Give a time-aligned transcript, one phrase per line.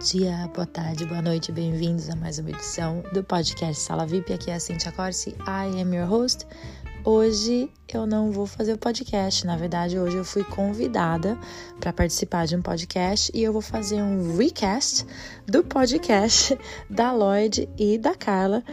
[0.00, 4.32] dia, boa tarde, boa noite, bem-vindos a mais uma edição do podcast Sala VIP.
[4.32, 6.46] Aqui é a Cintia Corsi, I am your host.
[7.04, 11.38] Hoje eu não vou fazer o podcast, na verdade, hoje eu fui convidada
[11.78, 15.04] para participar de um podcast e eu vou fazer um recast
[15.46, 18.64] do podcast da Lloyd e da Carla,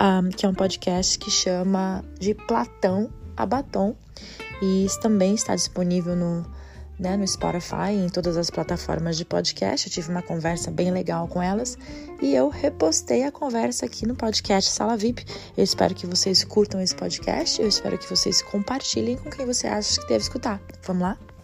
[0.00, 3.96] um, que é um podcast que chama de Platão a Batom
[4.62, 6.46] e também está disponível no
[6.98, 9.86] né, no Spotify e em todas as plataformas de podcast.
[9.86, 11.76] Eu tive uma conversa bem legal com elas
[12.20, 15.24] e eu repostei a conversa aqui no podcast Sala VIP.
[15.56, 19.66] Eu espero que vocês curtam esse podcast, eu espero que vocês compartilhem com quem você
[19.66, 20.60] acha que deve escutar.
[20.82, 21.35] Vamos lá?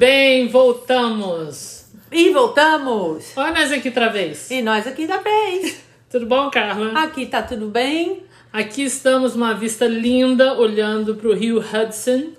[0.00, 1.84] Bem, voltamos.
[2.10, 3.36] E voltamos!
[3.36, 4.50] Olha nós aqui outra vez.
[4.50, 5.84] E nós aqui da vez.
[6.08, 6.98] Tudo bom, Carla?
[7.02, 8.22] Aqui tá tudo bem?
[8.50, 12.32] Aqui estamos uma vista linda olhando para o rio Hudson.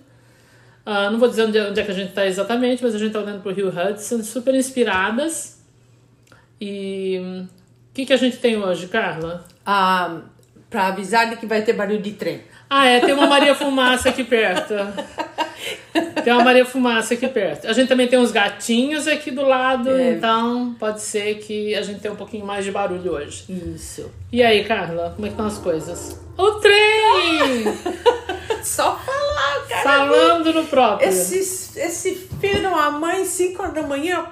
[0.84, 2.98] Ah, não vou dizer onde é, onde é que a gente está exatamente, mas a
[2.98, 5.64] gente está olhando para o rio Hudson, super inspiradas.
[6.60, 7.48] E hum,
[7.92, 9.46] o que, que a gente tem hoje, Carla?
[9.64, 10.22] Ah,
[10.68, 12.42] pra avisar de que vai ter barulho de trem.
[12.74, 14.74] Ah, é, tem uma Maria Fumaça aqui perto.
[16.24, 17.68] Tem uma Maria Fumaça aqui perto.
[17.68, 20.12] A gente também tem uns gatinhos aqui do lado, É.
[20.14, 23.44] então pode ser que a gente tenha um pouquinho mais de barulho hoje.
[23.76, 24.10] Isso.
[24.32, 26.18] E aí, Carla, como é que estão as coisas?
[26.38, 27.66] O trem!
[28.64, 29.84] Só falar, cara.
[29.84, 31.10] Falando no próprio.
[31.10, 31.40] Esse,
[31.78, 34.26] esse filho uma mãe, 5 horas da manhã.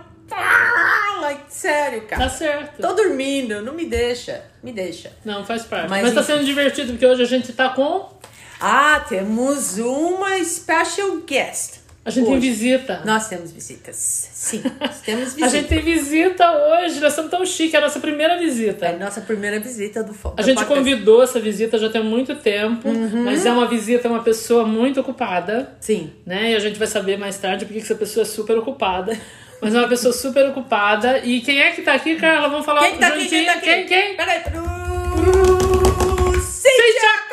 [1.22, 2.30] Like, sério, Tá cara.
[2.30, 2.82] certo.
[2.82, 4.46] Tô dormindo, não me deixa.
[4.64, 5.12] Me deixa.
[5.26, 5.90] Não, faz parte.
[5.90, 8.18] Mas Mas, tá sendo divertido porque hoje a gente tá com.
[8.60, 11.80] Ah, temos uma special guest.
[12.04, 12.50] A gente tem Hoje.
[12.50, 13.02] visita.
[13.06, 13.96] Nós temos visitas.
[14.34, 15.52] Sim, nós temos A visitas.
[15.52, 18.86] gente tem visita hoje, nós estamos tão chique, é a nossa primeira visita.
[18.88, 20.66] É a nossa primeira visita do A gente podcast.
[20.66, 23.24] convidou essa visita já tem muito tempo, Uhum.
[23.26, 26.12] mas é uma visita, é uma pessoa muito ocupada, Sim.
[26.26, 26.52] né?
[26.52, 29.16] E a gente vai saber mais tarde porque que essa pessoa é super ocupada.
[29.62, 31.20] Mas é uma pessoa super ocupada.
[31.20, 32.48] E quem é que tá aqui, Carla?
[32.48, 33.20] Vamos falar Quem que tá aqui?
[33.24, 33.30] juntinho.
[33.30, 33.66] Quem tá aqui?
[33.66, 33.86] Quem?
[33.86, 34.16] quem?
[34.16, 35.69] Peraí.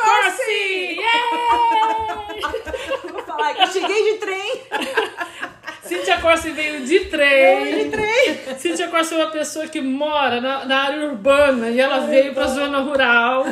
[0.06, 0.99] Corsi!
[3.12, 4.62] Vou falar que eu cheguei de trem.
[5.86, 7.84] Cíntia Corsi veio de trem.
[7.84, 8.56] De trem.
[8.58, 12.47] Cíntia Corsi é uma pessoa que mora na, na área urbana e ela veio pra
[12.47, 13.47] zona rural.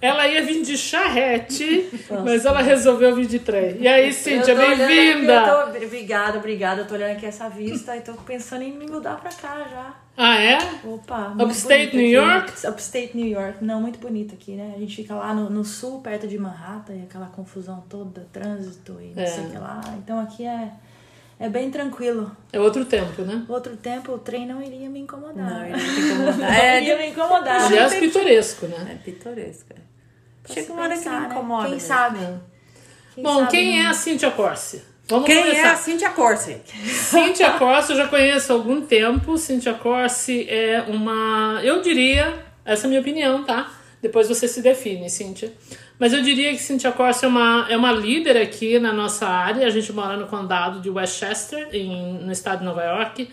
[0.00, 1.90] Ela ia vir de charrete,
[2.24, 3.76] mas ela resolveu vir de trem.
[3.80, 5.68] E aí, olhando bem-vinda!
[5.84, 6.80] Obrigada, obrigada.
[6.82, 9.94] Eu tô olhando aqui essa vista e tô pensando em me mudar pra cá já.
[10.16, 10.58] Ah, é?
[10.84, 12.32] Opa, Upstate New aqui.
[12.32, 12.66] York?
[12.66, 13.64] Upstate New York.
[13.64, 14.72] Não, muito bonito aqui, né?
[14.76, 18.98] A gente fica lá no, no sul, perto de Manhattan, e aquela confusão toda, trânsito
[19.00, 19.26] e não É.
[19.26, 19.80] sei o que lá.
[19.98, 20.70] Então aqui é,
[21.40, 22.30] é bem tranquilo.
[22.52, 23.44] É outro tempo, né?
[23.48, 25.34] Outro tempo o trem não iria me incomodar.
[25.36, 26.36] Não, como mudar.
[26.38, 27.64] Não É, iria me incomodar.
[27.66, 28.92] Aliás, pitoresco, né?
[28.92, 29.66] é pitoresco.
[29.74, 30.52] é.
[30.52, 31.26] Chega uma hora que não né?
[31.30, 31.62] incomoda.
[31.64, 31.88] Quem mesmo.
[31.88, 32.18] sabe?
[33.14, 34.82] Quem Bom, sabe quem não- é a Cíntia Corsi?
[35.06, 35.72] Vamos Quem é começar.
[35.72, 36.56] a Cíntia Corsi?
[36.88, 39.36] Cíntia Corsi eu já conheço há algum tempo.
[39.38, 41.60] Cíntia Corsi é uma.
[41.62, 43.70] Eu diria, essa é a minha opinião, tá?
[44.02, 45.52] Depois você se define, Cíntia.
[45.98, 49.66] Mas eu diria que Cíntia Corsi é uma, é uma líder aqui na nossa área.
[49.66, 53.28] A gente mora no condado de Westchester, em, no estado de Nova York.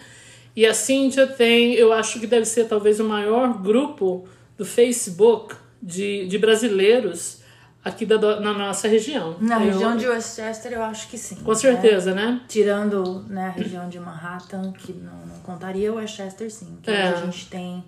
[0.56, 4.28] E a Cíntia tem, eu acho que deve ser talvez o maior grupo
[4.58, 7.44] do Facebook de, de brasileiros
[7.84, 9.36] aqui da, na nossa região.
[9.40, 11.36] Na Eu- região de Westchester eu acho que sim.
[11.36, 12.42] Com certeza, né?
[12.48, 16.80] Tirando né, a região de Manhattan, que não, não contaria, Westchester sim.
[16.82, 17.10] Que É.
[17.10, 17.84] a gente tem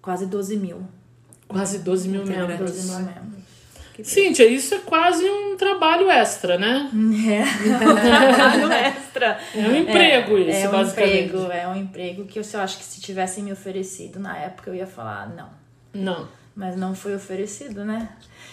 [0.00, 0.82] quase 12 mil.
[1.48, 2.58] Quase 12 mil membros.
[2.70, 3.47] 12 mil membros.
[4.02, 6.88] Cíntia, isso é quase um trabalho extra, né?
[7.28, 7.42] É.
[7.78, 9.38] Trabalho extra.
[9.54, 11.24] É um emprego é, isso, é um basicamente.
[11.24, 14.70] emprego, é um emprego que eu, eu acho que se tivessem me oferecido na época
[14.70, 15.48] eu ia falar não.
[15.92, 16.28] Não.
[16.54, 18.08] Mas não foi oferecido, né?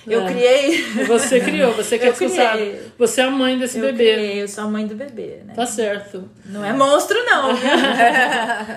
[0.06, 0.28] Eu É.
[0.32, 0.84] criei.
[1.08, 2.30] Você criou, você que é Eu criei.
[2.38, 2.82] responsável.
[3.00, 4.14] Você é a mãe desse Eu bebê.
[4.14, 5.54] criei, eu sou a mãe do bebê, né?
[5.56, 6.30] Tá certo.
[6.46, 7.50] Não é monstro, não?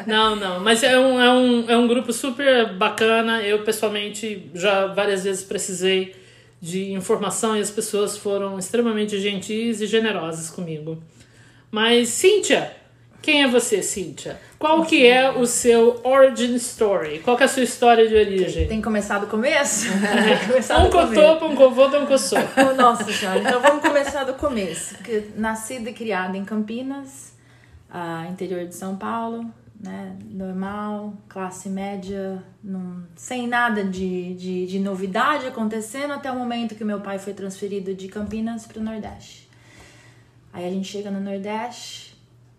[0.07, 0.61] Não, não.
[0.61, 3.43] Mas é um, é, um, é um grupo super bacana.
[3.43, 6.17] Eu, pessoalmente, já várias vezes precisei
[6.61, 11.03] de informação e as pessoas foram extremamente gentis e generosas comigo.
[11.71, 12.73] Mas, Cíntia,
[13.21, 14.41] quem é você, Cíntia?
[14.59, 17.21] Qual que é o seu origin story?
[17.21, 18.67] Qual que é a sua história de origem?
[18.67, 19.87] Tem que começar do começo?
[20.47, 22.37] Começar Um cotô, um covô, um coçô.
[22.77, 24.97] Nossa senhora, então vamos começar do começo.
[25.37, 27.35] Nascida e criada em Campinas,
[27.91, 29.45] ah, interior de São Paulo,
[29.81, 30.17] né?
[30.31, 36.85] Normal, classe média, num, sem nada de, de, de novidade acontecendo até o momento que
[36.85, 39.49] meu pai foi transferido de Campinas para o Nordeste.
[40.53, 42.17] Aí a gente chega no Nordeste,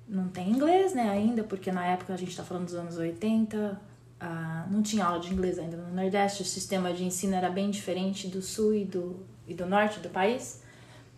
[0.07, 3.79] não tem inglês, né, ainda, porque na época a gente tá falando dos anos 80,
[4.21, 7.69] ah, não tinha aula de inglês ainda no Nordeste, o sistema de ensino era bem
[7.69, 10.61] diferente do sul e do, e do norte do país.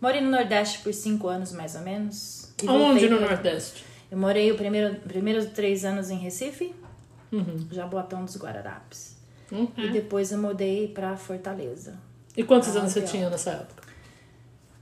[0.01, 2.51] Morei no Nordeste por cinco anos, mais ou menos.
[2.63, 3.86] e Aonde voltei no pra- Nordeste?
[4.12, 6.75] Eu morei o primeiro, primeiros três anos em Recife,
[7.31, 7.66] Uhum.
[7.72, 9.16] Jaboatão dos Guararapes.
[9.50, 9.86] Ok.
[9.86, 11.98] E depois eu mudei pra Fortaleza.
[12.36, 13.84] E quantos Ah, anos você tinha nessa época?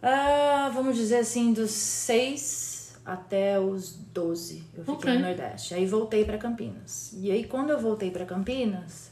[0.02, 5.14] Ah, vamos dizer assim, dos seis até os 12 eu fiquei Ok.
[5.16, 5.74] no Nordeste.
[5.74, 7.12] Aí voltei pra Campinas.
[7.18, 9.12] E aí quando eu voltei pra Campinas,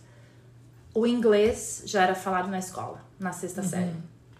[0.93, 3.93] o inglês já era falado na escola, na sexta série.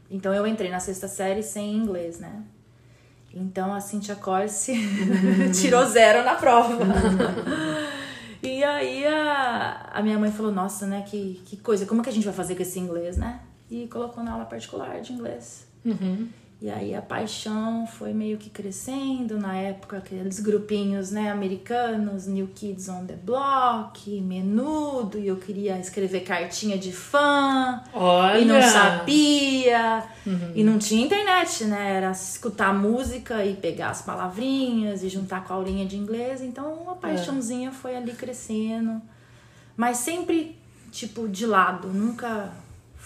[0.10, 2.44] Então eu entrei na sexta série sem inglês, né?
[3.34, 4.74] Então a Cintia Corse
[5.60, 6.78] tirou zero na prova.
[8.42, 12.14] e aí a, a minha mãe falou, nossa, né, que, que coisa, como que a
[12.14, 13.42] gente vai fazer com esse inglês, né?
[13.70, 15.68] E colocou na aula particular de inglês.
[15.86, 16.30] Uhum.
[16.59, 22.48] E aí a paixão foi meio que crescendo na época, aqueles grupinhos, né, americanos, New
[22.48, 28.39] Kids on the Block, Menudo, e eu queria escrever cartinha de fã, Olha!
[28.39, 30.04] e não sabia,
[30.56, 35.54] e não tinha internet, né, era escutar música e pegar as palavrinhas e juntar com
[35.54, 39.00] a aulinha de inglês, então a paixãozinha foi ali crescendo,
[39.75, 40.57] mas sempre,
[40.92, 42.51] tipo, de lado, nunca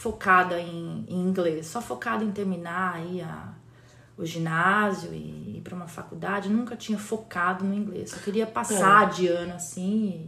[0.01, 3.49] focada em, em inglês, só focada em terminar aí a,
[4.17, 8.09] o ginásio e ir para uma faculdade, nunca tinha focado no inglês.
[8.09, 10.25] Só queria passar de ano assim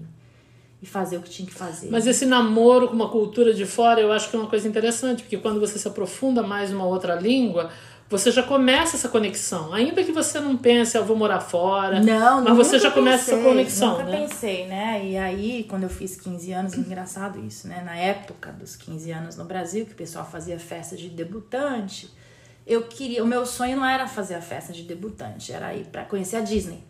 [0.79, 1.89] e, e fazer o que tinha que fazer.
[1.89, 5.23] Mas esse namoro com uma cultura de fora, eu acho que é uma coisa interessante,
[5.23, 7.71] porque quando você se aprofunda mais numa outra língua,
[8.09, 9.73] você já começa essa conexão.
[9.73, 11.99] Ainda que você não pense, eu vou morar fora.
[11.99, 14.21] Não, mas você já começa pensei, essa conexão, Nunca né?
[14.21, 15.05] pensei, né?
[15.05, 17.81] E aí, quando eu fiz 15 anos, engraçado isso, né?
[17.83, 22.09] Na época dos 15 anos no Brasil, que o pessoal fazia festa de debutante,
[22.67, 23.23] eu queria.
[23.23, 26.41] O meu sonho não era fazer a festa de debutante, era ir pra conhecer a
[26.41, 26.83] Disney.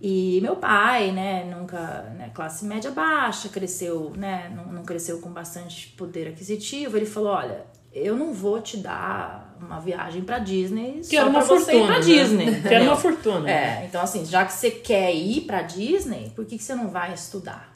[0.00, 1.78] E meu pai, né, nunca,
[2.16, 6.96] né, classe média baixa, cresceu, né, não, não cresceu com bastante poder aquisitivo.
[6.96, 11.38] Ele falou: Olha, eu não vou te dar uma viagem pra Disney Que era uma
[11.40, 11.86] pra você ir fortuna.
[11.86, 12.00] pra né?
[12.04, 12.62] Disney.
[12.62, 13.50] Que era uma fortuna.
[13.50, 16.88] É, então assim, já que você quer ir pra Disney, por que, que você não
[16.88, 17.72] vai estudar?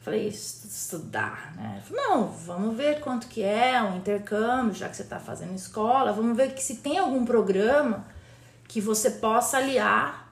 [0.00, 1.82] Falei, "Estu- estudar, né?
[1.84, 6.12] Falou, não, vamos ver quanto que é um intercâmbio, já que você tá fazendo escola,
[6.12, 8.06] vamos ver que se tem algum programa
[8.68, 10.25] que você possa aliar o-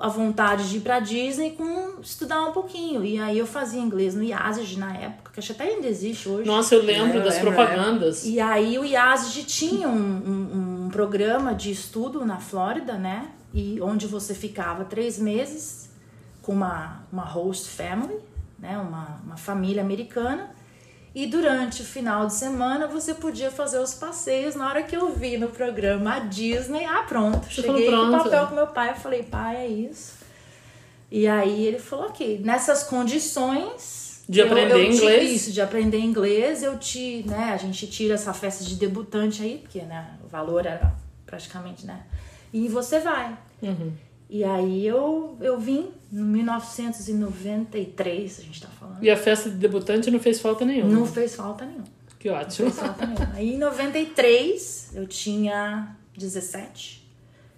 [0.00, 3.04] a vontade de ir pra Disney com estudar um pouquinho.
[3.04, 6.28] E aí eu fazia inglês no IASIG na época, que acho que até ainda existe
[6.28, 6.46] hoje.
[6.46, 8.24] Nossa, eu lembro É, das lembro, propagandas.
[8.26, 13.28] E aí o IASG tinha um, um, um programa de estudo na Flórida, né?
[13.54, 15.88] E onde você ficava três meses
[16.42, 18.16] com uma, uma host family,
[18.58, 18.76] né?
[18.78, 20.50] Uma, uma família americana.
[21.18, 24.54] E durante o final de semana você podia fazer os passeios.
[24.54, 27.46] Na hora que eu vi no programa a Disney, ah, pronto.
[27.46, 28.24] Você Cheguei falou, com o pronto.
[28.24, 28.90] papel com meu pai.
[28.90, 30.12] Eu falei, pai, é isso.
[31.10, 34.22] E aí ele falou, ok, nessas condições.
[34.28, 35.32] De aprender eu, eu te- inglês?
[35.32, 39.58] Isso, de aprender inglês, eu te, né, a gente tira essa festa de debutante aí,
[39.62, 40.92] porque, né, o valor era
[41.24, 42.02] praticamente, né,
[42.52, 43.38] e você vai.
[43.62, 43.92] Uhum.
[44.28, 49.02] E aí eu, eu vim em 1993, a gente tá falando.
[49.02, 50.92] E a festa de debutante não fez falta nenhuma.
[50.92, 51.84] Não fez falta nenhuma.
[52.18, 52.70] Que Não ótimo.
[52.70, 53.30] fez falta nenhuma.
[53.34, 57.04] Aí em 93 eu tinha 17.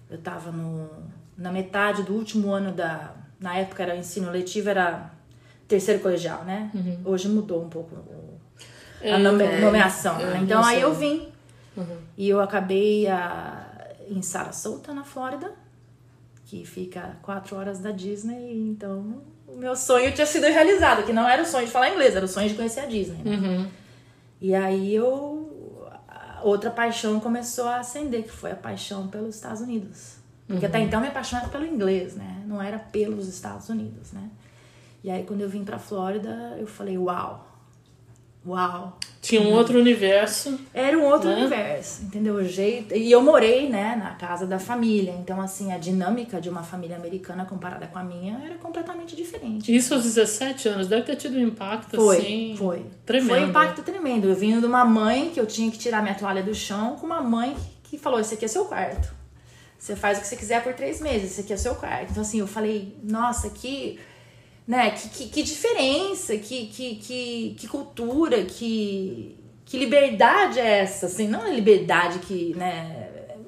[0.09, 0.89] Eu tava no,
[1.37, 3.13] na metade do último ano da.
[3.39, 5.11] Na época era ensino letivo, era
[5.67, 6.71] terceiro colegial, né?
[7.05, 8.37] Hoje mudou um pouco o-
[9.07, 10.19] a nome- é, nomeação.
[10.19, 10.39] é, né?
[10.43, 11.29] então não aí eu vim.
[12.17, 13.65] E eu acabei ah,
[14.09, 15.53] em Sarasota, na Flórida,
[16.49, 18.67] que fica quatro horas da Disney.
[18.69, 22.15] Então o meu sonho tinha sido realizado, que não era o sonho de falar inglês,
[22.15, 23.21] era o sonho de conhecer a Disney.
[23.23, 23.35] né?
[23.35, 23.67] Uhum.
[24.41, 25.45] E aí eu.
[26.41, 30.15] Outra paixão começou a acender, que foi a paixão pelos Estados Unidos.
[30.47, 32.41] Porque até então minha paixão era pelo inglês, né?
[32.47, 34.29] Não era pelos Estados Unidos, né?
[35.03, 37.45] E aí quando eu vim pra Flórida, eu falei, uau!
[38.45, 38.97] Uau!
[39.21, 40.57] Tinha um outro universo.
[40.73, 41.35] Era um outro Né?
[41.35, 42.35] universo, entendeu?
[42.35, 42.95] O jeito.
[42.95, 45.11] E eu morei, né, na casa da família.
[45.19, 49.75] Então, assim, a dinâmica de uma família americana comparada com a minha era completamente diferente.
[49.75, 52.55] Isso aos 17 anos deve ter tido um impacto Foi, assim.
[52.57, 52.85] foi.
[53.05, 53.29] Tremendo.
[53.29, 54.29] Foi um impacto tremendo.
[54.29, 57.05] Eu vindo de uma mãe que eu tinha que tirar minha toalha do chão, com
[57.05, 59.13] uma mãe que falou: Esse aqui é seu quarto.
[59.77, 62.11] Você faz o que você quiser por três meses, esse aqui é seu quarto.
[62.11, 63.99] Então, assim, eu falei: Nossa, que.
[64.69, 69.35] Né, que, que, que diferença, que, que, que, que cultura, que,
[69.65, 71.07] que liberdade é essa?
[71.07, 73.07] Assim, não é liberdade que, né.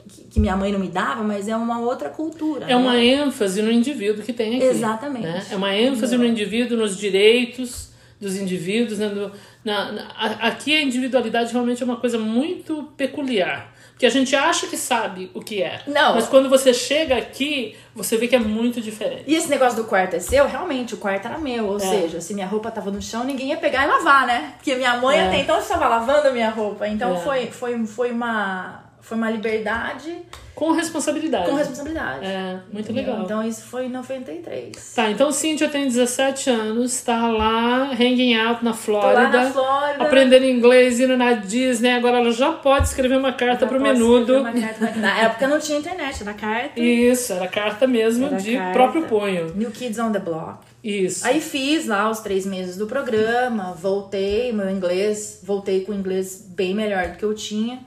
[0.10, 2.66] que, que minha mãe não me dava, mas é uma outra cultura.
[2.66, 2.76] É né?
[2.76, 4.66] uma ênfase no indivíduo que tem aqui.
[4.66, 5.22] Exatamente.
[5.28, 5.46] né?
[5.52, 8.98] É uma ênfase no indivíduo, nos direitos dos indivíduos.
[8.98, 9.32] Né?
[9.64, 10.08] Na- na-
[10.42, 13.71] aqui a individualidade realmente é uma coisa muito peculiar.
[14.02, 15.80] Porque a gente acha que sabe o que é.
[15.86, 16.16] Não.
[16.16, 19.26] Mas quando você chega aqui, você vê que é muito diferente.
[19.28, 21.68] E esse negócio do quarto é seu, realmente, o quarto era meu.
[21.68, 24.54] Ou seja, se minha roupa tava no chão, ninguém ia pegar e lavar, né?
[24.58, 25.28] Porque minha mãe É.
[25.28, 26.88] até então estava lavando a minha roupa.
[26.88, 27.20] Então É.
[27.20, 30.18] foi, foi, foi, uma, foi uma liberdade
[30.56, 31.50] Com responsabilidade.
[31.50, 32.26] com responsabilidade.
[32.26, 33.12] É, muito Entendeu?
[33.14, 33.26] legal.
[33.26, 34.94] Então isso foi em 93.
[34.96, 39.22] Tá, então Cíntia tem 17 anos, tá lá hanging out na Tô Flórida.
[39.22, 40.04] lá na Flórida.
[40.04, 44.40] Aprendendo inglês, indo na Disney, agora ela já pode escrever uma carta Já pro menudo.
[44.40, 44.92] uma carta.
[44.98, 46.80] Na época não tinha internet, era carta.
[46.80, 48.74] Isso, era carta mesmo Era de carta.
[48.74, 49.54] próprio punho.
[49.56, 50.60] New Kids on the Block.
[50.84, 51.28] Isso.
[51.28, 56.44] Aí fiz lá os três meses do programa, voltei, meu inglês, voltei com o inglês
[56.56, 57.80] bem melhor do que eu tinha.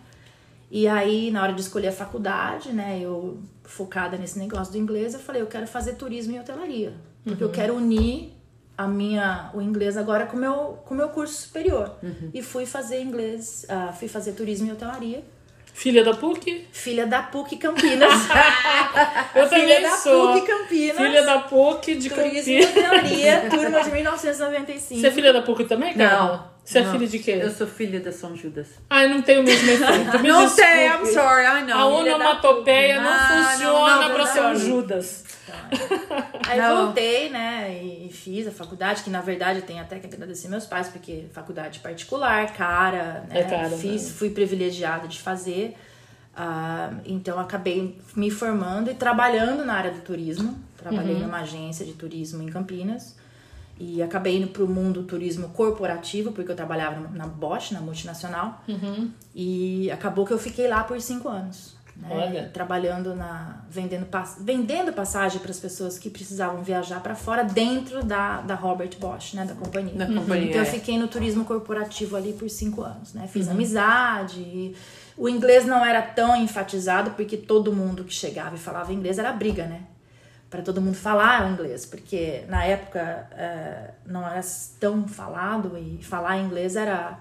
[0.75, 5.15] E aí, na hora de escolher a faculdade, né, eu focada nesse negócio do inglês,
[5.15, 6.95] eu falei, eu quero fazer turismo e hotelaria.
[7.23, 8.33] Porque eu quero unir
[8.77, 11.95] a minha, o inglês agora com o meu, com meu curso superior.
[12.35, 15.23] E fui fazer inglês, ah, fui fazer turismo e hotelaria.
[15.73, 16.67] Filha da PUC?
[16.73, 18.13] Filha da PUC Campinas.
[19.33, 20.33] Eu Filha também da sou.
[20.33, 20.97] PUC Campinas.
[20.97, 22.71] Filha da PUC de Turismo e Campinas.
[22.71, 25.01] hotelaria, turma de 1995.
[25.01, 26.54] Você é filha da PUC também, Carla?
[26.65, 26.93] Você é Não.
[26.93, 27.39] filha de quê?
[27.43, 28.69] Eu sou filha da São Judas.
[28.89, 30.19] Ai, não tem o mesmo efeito.
[30.21, 30.63] Me não desculpe.
[30.71, 31.77] sei, I'm sorry, I know.
[31.79, 34.57] A onomatopeia não, Ah, não, funciona não, pra não, São não.
[34.57, 35.25] Judas.
[36.49, 36.85] Aí Não.
[36.87, 40.65] voltei, né, e fiz a faculdade, que na verdade eu tenho até que agradecer meus
[40.67, 43.41] pais, porque faculdade particular, cara, né?
[43.41, 44.11] É cara, fiz, né?
[44.17, 45.77] fui privilegiada de fazer.
[46.35, 50.59] ah, então acabei me formando e trabalhando na área do turismo.
[50.79, 53.17] Trabalhei numa agência de turismo em Campinas.
[53.79, 58.63] E acabei indo pro mundo do turismo corporativo, porque eu trabalhava na Bosch, na multinacional.
[59.35, 61.75] E acabou que eu fiquei lá por cinco anos.
[61.97, 62.51] né, Olha.
[62.53, 63.63] Trabalhando na.
[63.71, 68.55] vendendo, pass- vendendo passagem para as pessoas que precisavam viajar para fora dentro da, da
[68.55, 69.45] Robert Bosch, né?
[69.45, 69.95] Da companhia.
[69.95, 70.71] Da companhia, Então eu é.
[70.71, 73.27] fiquei no turismo corporativo ali por cinco anos, né?
[73.29, 74.41] Fiz amizade.
[74.41, 74.75] e
[75.17, 79.33] O inglês não era tão enfatizado, porque todo mundo que chegava e falava inglês era
[79.33, 79.83] briga, né?
[80.55, 84.41] Para todo mundo falar inglês, porque na época eh, não era
[84.79, 87.19] tão falado e falar inglês era.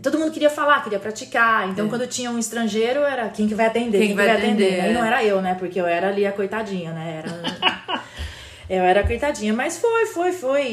[0.00, 1.68] Todo mundo queria falar, queria praticar.
[1.68, 4.80] Então, quando tinha um estrangeiro, era quem que vai atender, quem, que vai atender.
[4.80, 4.92] Aí é.
[4.92, 5.56] não era eu, né?
[5.56, 7.24] Porque eu era ali a coitadinha, né?
[7.24, 8.02] Era...
[8.70, 9.52] eu era a coitadinha.
[9.52, 10.68] Mas foi, foi, foi.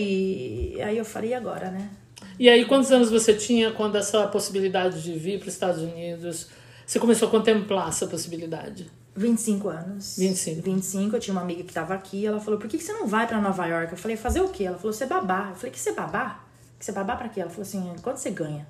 [0.76, 1.90] E aí eu falei, agora, né?
[2.38, 6.48] E aí, quantos anos você tinha quando essa possibilidade de vir para os Estados Unidos?
[6.86, 8.86] Você começou a contemplar essa possibilidade?
[9.16, 10.16] 25 anos.
[10.18, 10.62] 25.
[10.62, 13.08] 25, eu tinha uma amiga que tava aqui, ela falou, por que, que você não
[13.08, 13.92] vai pra Nova York?
[13.94, 14.66] Eu falei, fazer o quê?
[14.66, 15.48] Ela falou, você babá.
[15.52, 16.40] Eu falei, que você babá?
[16.78, 17.40] Que você babá pra quê?
[17.40, 18.68] Ela falou assim, quanto você ganha?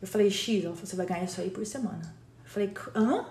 [0.00, 0.64] Eu falei, X.
[0.64, 2.14] Ela falou, você vai ganhar isso aí por semana.
[2.44, 3.00] Eu falei, hã?
[3.12, 3.24] Ela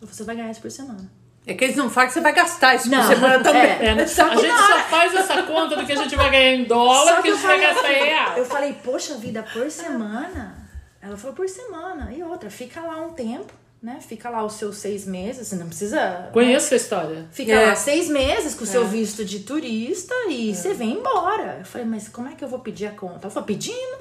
[0.00, 1.10] falou, você vai ganhar isso por semana.
[1.46, 3.62] É que eles não falam que você vai gastar isso Não, por semana também.
[3.62, 3.86] é.
[3.88, 4.06] É, né?
[4.06, 6.52] Só a que gente na só faz essa conta do que a gente vai ganhar
[6.54, 8.38] em dólar, Só que a eu gente vai falei gastar em real.
[8.38, 10.56] Eu falei, poxa vida, por semana?
[11.02, 12.10] Ela falou, por semana.
[12.12, 13.52] E outra, fica lá um tempo,
[13.84, 13.98] né?
[14.00, 16.30] Fica lá os seus seis meses, você não precisa...
[16.32, 17.26] Conheço essa história.
[17.30, 17.66] Fica É.
[17.66, 21.58] lá seis meses com o seu visto de turista e você vem embora.
[21.58, 23.26] Eu falei, mas como é que eu vou pedir a conta?
[23.26, 23.98] Ela falou, pedindo.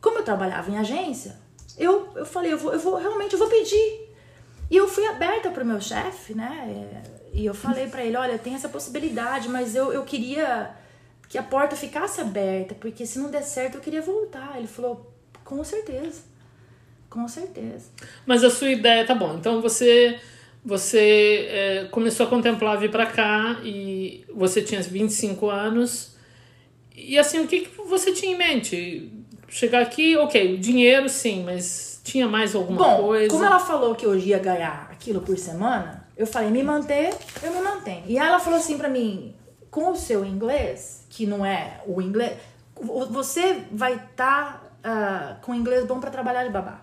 [0.00, 1.36] Como eu trabalhava em agência,
[1.76, 4.08] eu, eu falei, eu vou, eu vou realmente eu vou pedir.
[4.70, 7.00] E eu fui aberta pro meu chefe, né?
[7.04, 10.74] É, E eu falei pra ele, olha, tem essa possibilidade, mas eu, eu queria
[11.28, 14.56] que a porta ficasse aberta, porque se não der certo eu queria voltar.
[14.58, 15.12] Ele falou,
[15.44, 16.22] com certeza.
[17.10, 17.90] Com certeza.
[18.26, 19.34] Mas a sua ideia, tá bom.
[19.34, 20.18] Então você
[20.64, 26.16] você é, começou a contemplar vir pra cá e você tinha 25 anos.
[26.94, 29.12] E assim, o que, que você tinha em mente?
[29.48, 33.30] Chegar aqui, ok, dinheiro sim, mas tinha mais alguma Bom, coisa?
[33.30, 37.52] como ela falou que eu ia ganhar aquilo por semana, eu falei, me manter, eu
[37.52, 38.02] me mantenho.
[38.06, 39.34] E ela falou assim pra mim,
[39.70, 42.32] com o seu inglês, que não é o inglês,
[42.78, 44.66] vo- você vai estar
[45.42, 46.82] com inglês bom pra trabalhar de babá.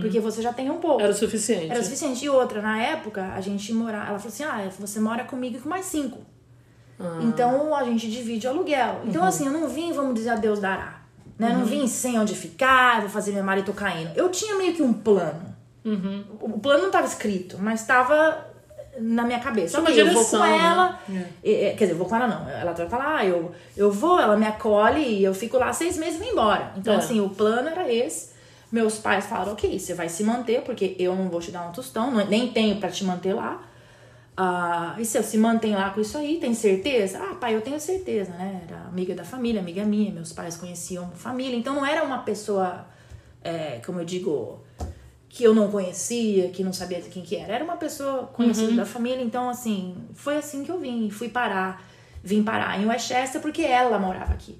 [0.00, 1.00] Porque você já tem um pouco.
[1.00, 1.70] Era o suficiente.
[1.70, 2.24] Era o suficiente.
[2.24, 4.08] E outra, na época, a gente morava.
[4.10, 6.18] Ela falou assim: ah, você mora comigo e com mais cinco.
[6.98, 7.18] Ah.
[7.22, 9.02] Então a gente divide o aluguel.
[9.06, 9.28] Então, Uhum.
[9.28, 11.02] assim, eu não vim, vamos dizer, a Deus dará.
[11.38, 11.50] Né?
[11.56, 14.10] Não vim sem onde ficar, vou fazer meu marido caindo.
[14.16, 15.54] Eu tinha meio que um plano.
[15.84, 16.24] Uhum.
[16.40, 18.46] O plano não estava escrito, mas estava
[19.00, 19.68] na minha cabeça.
[19.78, 20.58] Tinha uma Ok, eu vou direção, com né?
[20.58, 20.98] ela.
[21.44, 22.48] e- quer dizer, eu vou com ela não.
[22.48, 26.16] Ela vai lá, eu, eu vou, ela me acolhe e eu fico lá seis meses
[26.16, 26.72] e vou embora.
[26.76, 26.96] Então, É.
[26.96, 28.36] assim, o plano era esse.
[28.70, 31.72] Meus pais falaram, ok, você vai se manter, porque eu não vou te dar um
[31.72, 33.62] tostão, nem tenho pra te manter lá.
[34.36, 37.18] Ah, e se eu se mantém lá com isso aí, tem certeza?
[37.18, 38.62] Ah, pai, eu tenho certeza, né?
[38.68, 42.86] Era amiga da família, amiga minha, meus pais conheciam família, então não era uma pessoa,
[43.42, 44.60] é, como eu digo,
[45.28, 47.54] que eu não conhecia, que não sabia de quem que era.
[47.54, 51.82] Era uma pessoa conhecida da família, então assim, foi assim que eu vim, fui parar,
[52.22, 54.56] vim parar em Westchester porque ela morava aqui.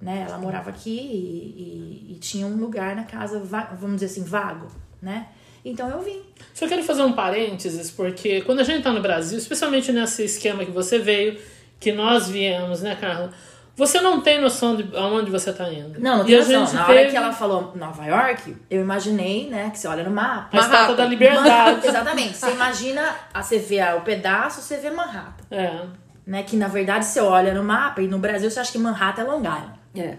[0.00, 0.24] Né?
[0.28, 4.22] Ela morava aqui e, e- e tinha um lugar na casa, va- vamos dizer assim,
[4.24, 4.68] vago,
[5.02, 5.26] né?
[5.64, 6.22] Então eu vim.
[6.54, 10.64] Só quero fazer um parênteses, porque quando a gente tá no Brasil, especialmente nesse esquema
[10.64, 11.38] que você veio,
[11.80, 13.32] que nós viemos, né, Carla?
[13.76, 16.00] Você não tem noção de aonde você tá indo.
[16.00, 16.74] Não, não tem noção.
[16.80, 20.10] Na hora teve que ela falou Nova York, eu imaginei, né, que você olha no
[20.10, 20.48] mapa.
[20.56, 21.86] a estátua da liberdade.
[21.86, 22.36] Exatamente.
[22.36, 25.44] Você imagina, você vê o pedaço, você vê Manhattan.
[25.50, 25.80] É.
[26.26, 26.42] Né?
[26.42, 29.24] Que na verdade você olha no mapa e no Brasil você acha que Manhattan é
[29.24, 29.77] Long Island.
[30.00, 30.18] É.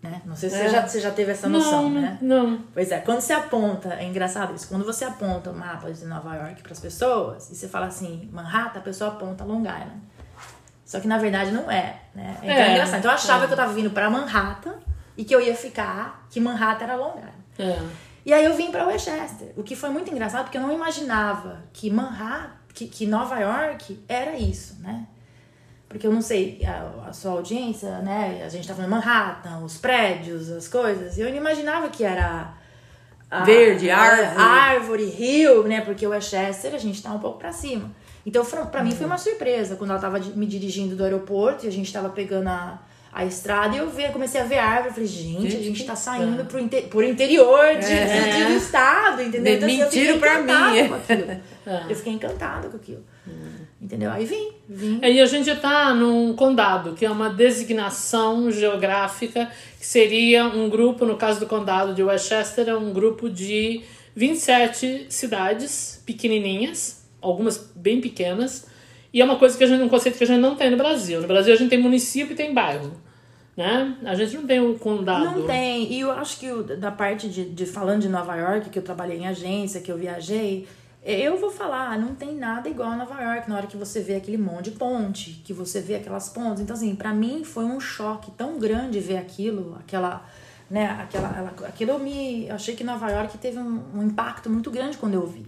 [0.00, 0.22] Né?
[0.24, 0.62] Não sei se É.
[0.64, 2.18] você, já, você já teve essa noção, não, né?
[2.20, 2.62] não.
[2.72, 6.36] Pois é, quando você aponta, é engraçado isso, quando você aponta o mapa de Nova
[6.36, 10.00] York para as pessoas e você fala assim, Manhattan, a pessoa aponta Long Island.
[10.84, 12.36] Só que na verdade não é, né?
[12.38, 12.98] Então é, É, engraçado.
[13.00, 13.46] Então eu achava é.
[13.48, 14.74] que eu tava vindo para Manhattan
[15.16, 17.32] e que eu ia ficar, que Manhattan era Long Island.
[17.58, 17.82] É.
[18.24, 21.58] E aí eu vim pra Westchester, o que foi muito engraçado porque eu não imaginava
[21.72, 25.06] que Manhattan, que, que Nova York era isso, né?
[25.88, 28.42] Porque eu não sei, a, a sua audiência, né?
[28.44, 31.16] A gente tá falando Manhattan, os prédios, as coisas.
[31.16, 32.52] E eu não imaginava que era.
[33.30, 34.42] a- Verde, a- árvore.
[34.42, 35.80] árvore, rio, né?
[35.80, 37.90] Porque o Westchester a gente tá um pouco pra cima.
[38.26, 41.68] Então, pra mim foi uma surpresa quando ela tava de- me dirigindo do aeroporto e
[41.68, 42.78] a gente tava pegando a,
[43.10, 44.88] a estrada e eu vi, comecei a ver árvore.
[44.88, 48.30] Eu falei, gente, a Gente, tá saindo pro, inte, por interior de, É.
[48.36, 49.54] de- do estado, entendeu?
[49.54, 50.88] Então, assim, eu fiquei Mentiram pra encantada mim.
[50.88, 51.40] com aquilo.
[51.90, 53.04] Eu fiquei encantada com aquilo.
[53.88, 54.10] Entendeu?
[54.10, 55.00] Aí vim, vim.
[55.02, 61.06] Aí a gente tá num condado, que é uma designação geográfica, que seria um grupo,
[61.06, 63.80] no caso do condado de Westchester, é um grupo de
[64.14, 68.66] 27 cidades pequenininhas, algumas bem pequenas,
[69.10, 70.76] e é uma coisa que a gente, um conceito que a gente não tem no
[70.76, 71.22] Brasil.
[71.22, 72.92] No Brasil a gente tem município e tem bairro,
[73.56, 73.96] né?
[74.04, 75.24] A gente não tem um condado.
[75.24, 75.90] Não tem.
[75.90, 79.16] E eu acho que da parte de, de falando de Nova York, que eu trabalhei
[79.16, 80.68] em agência, que eu viajei,
[81.04, 84.16] eu vou falar, não tem nada igual a Nova York na hora que você vê
[84.16, 86.60] aquele monte de ponte, que você vê aquelas pontes.
[86.62, 90.24] Então, assim, pra mim foi um choque tão grande ver aquilo, aquela.
[90.70, 92.46] Né, aquela, ela- aquilo eu me.
[92.46, 95.46] Eu achei que Nova York teve um, um impacto muito grande quando eu vi.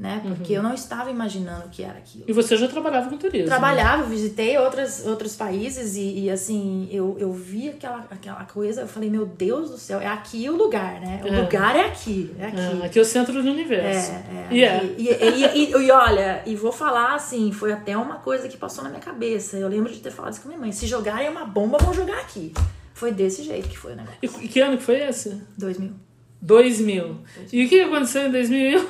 [0.00, 0.22] Né?
[0.24, 2.24] Porque eu não estava imaginando o que era aquilo.
[2.26, 3.46] E você já trabalhava com turismo.
[3.46, 8.88] Trabalhava, visitei outras, outros países e, e, assim, eu, eu vi aquela, aquela coisa, eu
[8.88, 11.20] falei, meu Deus do céu, é aqui o lugar, né?
[11.22, 11.40] O É.
[11.42, 12.82] lugar é aqui, é É, aqui.
[12.86, 14.12] aqui é o centro do universo.
[14.12, 14.76] É, é, E é.
[14.78, 14.94] aqui.
[14.96, 18.82] E, e, e, e olha, e vou falar assim, foi até uma coisa que passou
[18.82, 19.58] na minha cabeça.
[19.58, 20.72] Eu lembro de ter falado isso com minha mãe.
[20.72, 22.54] Se jogarem uma bomba, vão jogar aqui.
[22.94, 24.18] Foi desse jeito que foi o negócio.
[24.22, 25.42] E, e que ano que foi esse?
[25.58, 25.92] 2000.
[26.42, 27.18] 2000.
[27.52, 28.80] E o que aconteceu em 2001?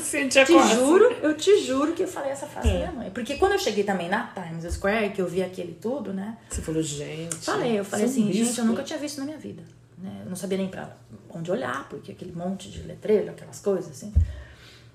[0.00, 2.70] Cintia Te juro, eu te juro que eu falei essa frase É.
[2.72, 3.10] pra minha mãe.
[3.10, 6.36] Porque quando eu cheguei também na Times Square, que eu vi aquele tudo, né?
[6.50, 7.36] Você falou, gente.
[7.36, 8.60] Falei, eu falei é assim, gente, risco.
[8.60, 9.62] eu nunca tinha visto na minha vida.
[9.98, 10.20] Né?
[10.24, 10.94] Eu não sabia nem pra
[11.30, 14.12] onde olhar, porque aquele monte de letreiro, aquelas coisas, assim.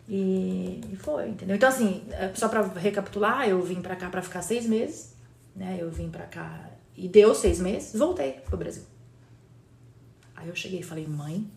[0.07, 1.55] E, e foi, entendeu?
[1.55, 5.15] Então, assim, é, só pra recapitular, eu vim pra cá pra ficar seis meses,
[5.55, 5.77] né?
[5.79, 8.83] Eu vim pra cá e deu seis meses, voltei pro Brasil.
[10.35, 11.49] Aí eu cheguei e falei, mãe,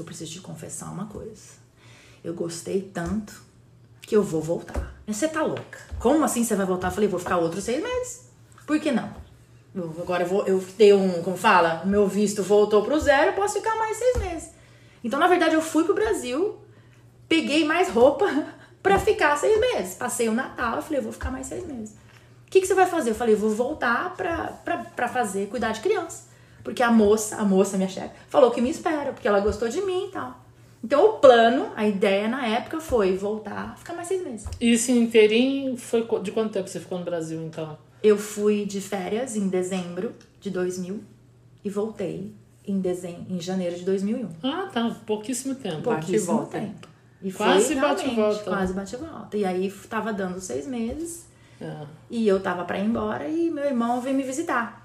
[0.00, 1.42] eu preciso te confessar uma coisa.
[2.22, 3.42] Eu gostei tanto
[4.02, 4.94] que eu vou voltar.
[5.06, 5.78] Você tá louca?
[5.98, 6.88] Como assim você vai voltar?
[6.88, 8.28] Eu falei, vou ficar outros seis meses.
[8.66, 9.12] Por que não?
[9.74, 13.30] Eu- agora eu vou, eu dei um, como fala, o meu visto voltou pro zero,
[13.30, 14.50] eu posso ficar mais seis meses.
[15.02, 16.56] Então, na verdade, eu fui pro Brasil,
[17.28, 18.24] peguei mais roupa
[18.82, 19.94] pra ficar seis meses.
[19.94, 21.94] Passei o Natal, eu falei, eu vou ficar mais seis meses.
[22.46, 23.10] O que, que você vai fazer?
[23.10, 26.24] Eu falei, vou voltar pra, pra, pra fazer, cuidar de criança.
[26.64, 29.80] Porque a moça, a moça, minha chefe, falou que me espera, porque ela gostou de
[29.82, 30.42] mim e tal.
[30.82, 34.46] Então, o plano, a ideia na época foi voltar, ficar mais seis meses.
[34.60, 37.78] E esse inteirinho foi de quanto tempo você ficou no Brasil, então?
[38.02, 41.02] Eu fui de férias em dezembro de 2000
[41.64, 42.34] e voltei
[42.66, 43.26] em, dezem...
[43.30, 44.28] em janeiro de 2001.
[44.42, 44.94] Ah, tá.
[45.06, 45.76] Pouquíssimo tempo.
[45.82, 46.58] Bate e Pouquíssimo volta.
[46.60, 46.88] tempo.
[47.22, 48.44] E Quase foi bate e volta.
[48.44, 49.36] Quase bate e volta.
[49.38, 51.24] E aí tava dando seis meses
[51.58, 51.86] É.
[52.10, 54.83] e eu tava pra ir embora e meu irmão veio me visitar.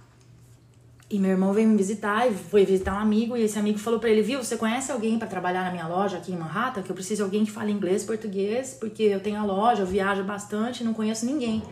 [1.12, 4.00] E meu irmão veio me visitar e foi visitar um amigo e esse amigo falou
[4.00, 6.84] pra ele, viu, você conhece alguém pra trabalhar na minha loja aqui em Manhattan?
[6.84, 9.88] Que eu preciso de alguém que fale inglês, português, porque eu tenho a loja, eu
[9.88, 11.64] viajo bastante não conheço ninguém.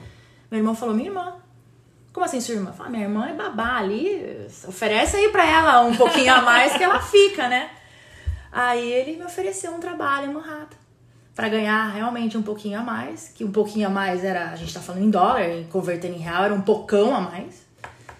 [0.50, 1.36] Meu irmão falou, minha irmã.
[2.12, 2.72] Como assim, sua irmã?
[2.72, 6.84] Fala, minha irmã é babá ali, oferece aí pra ela um pouquinho a mais que
[6.84, 7.70] ela fica, né?
[8.52, 10.78] Aí ele me ofereceu um trabalho em Manhattan
[11.36, 14.74] pra ganhar realmente um pouquinho a mais, que um pouquinho a mais era, a gente
[14.74, 17.67] tá falando em dólar, e convertendo em real era um pocão a mais,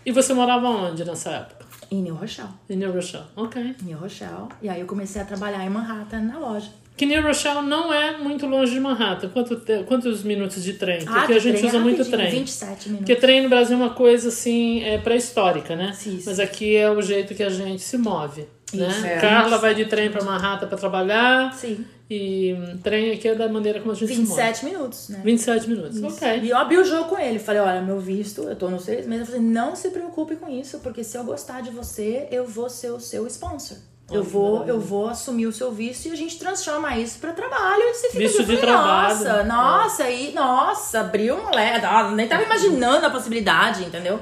[0.08, 1.68] E você morava onde nessa época?
[1.92, 2.50] em New Rochelle.
[2.70, 3.26] Em New Rochelle.
[3.36, 3.76] Ok.
[3.84, 4.48] New Rochelle.
[4.62, 6.70] E aí eu comecei a trabalhar em Manhattan na loja.
[6.98, 9.30] Que New Rochelle não é muito longe de Manhattan.
[9.30, 11.00] Quanto te- Quantos minutos de trem?
[11.00, 12.40] Porque Ah, aqui a gente é usa muito rapidinho, trem.
[12.40, 13.06] 27 minutos.
[13.06, 15.92] Porque trem no Brasil é uma coisa assim, é pré-histórica, né?
[15.94, 16.24] Sim, sim.
[16.26, 18.48] Mas aqui é o jeito que a gente se move.
[18.74, 18.88] Né?
[18.88, 19.18] Isso, é.
[19.20, 21.54] Carla vai de trem para Manhattan para trabalhar.
[21.54, 21.86] Sim.
[22.10, 24.42] E trem aqui é da maneira como a gente se move.
[24.42, 25.22] 27 minutos, né?
[25.24, 26.04] 27 minutos.
[26.04, 26.40] Ok.
[26.42, 27.40] E eu abri o jogo com ele.
[27.40, 29.28] Falei, olha, meu visto, eu tô nos seis meses.
[29.28, 32.70] Eu falei, não se preocupe com isso, porque se eu gostar de você, eu vou
[32.70, 33.78] ser o seu sponsor.
[34.10, 37.82] Eu vou, eu vou assumir o seu visto e a gente transforma isso pra trabalho.
[37.84, 39.18] E você fica Visto de trabalho.
[39.18, 41.86] Nossa, nossa, e nossa, abriu um leque.
[42.16, 44.22] Nem tava imaginando a possibilidade, entendeu?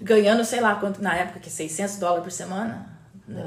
[0.00, 2.99] Ganhando, sei lá quanto, na época, que 600 dólares por semana.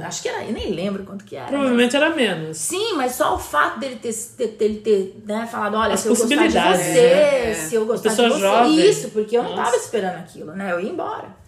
[0.06, 1.48] Acho que era, eu nem lembro quanto que era.
[1.48, 2.58] Provavelmente era menos.
[2.58, 6.08] Sim, mas só o fato dele ter, ter, dele ter né, falado, olha, As se
[6.08, 7.00] eu gostar de você?
[7.00, 7.54] É.
[7.54, 8.40] se eu gostar de você.
[8.40, 8.90] jovem.
[8.90, 9.64] Isso, porque eu não Nossa.
[9.64, 10.72] tava esperando aquilo, né?
[10.72, 11.44] Eu ia embora.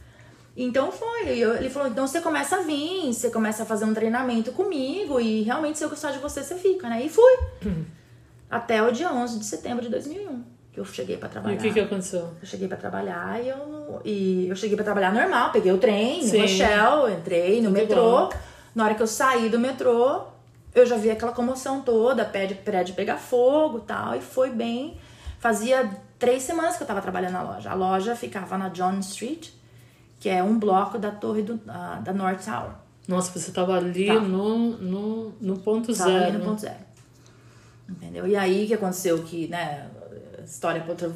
[0.58, 1.28] Então foi.
[1.28, 5.44] Ele falou, então você começa a vir, você começa a fazer um treinamento comigo e
[5.44, 7.04] realmente se eu gostar de você, você fica, né?
[7.06, 7.38] E fui.
[7.66, 7.84] Hum.
[8.50, 10.44] Até o dia 11 de setembro de 2001,
[10.76, 11.56] que eu cheguei pra E trabalhar.
[11.56, 12.30] o que, que aconteceu?
[12.42, 15.52] Eu cheguei pra trabalhar e eu, e eu cheguei pra trabalhar normal.
[15.52, 16.36] Peguei o trem Sim.
[16.38, 18.02] no Rochelle, entrei no Tudo metrô.
[18.28, 18.30] bom.
[18.76, 20.22] Na hora que eu saí do metrô,
[20.76, 24.16] eu já vi aquela comoção toda, prédio, prédio pegar fogo e tal.
[24.16, 24.98] E foi bem.
[25.40, 27.70] Fazia três semanas que eu tava trabalhando na loja.
[27.72, 29.50] A loja ficava na John Street,
[30.20, 32.72] que é um bloco da torre do, ah, da North Tower.
[33.08, 34.20] Nossa, você tava ali Tá.
[34.20, 36.24] no, no, no ponto Tava zero.
[36.26, 36.84] ali no ponto zero.
[37.88, 38.26] Entendeu?
[38.28, 39.88] E aí que aconteceu que, né,
[40.46, 41.10] história para outro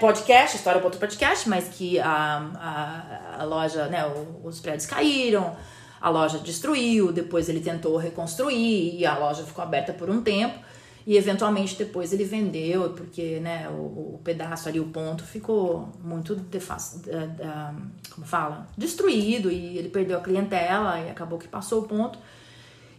[0.00, 4.04] podcast, história para outro podcast, mas que a, a, a loja, né,
[4.42, 5.56] os prédios caíram,
[6.00, 10.58] a loja destruiu, depois ele tentou reconstruir e a loja ficou aberta por um tempo.
[11.04, 16.36] E eventualmente depois ele vendeu, porque né, o, o pedaço ali, o ponto, ficou muito
[16.36, 16.98] defac...
[17.04, 17.74] da- da-
[18.14, 18.68] como fala?
[18.78, 22.16] Destruído e ele perdeu a clientela e acabou que passou o ponto.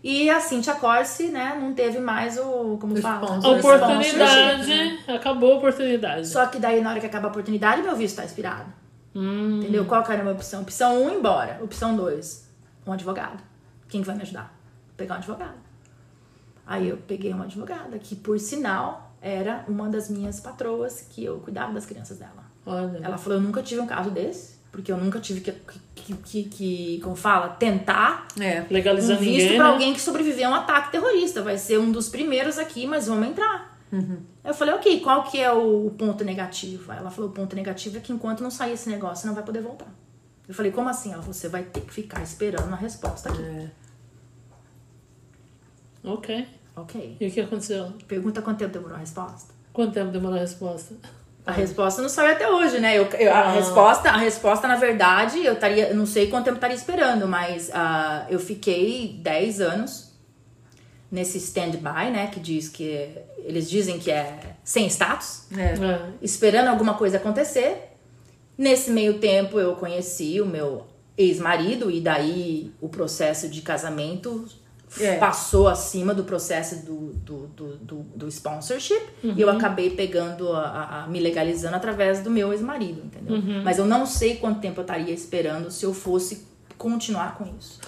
[0.03, 2.77] E a Cintia Corse, né, não teve mais o.
[2.79, 3.39] Como fala?
[3.57, 6.27] oportunidade, acabou a oportunidade.
[6.27, 8.65] Só que daí, na hora que acaba a oportunidade, meu visto tá expirado.
[9.15, 9.85] Hum, Entendeu?
[9.85, 10.61] Qual que era a minha opção?
[10.63, 11.59] Opção 1, um, embora.
[11.63, 12.49] Opção 2,
[12.85, 13.41] um advogado.
[13.87, 14.53] Quem que vai me ajudar?
[14.87, 15.55] Vou pegar um advogado.
[16.65, 21.39] Aí eu peguei uma advogada, que por sinal era uma das minhas patroas, que eu
[21.39, 22.43] cuidava das crianças dela.
[22.65, 22.99] olha.
[23.01, 25.53] Ela falou: eu nunca tive um caso desse, porque eu nunca tive que,
[25.95, 28.61] que, que, que como fala, tentar É.
[28.63, 29.71] um legalizando visto ninguém, pra né?
[29.71, 31.41] alguém que sobreviveu a um ataque terrorista.
[31.41, 33.71] Vai ser um dos primeiros aqui, mas vamos entrar.
[34.43, 36.91] Eu falei, ok, qual que é o ponto negativo?
[36.91, 39.35] Aí ela falou, o ponto negativo é que enquanto não sair esse negócio, você não
[39.35, 39.87] vai poder voltar.
[40.47, 41.13] Eu falei, como assim?
[41.13, 43.41] Ela falou, você vai ter que ficar esperando a resposta aqui.
[43.43, 43.69] É.
[46.03, 46.47] Ok.
[46.75, 47.17] Ok.
[47.19, 47.93] E o que aconteceu?
[48.07, 49.53] Pergunta quanto tempo demorou a resposta.
[49.71, 50.95] Quanto tempo demorou a resposta?
[51.45, 52.97] A resposta não saiu até hoje, né?
[52.97, 53.51] Eu, eu- a, Ah.
[53.51, 55.93] resposta, a resposta, na verdade, eu estaria.
[55.93, 60.13] Não sei quanto tempo estaria esperando, mas ah, eu fiquei 10 anos
[61.11, 62.27] nesse stand-by, né?
[62.31, 63.09] Que diz que.
[63.45, 65.73] Eles dizem que é sem status, É.
[65.73, 66.01] É.
[66.21, 67.89] esperando alguma coisa acontecer.
[68.57, 74.45] Nesse meio tempo eu conheci o meu ex-marido, e daí o processo de casamento
[74.99, 75.17] É.
[75.17, 80.61] passou acima do processo do, do, do, do, do sponsorship e eu acabei pegando, a,
[80.61, 83.37] a- a- me legalizando através do meu ex-marido, entendeu?
[83.63, 86.45] Mas eu não sei quanto tempo eu estaria esperando se eu fosse
[86.77, 87.79] continuar com isso.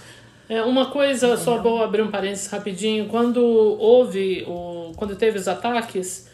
[0.50, 3.08] É, uma coisa, só vou abrir um parênteses rapidinho.
[3.08, 6.28] Quando houve, o, quando teve os ataques,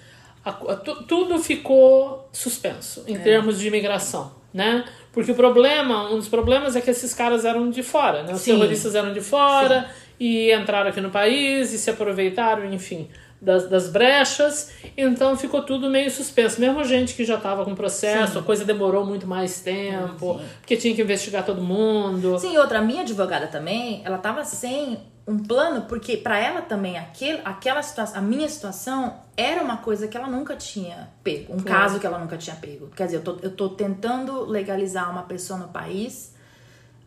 [0.43, 4.85] a- a- tu- tudo ficou suspenso em termos de imigração, né?
[5.13, 8.33] Porque o problema, um dos problemas é que esses caras eram de fora, né?
[8.33, 8.53] Os Sim.
[8.57, 9.89] terroristas eram de fora
[10.21, 13.09] e entraram aqui no país e se aproveitaram, enfim,
[13.41, 14.71] das, das brechas.
[14.95, 16.61] Então ficou tudo meio suspenso.
[16.61, 20.93] Mesmo gente que já estava com processo, a coisa demorou muito mais tempo, porque tinha
[20.93, 22.37] que investigar todo mundo.
[22.37, 26.99] Sim, outra, a minha advogada também, ela tava sem um plano, porque pra ela também,
[26.99, 31.61] aquele, aquela situação, a minha situação era uma coisa que ela nunca tinha pego, um
[31.61, 32.89] caso que ela nunca tinha pego.
[32.95, 36.35] Quer dizer, eu tô, eu tô tentando legalizar uma pessoa no país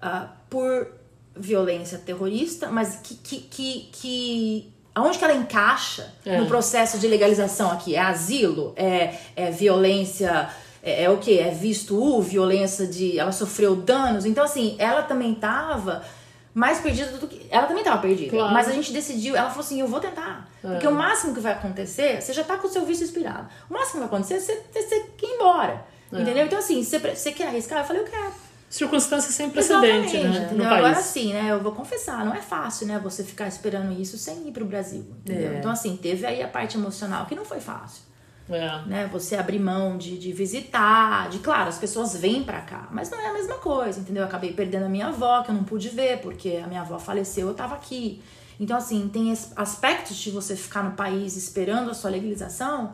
[0.03, 1.04] ah, por
[1.37, 6.39] violência terrorista, mas que, que, que, que aonde que ela encaixa É.
[6.39, 7.95] no processo de legalização aqui?
[7.97, 8.73] É asilo?
[8.77, 10.49] É, é violência?
[10.83, 11.39] É, é o que?
[11.39, 13.19] É visto U, violência de.
[13.19, 14.25] Ela sofreu danos.
[14.25, 16.05] Então, assim, ela também tava
[16.53, 17.47] mais perdida do que.
[17.51, 18.31] Ela também tava perdida.
[18.31, 18.53] Claro.
[18.53, 20.49] Mas a gente decidiu, ela falou assim: eu vou tentar.
[20.61, 23.49] Porque o máximo que vai acontecer, você já tá com o seu visto expirado.
[23.69, 25.85] O máximo que vai acontecer é você, você, você ir embora.
[26.13, 26.47] Entendeu?
[26.47, 27.81] Então, assim, você, você quer arriscar?
[27.81, 28.33] Eu falei, eu quero.
[28.75, 30.51] Circunstâncias sem precedente, Exatamente, né?
[30.53, 31.07] No Agora país.
[31.07, 31.53] sim, né?
[31.53, 32.99] Eu vou confessar, não é fácil, né?
[33.05, 35.53] Você ficar esperando isso sem ir pro Brasil, entendeu?
[35.53, 35.59] É.
[35.59, 38.03] Então, assim, teve aí a parte emocional que não foi fácil,
[38.51, 38.81] É.
[38.85, 39.09] né?
[39.13, 43.21] Você abrir mão de, de visitar, de, claro, as pessoas vêm pra cá, mas não
[43.21, 44.23] é a mesma coisa, entendeu?
[44.25, 46.99] Eu acabei perdendo a minha avó, que eu não pude ver, porque a minha avó
[46.99, 48.21] faleceu, eu tava aqui.
[48.59, 52.93] Então, assim, tem aspectos de você ficar no país esperando a sua legalização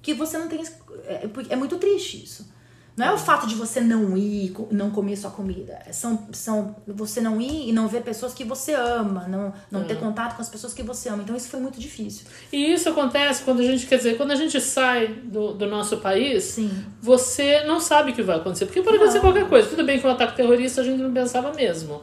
[0.00, 0.62] que você não tem.
[1.04, 2.56] É, é muito triste isso.
[2.98, 5.78] Não é o fato de você não ir, não comer sua comida.
[5.92, 9.84] São, são você não ir e não ver pessoas que você ama, não, não É.
[9.84, 11.22] ter contato com as pessoas que você ama.
[11.22, 12.26] Então isso foi muito difícil.
[12.52, 15.98] E isso acontece quando a gente, quer dizer, quando a gente sai do, do nosso
[15.98, 16.70] país, Sim.
[17.00, 18.66] você não sabe o que vai acontecer.
[18.66, 19.68] Porque pode acontecer qualquer coisa.
[19.68, 22.02] Tudo bem que um ataque terrorista a gente não pensava mesmo.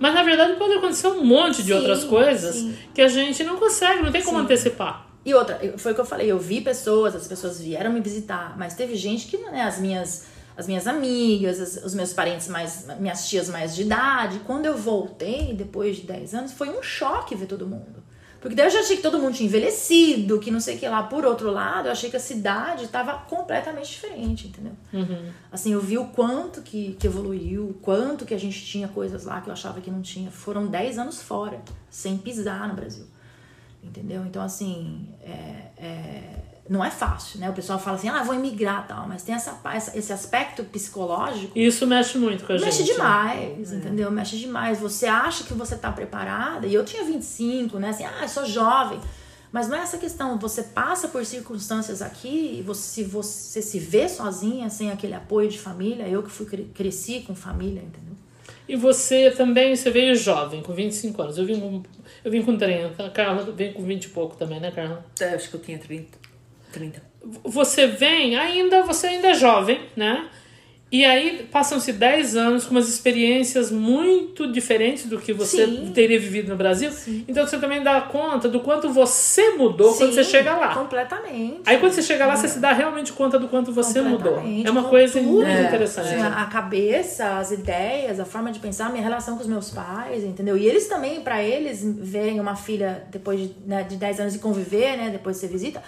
[0.00, 2.74] Mas na verdade pode acontecer um monte de Sim, outras coisas sim.
[2.92, 4.44] que a gente não consegue, não tem como Sim.
[4.44, 5.06] antecipar.
[5.24, 8.54] E outra, foi o que eu falei, eu vi pessoas, as pessoas vieram me visitar,
[8.58, 12.86] mas teve gente que, né, as minhas, as minhas amigas, as- os meus parentes mais,
[13.00, 17.34] minhas tias mais de idade, quando eu voltei, depois de 10 anos, foi um choque
[17.34, 18.04] ver todo mundo.
[18.38, 20.86] Porque daí eu já achei que todo mundo tinha envelhecido, que não sei o que
[20.86, 21.02] lá.
[21.04, 24.72] Por outro lado, eu achei que a cidade estava completamente diferente, entendeu?
[25.50, 29.24] Assim, eu vi o quanto que, que evoluiu, o quanto que a gente tinha coisas
[29.24, 30.30] lá que eu achava que não tinha.
[30.30, 33.06] Foram 10 anos fora, sem pisar no Brasil.
[33.84, 34.24] Entendeu?
[34.26, 36.22] Então, assim, é, é,
[36.68, 37.50] não é fácil, né?
[37.50, 39.60] O pessoal fala assim, ah, vou emigrar e tal, mas tem essa,
[39.94, 41.56] esse aspecto psicológico.
[41.56, 42.88] Isso mexe muito com a Mexe gente.
[42.88, 42.94] né?
[42.94, 44.10] demais, entendeu?
[44.10, 44.80] Mexe demais.
[44.80, 47.90] Você acha que você tá preparada, e eu tinha 25, né?
[47.90, 48.98] Assim, ah, eu sou jovem.
[49.52, 50.36] Mas não é essa questão.
[50.38, 55.48] Você passa por circunstâncias aqui, e você, se você se vê sozinha, sem aquele apoio
[55.48, 58.14] de família, eu que fui cre- cresci com família, entendeu?
[58.66, 61.36] E você também, você veio jovem, com 25 anos.
[61.38, 61.82] Eu vim com,
[62.24, 63.04] eu vim com 30.
[63.04, 65.04] A Carla veio com 20 e pouco também, né, Carla?
[65.20, 66.18] É, Acho que eu tinha 30.
[66.72, 67.02] 30.
[67.44, 70.28] Você vem ainda, você ainda é jovem, né?
[70.92, 75.90] E aí passam-se 10 anos com umas experiências muito diferentes do que você Sim.
[75.92, 76.88] teria vivido no Brasil.
[77.26, 80.72] Então você também dá conta do quanto você mudou quando Sim, você chega lá.
[80.72, 81.62] Completamente.
[81.66, 84.40] Aí quando você chega lá, você se dá realmente conta do quanto você mudou.
[84.64, 86.14] É uma coisa muito É, interessante.
[86.14, 90.22] a cabeça, as ideias, a forma de pensar, a minha relação com os meus pais,
[90.22, 90.56] entendeu?
[90.56, 94.38] E eles também, pra eles, verem uma filha depois de, né, de 10 anos e
[94.38, 95.10] conviver, né?
[95.10, 95.82] Depois você visita.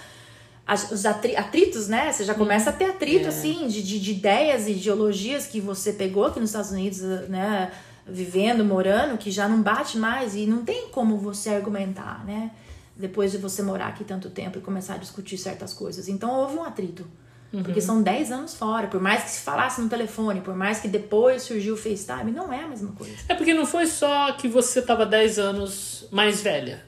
[0.66, 2.10] As- os atri- atritos, né?
[2.12, 5.92] Você já começa a ter atrito, assim, de, de, de ideias e ideologias que você
[5.92, 7.70] pegou aqui nos Estados Unidos, né?
[8.08, 12.50] Vivendo, morando, que já não bate mais e não tem como você argumentar, né?
[12.96, 16.08] Depois de você morar aqui tanto tempo e começar a discutir certas coisas.
[16.08, 17.06] Então houve um atrito.
[17.62, 18.86] Porque são 10 anos fora.
[18.88, 22.52] Por mais que se falasse no telefone, por mais que depois surgiu o FaceTime, não
[22.52, 23.14] é a mesma coisa.
[23.28, 26.84] É porque não foi só que você estava 10 anos mais velha.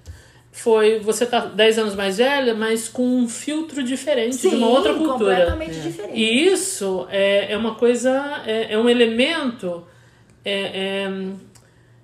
[0.58, 4.92] Foi você tá 10 anos mais velha, mas com um filtro diferente, de uma outra
[4.94, 5.12] cultura.
[5.14, 6.18] completamente diferente.
[6.18, 9.86] E isso é, é uma coisa, é, é um elemento,
[10.44, 11.32] é, é,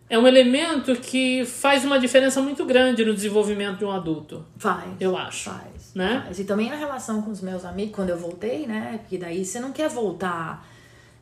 [0.09, 4.45] é um elemento que faz uma diferença muito grande no desenvolvimento de um adulto.
[4.57, 4.85] Faz.
[5.01, 5.93] Eu acho, Faz.
[5.93, 6.23] né?
[6.25, 6.39] faz.
[6.39, 9.01] E também a relação com os meus amigos, quando eu voltei, né?
[9.01, 10.65] Porque daí você não quer voltar,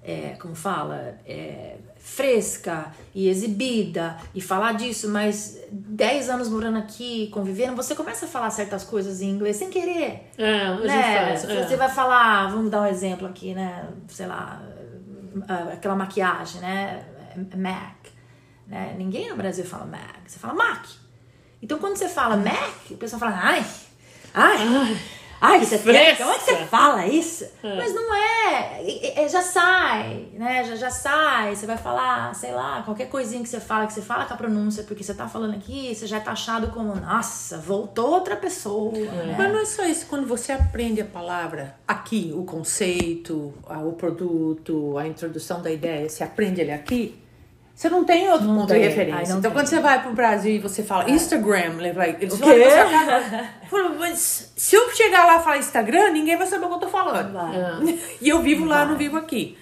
[0.05, 7.29] é, como fala, é, fresca e exibida e falar disso, mas 10 anos morando aqui,
[7.33, 10.31] convivendo, você começa a falar certas coisas em inglês sem querer.
[10.37, 11.27] É, a gente né?
[11.27, 11.45] faz.
[11.49, 11.67] é.
[11.67, 13.88] Você vai falar, vamos dar um exemplo aqui, né?
[14.09, 14.61] Sei lá,
[15.73, 17.07] aquela maquiagem, né?
[17.57, 18.11] MAC.
[18.67, 18.95] Né?
[18.99, 20.88] Ninguém no Brasil fala MAC, você fala MAC.
[21.62, 23.65] Então quando você fala MAC, o pessoal fala, ai,
[24.35, 25.01] ai, ai,
[25.59, 26.16] que você fresca." quer?
[26.18, 27.46] Como é que você fala isso?
[27.62, 30.64] Mas não é, é, é, já sai, né?
[30.64, 34.02] Já, já sai, você vai falar, sei lá, qualquer coisinha que você fala, que você
[34.02, 37.59] fala com a pronúncia, porque você tá falando aqui, você já é taxado como, nossa,
[37.59, 39.35] voltou outra pessoa, né?
[39.37, 44.96] Mas não é só isso, quando você aprende a palavra aqui, o conceito, o produto,
[44.98, 47.21] a introdução da ideia, você aprende ele aqui,
[47.74, 48.78] você não tem outro Não ponto tem.
[48.80, 49.32] de Ai, referência.
[49.32, 49.52] não então, tem.
[49.52, 52.85] quando você vai pro Brasil e você fala Instagram, ele vai- eles O vão sua
[52.90, 53.48] casa.
[53.98, 56.88] Mas se eu chegar lá e falar Instagram, ninguém vai saber o que eu tô
[56.88, 57.32] falando.
[57.32, 57.98] Vai.
[58.20, 59.56] E eu vivo lá, não vivo aqui.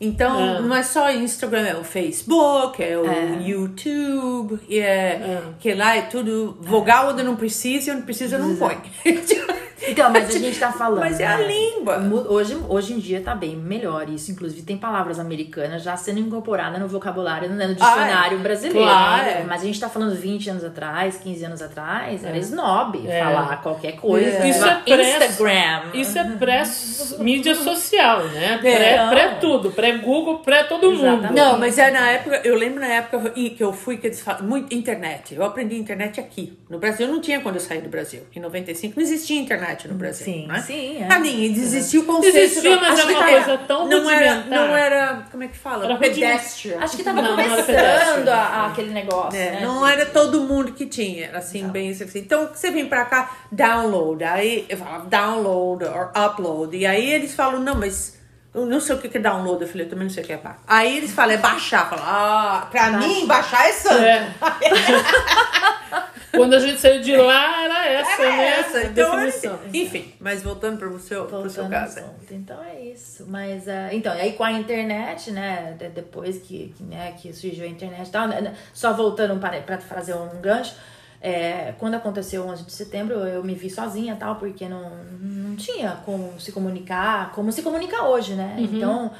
[0.00, 5.96] Então, não é só Instagram, é o Facebook, é o YouTube, e é, que lá
[5.96, 8.80] é tudo vogal onde não precisa, e onde precisa não põe.
[9.86, 11.00] Então, mas a gente tá falando.
[11.00, 11.46] Mas é a né?
[11.46, 11.98] língua.
[12.28, 14.30] Hoje, hoje em dia tá bem melhor isso.
[14.32, 18.42] Inclusive, tem palavras americanas já sendo incorporadas no vocabulário, né, no dicionário Ah, é.
[18.42, 18.78] brasileiro.
[18.78, 19.24] Claro.
[19.24, 19.44] né?
[19.48, 23.22] Mas a gente tá falando 20 anos atrás, 15 anos atrás, era snob É.
[23.22, 24.38] falar qualquer coisa.
[24.38, 24.48] É.
[24.48, 25.80] Isso é pré- Instagram.
[25.94, 28.54] Isso é pré-mídia social, né?
[28.54, 28.58] É.
[28.58, 31.28] Pré- Pré-tudo, pré-Google, pré-todo mundo.
[31.32, 34.42] Não, mas é na época, eu lembro na época que eu fui, que eles falam,
[34.44, 35.34] muito internet.
[35.34, 36.58] Eu aprendi internet aqui.
[36.68, 38.22] No Brasil não tinha quando eu saí do Brasil.
[38.34, 40.24] Em 95 não existia internet no Brasil.
[40.24, 40.62] Sim, né?
[40.66, 41.08] sim, é.
[41.10, 42.36] Ah, nem existia o conceito.
[42.36, 45.42] Existia, da- mas acho era que uma era- coisa tão não era, não era, como
[45.42, 45.84] é que fala?
[45.84, 46.78] Era Pedestrian.
[46.80, 48.30] Acho que tava Não, não era começando pedestre.
[48.30, 49.38] a, a aquele negócio.
[49.38, 49.60] É, né?
[49.62, 52.06] não era todo mundo que tinha, era assim, bem assim.
[52.18, 57.34] Então, você vem pra cá, download, aí eu falava download or upload, e aí eles
[57.34, 58.16] falam, não, mas
[58.54, 60.32] eu não sei o que é download, eu falei, eu também não sei o que
[60.32, 60.56] é pá.
[60.66, 64.02] Aí eles falam, é baixar, falo, ah, pra mim, baixar é santo.
[64.02, 64.28] É.
[66.30, 68.48] Quando a gente saiu de lá, era essa, Era né?
[68.60, 69.58] essa, então, definição.
[69.72, 72.00] Enfim, mas voltando para o seu, pro seu caso.
[72.30, 73.24] Então é isso.
[73.28, 75.74] Mas, ah, então, e aí com a internet, né?
[75.78, 79.78] de- Depois que, que, né, que surgiu a internet e tal, né, só voltando para,
[79.80, 80.74] fazer um gancho.
[81.20, 85.56] é, quando aconteceu o 11 de setembro, eu me vi sozinha tal, porque não, não
[85.56, 88.54] tinha como se comunicar, como se comunica hoje, né?
[88.58, 89.10] Então,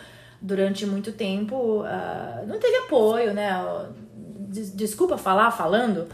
[0.40, 3.50] durante muito tempo, ah, não teve apoio, né?
[4.48, 6.06] Des- Desculpa falar, falando,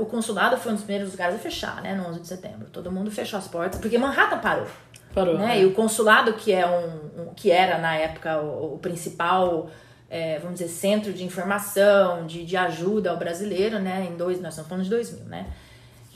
[0.00, 1.94] o consulado foi um dos primeiros lugares a fechar, né?
[1.94, 2.68] No 11 de setembro.
[2.72, 4.66] Todo mundo fechou as portas, porque Manhattan parou
[5.14, 5.38] Parou.
[5.38, 5.60] né?
[5.60, 9.68] E o consulado, que, é um, um- que era na época o, o principal,
[10.10, 14.06] é, vamos dizer, centro de informação, de, de ajuda ao brasileiro, né?
[14.10, 15.46] Em dois, nós estamos falando de 2000, né?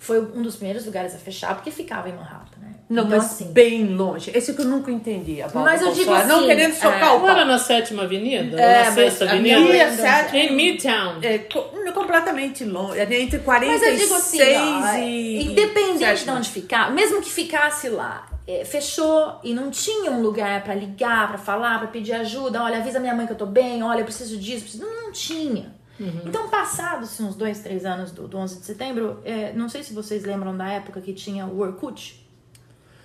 [0.00, 2.74] Foi um dos primeiros lugares a fechar, porque ficava em Manhattan, né?
[2.88, 4.30] Não, então, mas assim, bem longe.
[4.34, 5.42] Esse que eu nunca entendi.
[5.42, 7.44] A Mas eu digo Não assim, querendo socar o Não era pau.
[7.46, 8.58] na sétima avenida?
[8.58, 9.58] É, na mas sexta a avenida?
[9.60, 10.34] minha lembrança- certo?
[10.34, 11.18] Em Midtown.
[11.20, 12.98] É, co- completamente longe.
[12.98, 15.42] É entre Mas 46 eu digo assim, ó, e...
[15.50, 16.36] independente de sétima.
[16.38, 21.28] onde ficar, mesmo que ficasse lá, é, fechou e não tinha um lugar pra ligar,
[21.28, 24.04] pra falar, pra pedir ajuda, olha, avisa minha mãe que eu tô bem, olha, eu
[24.04, 24.82] preciso disso, preciso...
[24.86, 25.76] Não, não tinha.
[26.24, 29.92] Então, passados uns dois, três anos do, do 11 de setembro, é, não sei se
[29.92, 32.24] vocês lembram da época que tinha o Orkut,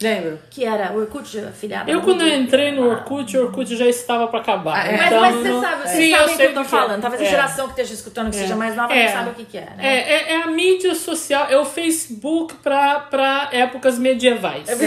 [0.04, 0.40] Lembro.
[0.50, 4.28] que era o Orkut afiliado Eu, quando eu entrei no Orkut, o Orkut já estava
[4.28, 4.86] pra acabar.
[4.86, 4.98] Ah, é.
[4.98, 6.70] Mas, Então, mas você não- sabe, vocês Sim, sabem o que eu tô que é.
[6.70, 7.02] falando.
[7.02, 7.30] Talvez a É.
[7.30, 9.06] geração que esteja escutando, que seja mais nova, É.
[9.06, 9.76] não sabe o que, que é, né?
[9.80, 14.68] É, é, é a mídia social, é o Facebook pra, pra épocas medievais.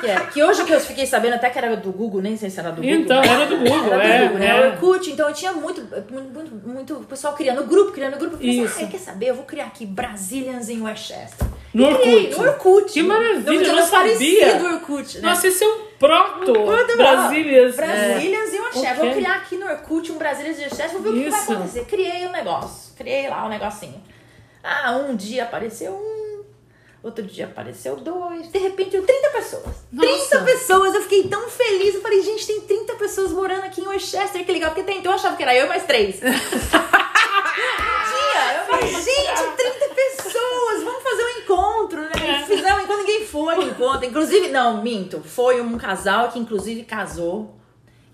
[0.00, 2.48] Que, é, que hoje que eu fiquei sabendo até que era do Google, nem sei
[2.48, 2.90] se era do Google.
[3.00, 4.46] Então, era do Google, Era do é, Google, né?
[4.48, 4.66] é.
[4.68, 8.36] Orkut, então eu tinha muito, muito, muito, pessoal criando grupo, criando grupo.
[8.36, 8.76] Eu falei Isso.
[8.76, 9.26] assim, ah, quer saber?
[9.28, 11.46] Eu vou criar aqui Brazilians em Westchester.
[11.72, 12.40] No criei, Orkut.
[12.48, 12.92] Orkut.
[12.92, 14.12] Que maravilha, Não, eu não sabia.
[14.12, 15.28] parecido o Orkut, né?
[15.28, 17.76] Nossa, esse é um proto Quando- Brasílias.
[17.76, 18.90] Brasilians e Westchester.
[18.92, 19.04] Ok.
[19.04, 21.52] Vou criar aqui no Orkut um Brasilians e Westchester, vou ver o que vai Isso.
[21.52, 21.84] acontecer.
[21.84, 24.02] Criei um negócio, criei lá um negocinho.
[24.64, 26.42] Ah, um dia apareceu um,
[27.02, 29.64] outro dia apareceu dois, de repente eu 30 pessoas.
[29.92, 30.38] Nossa.
[30.38, 31.94] 30 pessoas, eu fiquei tão feliz.
[31.94, 34.70] Eu falei, gente, tem 30 pessoas morando aqui em Westchester, que legal.
[34.70, 36.20] Porque até então eu achava que era eu mais três.
[38.66, 42.10] Falei, gente, 30 pessoas, vamos fazer um encontro, né?
[42.42, 42.44] É.
[42.44, 44.04] Fizemos um encontro, ninguém foi no encontro.
[44.04, 47.56] Inclusive, não, minto, foi um casal que inclusive casou,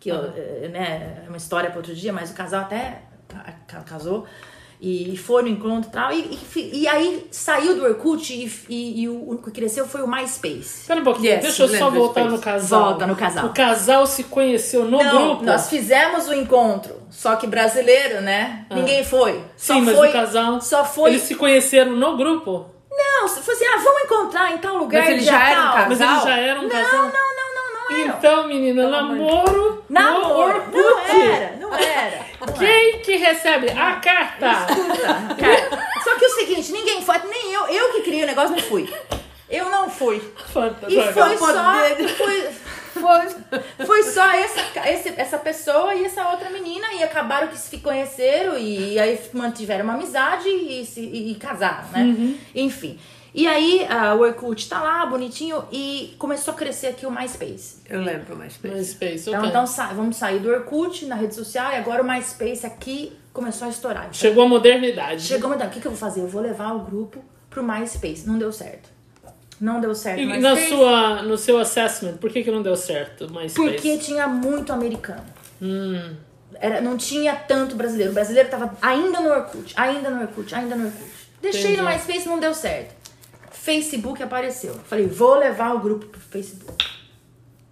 [0.01, 3.55] que eu, eh, né, é uma história para outro dia, mas o casal até ca-
[3.67, 4.27] ca- casou.
[4.81, 6.13] E foi no encontro e tal.
[6.13, 6.39] E,
[6.73, 10.81] e aí saiu do Orkut e, e, e o, o que cresceu foi o MySpace.
[10.83, 12.85] Espera um pouquinho, Yes, deixa eu só voltar no casal.
[12.91, 13.47] Volta no casal.
[13.47, 15.45] O casal se conheceu no Não, grupo.
[15.45, 18.67] nós fizemos o encontro, só que brasileiro, né?
[18.71, 19.41] Ninguém foi.
[19.57, 19.77] Só Ah.
[19.77, 20.61] Sim, mas foi, o casal.
[20.61, 21.11] Só foi.
[21.11, 22.67] Eles se conheceram no grupo?
[22.91, 25.03] Não, se fosse assim, ah, vamos encontrar em tal lugar.
[25.03, 25.73] Mas eles já eram tal.
[25.73, 25.99] casados?
[25.99, 27.03] Mas eles já eram um Não, casal?
[27.03, 28.19] não, não, não, não eram.
[28.19, 30.57] Então, menina, namoro Namoro.
[30.59, 30.75] Orkut.
[30.77, 32.27] Não era, não era.
[32.41, 32.53] Não era.
[32.59, 34.47] Quem que recebe a carta?
[35.39, 38.63] Cara, só que o seguinte, ninguém foi, nem eu, eu que criei o negócio, não
[38.63, 38.93] fui.
[39.49, 40.21] Eu não fui.
[40.89, 41.73] E foi só,
[42.17, 42.49] foi,
[43.03, 47.79] foi, foi só essa, esse- essa pessoa e essa outra menina e acabaram que se
[47.79, 52.01] conheceram e aí mantiveram uma amizade e, se, e, e casaram, né?
[52.03, 52.37] Uhum.
[52.55, 52.99] Enfim.
[53.37, 57.77] E aí a o Orkut tá lá, bonitinho, e começou a crescer aqui o MySpace.
[57.87, 58.59] Eu lembro, mas...
[58.63, 59.51] MySpace, Então, ok.
[59.51, 63.67] então sa- vamos sair do Orkut na rede social e agora o MySpace aqui começou
[63.67, 64.09] a estourar.
[64.11, 65.21] Chegou a modernidade.
[65.23, 66.23] Chegou uma o que, que eu vou fazer?
[66.23, 68.27] Eu vou levar o grupo pro MySpace.
[68.27, 68.89] Não deu certo.
[69.61, 70.19] Não deu certo.
[70.21, 73.55] E o na MySpace, sua, no seu assessment, por que, que não deu certo MySpace?
[73.55, 75.25] Porque tinha muito americano.
[75.61, 76.15] Hum.
[76.59, 78.13] Era, não tinha tanto brasileiro.
[78.13, 81.11] O brasileiro tava ainda no Orkut, ainda no Orkut, ainda no Orkut.
[81.43, 81.93] Deixei no Entendi.
[82.07, 82.95] MySpace, não deu certo.
[83.67, 84.75] Facebook apareceu.
[84.85, 86.87] Falei, vou levar o grupo pro Facebook.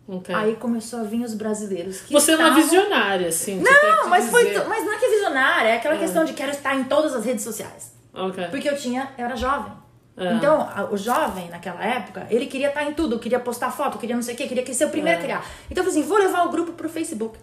[0.08, 0.34] Ok.
[0.34, 2.00] Aí começou a vir os brasileiros.
[2.00, 3.62] Que Você é uma estavam- visionária, assim.
[3.62, 4.60] tem Não, que mas, foi, dizer.
[4.60, 7.14] to- mas não é que é visionária, é aquela questão de quero estar em todas
[7.14, 7.92] as redes sociais.
[8.12, 8.44] Ok.
[8.48, 9.72] Porque eu tinha, eu era jovem.
[10.16, 10.32] É.
[10.34, 14.22] Então, o jovem, naquela época, ele queria estar em tudo, queria postar foto, queria não
[14.22, 15.46] sei o quê, queria ser o primeiro a criar.
[15.70, 17.38] Então, eu falei assim, vou levar o grupo pro Facebook.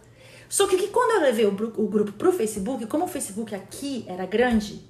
[0.49, 4.05] Só que, que quando eu levei o, o grupo pro Facebook, como o Facebook aqui
[4.07, 4.81] era grande,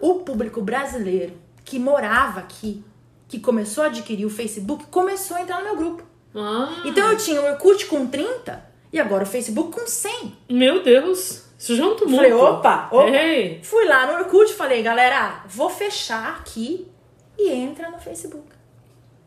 [0.00, 1.34] o público brasileiro
[1.68, 2.82] que morava aqui,
[3.28, 6.02] que começou a adquirir o Facebook, começou a entrar no meu grupo.
[6.34, 10.34] Ah, Então, eu tinha o Orkut com 30 e agora o Facebook com 100.
[10.50, 11.44] meu Deus.
[11.58, 12.16] Isso já é um tumulto.
[12.16, 13.10] Falei, opa, opa.
[13.10, 13.60] Ei.
[13.64, 16.86] Fui lá no Orkut e falei, galera, vou fechar aqui
[17.36, 18.44] e entra no Facebook.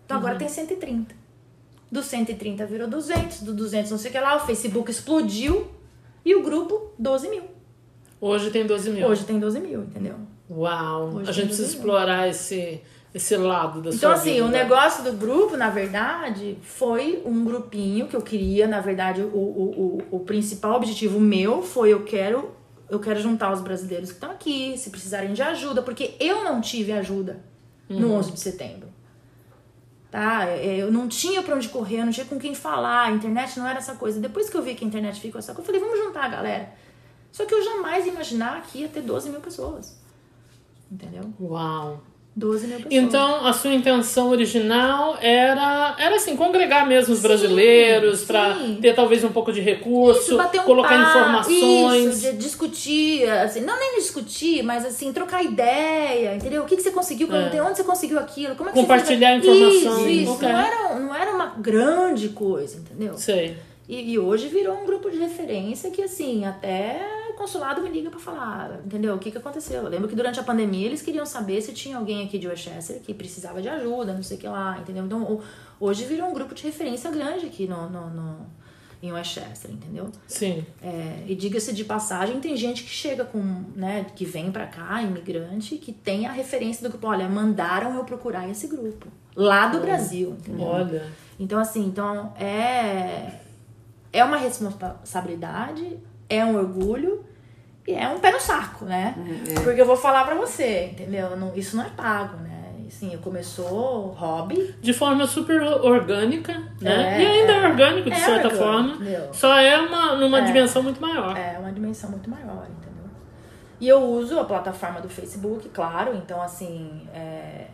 [0.06, 0.24] Então Uhum.
[0.24, 1.14] agora tem 130.
[1.92, 5.70] Do 130 virou 200, do 200 não sei o que lá, o Facebook explodiu
[6.24, 7.44] e o grupo 12 mil.
[8.22, 9.06] Hoje tem 12 mil.
[9.08, 10.16] Hoje tem 12 mil, entendeu?
[10.52, 11.16] Uau.
[11.16, 11.86] Hoje a gente precisa 12 mil.
[11.86, 12.82] explorar esse,
[13.14, 14.46] esse lado da Então, sua assim, vida.
[14.46, 18.68] o negócio do grupo, na verdade, foi um grupinho que eu queria.
[18.68, 22.52] Na verdade, o, o, o, o principal objetivo meu foi eu quero
[22.90, 26.60] eu quero juntar os brasileiros que estão aqui, se precisarem de ajuda, porque eu não
[26.60, 27.40] tive ajuda
[27.88, 28.90] no 11 de setembro.
[30.12, 30.46] Tá?
[30.46, 33.58] É, Eu não tinha pra onde correr, eu não tinha com quem falar, a internet
[33.58, 34.20] não era essa coisa.
[34.20, 36.28] Depois que eu vi que a internet ficou essa coisa, eu falei, vamos juntar a
[36.28, 36.70] galera.
[37.32, 39.98] Só que eu jamais ia imaginar que ia ter 12 mil pessoas.
[40.92, 41.24] Entendeu?
[41.40, 42.02] Uau.
[42.34, 42.94] 12 mil pessoas.
[42.94, 49.22] Então, a sua intenção original era, era assim, congregar mesmo os brasileiros para ter talvez
[49.26, 52.24] um pouco de recurso, Isso, bater um colocar informações.
[52.24, 56.64] Isso, de discutir, assim, não nem discutir, mas assim, trocar ideia, entendeu?
[56.64, 57.62] O que, que você conseguiu, É.
[57.62, 59.58] onde você conseguiu aquilo, como é que Compartilhar você fez...
[59.76, 60.08] informação.
[60.08, 60.32] Isso, isso.
[60.32, 60.48] Ok.
[60.48, 63.18] Não, era, não era uma grande coisa, entendeu?
[63.18, 63.58] Sei.
[63.90, 67.02] E, e hoje virou um grupo de referência que, assim, até
[67.42, 69.16] consulado me liga pra falar, entendeu?
[69.16, 69.82] O que, que aconteceu.
[69.82, 73.00] Eu lembro que durante a pandemia eles queriam saber se tinha alguém aqui de Westchester
[73.02, 75.04] que precisava de ajuda, não sei o que lá, entendeu?
[75.06, 75.42] Então,
[75.80, 78.46] hoje virou um grupo de referência grande aqui no, no, no-
[79.02, 80.12] em Westchester, entendeu?
[80.28, 80.64] Sim.
[80.82, 83.40] É, e diga-se de passagem, tem gente que chega com,
[83.76, 87.08] né, que vem pra cá, imigrante, que tem a referência do grupo.
[87.08, 89.08] Olha, mandaram eu procurar esse grupo.
[89.36, 90.68] Lá do Brasil, entendeu?
[90.68, 91.08] Olha.
[91.40, 93.40] Então, assim, então é,
[94.14, 95.98] é uma responsabilidade,
[96.30, 97.26] é um orgulho
[97.94, 99.16] é um pé no saco, né?
[99.64, 101.36] Porque eu vou falar pra você, entendeu?
[101.38, 102.50] Não- isso não é pago, né?
[102.88, 104.76] Assim, começou hobby.
[104.82, 107.18] De forma super orgânica, né?
[107.18, 107.68] É, e ainda é, é.
[107.70, 108.94] orgânico, de É certa orgânico, forma.
[108.96, 109.30] entendeu?
[109.34, 110.42] Só é uma, numa É.
[110.42, 111.38] dimensão muito maior.
[111.38, 113.10] É uma dimensão muito maior, entendeu?
[113.80, 116.16] E eu uso a plataforma do Facebook, claro.
[116.16, 117.68] Então, assim, é,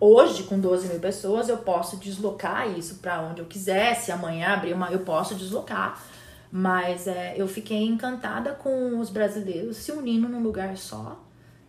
[0.00, 3.94] hoje, com 12 mil pessoas, eu posso deslocar isso pra onde eu quiser.
[3.94, 6.00] Se amanhã abrir uma, eu posso deslocar.
[6.52, 11.22] Mas é, eu fiquei encantada com os brasileiros se unindo num lugar só,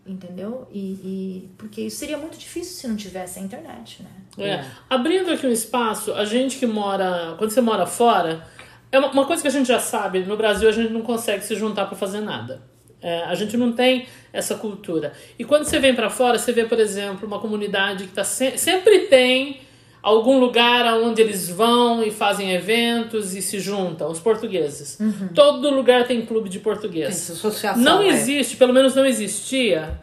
[0.06, 0.68] entendeu?
[0.72, 4.10] E, e- porque isso seria muito difícil se não tivesse a internet, né?
[4.44, 4.66] É.
[4.90, 7.36] Abrindo aqui um espaço, a gente que mora.
[7.38, 8.44] Quando você mora fora,
[8.92, 11.44] é uma, uma coisa que a gente já sabe: no Brasil a gente não consegue
[11.44, 12.62] se juntar pra fazer nada.
[13.04, 15.14] É, a gente não tem essa cultura.
[15.38, 18.58] E quando você vem pra fora, você vê, por exemplo, uma comunidade que tá se-
[18.60, 19.60] sempre tem
[20.02, 24.98] algum lugar aonde eles vão e fazem eventos e se juntam, os portugueses.
[25.34, 27.10] Todo lugar tem clube de português.
[27.10, 27.82] Essa associação.
[27.82, 28.08] Não é.
[28.08, 30.00] existe, pelo menos não existia,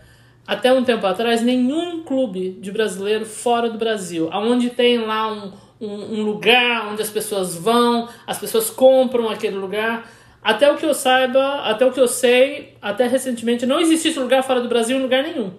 [0.46, 4.30] até um tempo atrás, nenhum clube de brasileiro fora do Brasil.
[4.32, 9.56] Onde tem lá um, um, um lugar onde as pessoas vão, as pessoas compram aquele
[9.56, 10.10] lugar.
[10.40, 14.18] Até o que eu saiba, até o que eu sei, até recentemente, não existe esse
[14.18, 15.52] lugar fora do Brasil em lugar nenhum.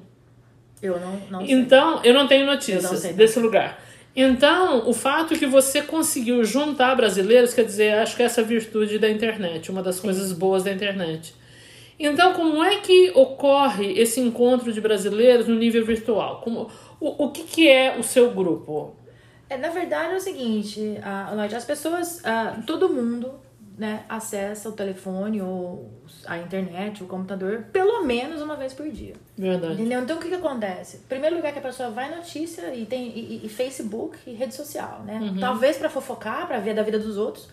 [0.81, 1.53] Eu não, não sei.
[1.53, 3.13] Então, eu não tenho Eu não notícias sei.
[3.13, 3.79] desse lugar.
[4.15, 8.47] Então, o fato que você conseguiu juntar brasileiros, quer dizer, acho que essa é a
[8.47, 11.33] virtude da internet, uma das coisas boas da internet.
[11.99, 16.41] Então, como é que ocorre esse encontro de brasileiros no nível virtual?
[16.41, 18.95] Como, o, o que, que é o seu grupo?
[19.49, 23.33] É, na verdade é o seguinte, a, Lloyd, as pessoas, ah, todo mundo,
[23.79, 25.89] né, acessa o telefone ou
[26.25, 29.13] a internet, o computador, pelo menos uma vez por dia.
[29.37, 29.75] Verdade.
[29.75, 30.01] Entendeu?
[30.01, 30.97] Então o que, que acontece?
[31.07, 35.01] Primeiro lugar que a pessoa vai notícia e tem e, e- Facebook e rede social,
[35.05, 35.33] né?
[35.39, 37.47] Talvez pra fofocar, pra ver da vida dos outros.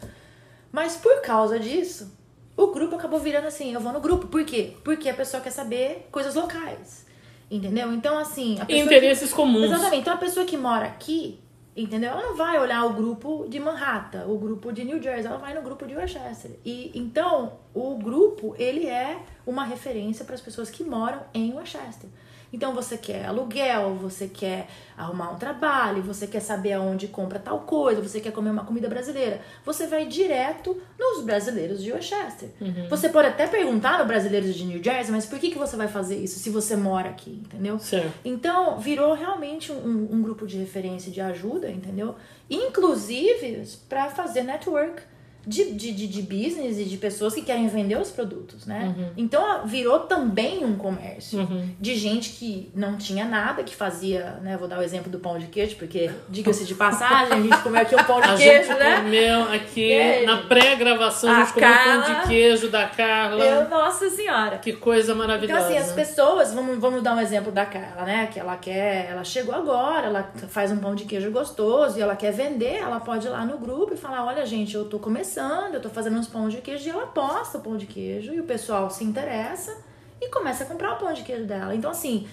[0.72, 2.12] Mas por causa disso,
[2.56, 4.26] o grupo acabou virando assim, eu vou no grupo.
[4.26, 4.72] Por quê?
[4.82, 7.06] Porque a pessoa quer saber coisas locais.
[7.48, 7.92] Entendeu?
[7.92, 8.58] Então, assim.
[8.68, 9.36] Interesses que...
[9.36, 9.66] comuns.
[9.66, 10.00] Exatamente.
[10.00, 11.38] Então a pessoa que mora aqui,
[11.76, 12.10] entendeu?
[12.10, 15.54] Ela não vai olhar o grupo de Manhattan, o grupo de New Jersey, ela vai
[15.54, 16.52] no grupo de Westchester.
[16.64, 22.08] E então, o grupo, ele é uma referência para as pessoas que moram em Westchester.
[22.52, 27.60] Então você quer aluguel, você quer arrumar um trabalho, você quer saber aonde compra tal
[27.60, 29.40] coisa, você quer comer uma comida brasileira.
[29.64, 32.48] Você vai direto nos brasileiros de Westchester.
[32.88, 35.88] Você pode até perguntar no brasileiros de New Jersey, mas por que, que você vai
[35.88, 37.78] fazer isso se você mora aqui, entendeu?
[37.78, 38.12] Certo.
[38.24, 42.14] Então, virou realmente um, um grupo de referência de ajuda, entendeu?
[42.48, 45.02] Inclusive para fazer network
[45.46, 48.94] de, de, de, business e de pessoas que querem vender os produtos, né?
[49.16, 51.46] Então, virou também um comércio
[51.80, 54.56] de gente que não tinha nada, que fazia, né?
[54.56, 57.80] Vou dar o exemplo do pão de queijo, porque, diga-se de passagem, a gente comeu
[57.82, 58.96] aqui um pão de A queijo, gente né?
[58.96, 63.44] comeu aqui, na pré-gravação, a A gente comeu pão Carla- de queijo da Carla.
[63.44, 64.58] Eu, nossa senhora.
[64.58, 65.66] Que coisa Então, maravilhosa.
[65.66, 68.26] assim, as pessoas, vamos, vamos dar um exemplo da Carla, né?
[68.32, 72.16] Que ela quer, ela chegou agora, ela faz um pão de queijo gostoso e ela
[72.16, 75.35] quer vender, ela pode ir lá no grupo e falar: olha, gente, eu tô começando,
[75.72, 78.40] eu tô fazendo uns pão de queijo e ela posta o pão de queijo e
[78.40, 79.76] o pessoal se interessa
[80.20, 81.74] e começa a comprar o pão de queijo dela.
[81.74, 82.26] Então, assim,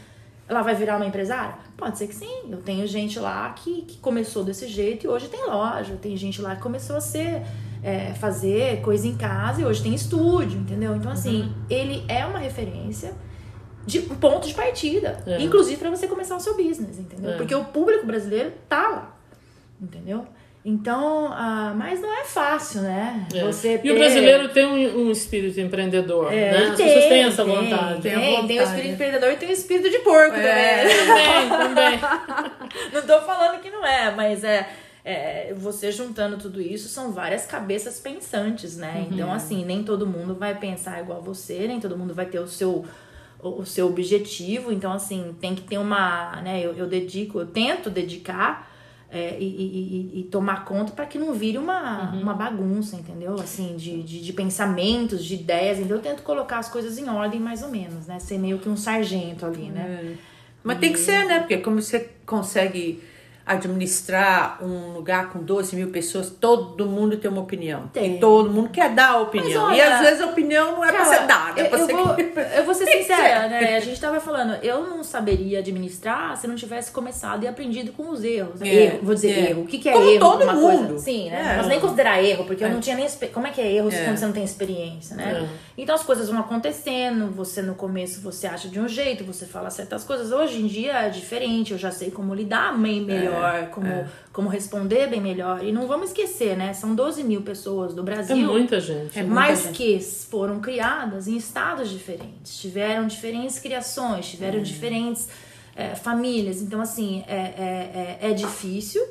[0.48, 1.56] ela vai virar uma empresária?
[1.78, 2.44] Pode ser que sim.
[2.50, 5.98] Eu tenho gente lá que, que começou desse jeito e hoje tem loja.
[6.02, 7.42] Tem gente lá que começou a ser
[7.84, 10.96] é, fazer coisa em casa e hoje tem estúdio, entendeu?
[10.96, 13.14] Então, assim, ele é uma referência
[13.86, 15.22] de um ponto de partida.
[15.26, 15.42] É.
[15.42, 17.32] Inclusive para você começar o seu business, entendeu?
[17.32, 17.38] É.
[17.38, 19.18] Porque o público brasileiro tá lá.
[19.82, 20.26] Entendeu?
[20.66, 23.28] Então, ah, mas não é fácil, né?
[23.34, 23.44] É.
[23.44, 26.58] Você E o ter- brasileiro tem um, um espírito empreendedor, É, né?
[26.70, 28.02] As tem, pessoas têm essa tem, vontade.
[28.02, 28.64] Tem, Tem a tem, o vontade.
[28.64, 30.86] espírito empreendedor e tem o espírito de porco É.
[30.88, 31.50] também.
[31.50, 32.92] Também, também.
[32.94, 34.70] Não tô falando que não é, mas é,
[35.04, 39.06] é, você juntando tudo isso são várias cabeças pensantes, né?
[39.12, 42.48] Então, assim, nem todo mundo vai pensar igual você, nem todo mundo vai ter o
[42.48, 42.86] seu
[43.42, 44.72] o o seu objetivo.
[44.72, 46.62] Então, assim, tem que ter uma, né?
[46.66, 48.72] Eu, eu dedico, eu tento dedicar
[49.14, 53.36] é, e, e- e- e tomar conta para que não vire uma, uma bagunça, entendeu?
[53.36, 55.78] Assim, de, de, de pensamentos, de ideias.
[55.80, 58.18] Então, eu tento colocar as coisas em ordem, mais ou menos, né?
[58.20, 60.16] Ser meio que um sargento ali, né?
[60.64, 61.40] Mas tem que ser, né?
[61.40, 63.04] Porque como você consegue
[63.46, 67.88] administrar um lugar com 12 mil pessoas, todo mundo tem uma opinião.
[67.94, 68.16] Tem.
[68.16, 69.68] E todo mundo quer dar opinião.
[69.68, 71.70] Mas e olha, às vezes a opinião não é pra Cara, ser dada, é eu,
[71.70, 71.94] pra eu ser...
[71.94, 72.16] vou,
[72.58, 73.76] eu vou ser sincera, né?
[73.76, 78.10] A gente tava falando, eu não saberia administrar se não tivesse começado e aprendido com
[78.10, 78.62] os erros.
[78.62, 79.50] É, Erro, vou dizer é.
[79.52, 79.62] erro.
[79.64, 80.20] O que, que é Como erro?
[80.20, 80.88] todo mundo.
[80.88, 81.00] Coisa?
[81.00, 81.54] Sim, né?
[81.54, 81.58] É.
[81.58, 82.72] Posso nem considerar erro, porque eu É.
[82.72, 83.08] não tinha nem.
[83.34, 84.06] Como é que é erro É.
[84.06, 85.48] quando você não tem experiência, né?
[85.78, 89.70] Então as coisas vão acontecendo, você no começo você acha de um jeito, você fala
[89.70, 90.32] certas coisas.
[90.32, 93.33] Hoje em dia é diferente, eu já sei como lidar bem melhor,
[93.72, 93.88] como,
[94.32, 95.64] como responder bem melhor.
[95.64, 96.74] E não vamos esquecer, né?
[96.74, 99.18] São 12 mil pessoas do É Brasil muita gente.
[99.18, 99.78] É muita mas gente.
[99.78, 105.30] que foram criadas em estados diferentes, tiveram diferentes criações, tiveram diferentes
[105.76, 106.62] é, famílias.
[106.62, 109.02] Então, assim, é, é, é, é difícil.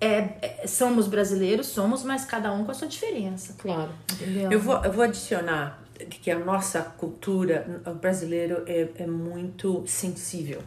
[0.00, 3.54] É, é- somos brasileiros, somos, mas cada um com a sua diferença.
[3.58, 3.90] Claro.
[4.12, 4.50] Entendeu?
[4.52, 10.60] Eu vou, eu vou adicionar que a nossa cultura, o brasileiro, é, é muito sensível.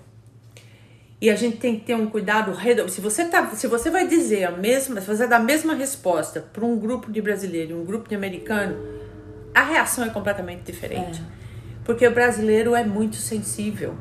[1.19, 2.91] E a gente tem que ter um cuidado redondo.
[2.91, 6.41] Se você, tá, se você vai dizer a mesma, se você dá a mesma resposta
[6.53, 8.77] para um grupo de brasileiro e um grupo de americano,
[9.53, 11.21] a reação é completamente diferente.
[11.83, 13.95] Porque o brasileiro é muito sensível.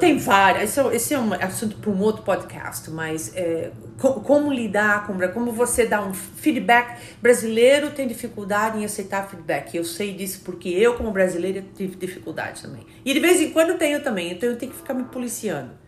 [0.00, 0.70] Tem várias.
[0.70, 5.06] Esse é, esse é um assunto para um outro podcast, mas é, co- como lidar
[5.06, 6.98] com como você dá um feedback.
[7.20, 9.76] Brasileiro tem dificuldade em aceitar feedback.
[9.76, 12.86] Eu sei disso porque eu, como brasileira, tive dificuldade também.
[13.04, 15.83] E de vez em quando tenho também, então eu tenho que ficar me policiando.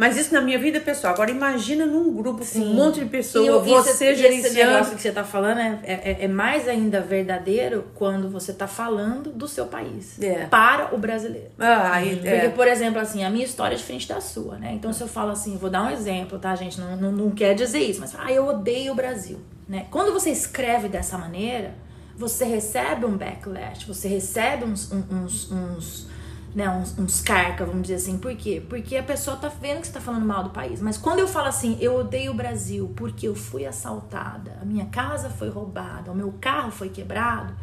[0.00, 1.12] Mas isso na minha vida pessoal.
[1.12, 4.72] Agora imagina num grupo com um monte de pessoas, E você esse- e Esse gerenciando.
[4.72, 9.30] negócio que você tá falando é, é, é mais ainda verdadeiro quando você tá falando
[9.30, 10.18] do seu país.
[10.22, 10.46] É.
[10.46, 11.48] Para o brasileiro.
[11.58, 12.48] Ah, aí, Porque, é.
[12.48, 14.72] por exemplo, assim, a minha história é diferente da sua, né?
[14.72, 16.80] Então, se eu falo assim, vou dar um exemplo, tá, gente?
[16.80, 19.38] Não, não, não quer dizer isso, mas ah, eu odeio o Brasil,
[19.68, 19.86] né?
[19.90, 21.74] Quando você escreve dessa maneira,
[22.16, 26.06] você recebe um backlash, você recebe uns, um- uns, uns,
[26.54, 28.18] né, uns, uns carca, vamos dizer assim.
[28.18, 28.62] Por quê?
[28.68, 30.80] Porque a pessoa tá vendo que você tá falando mal do país.
[30.80, 34.86] Mas quando eu falo assim, eu odeio o Brasil porque eu fui assaltada, a minha
[34.86, 37.54] casa foi roubada, o meu carro foi quebrado,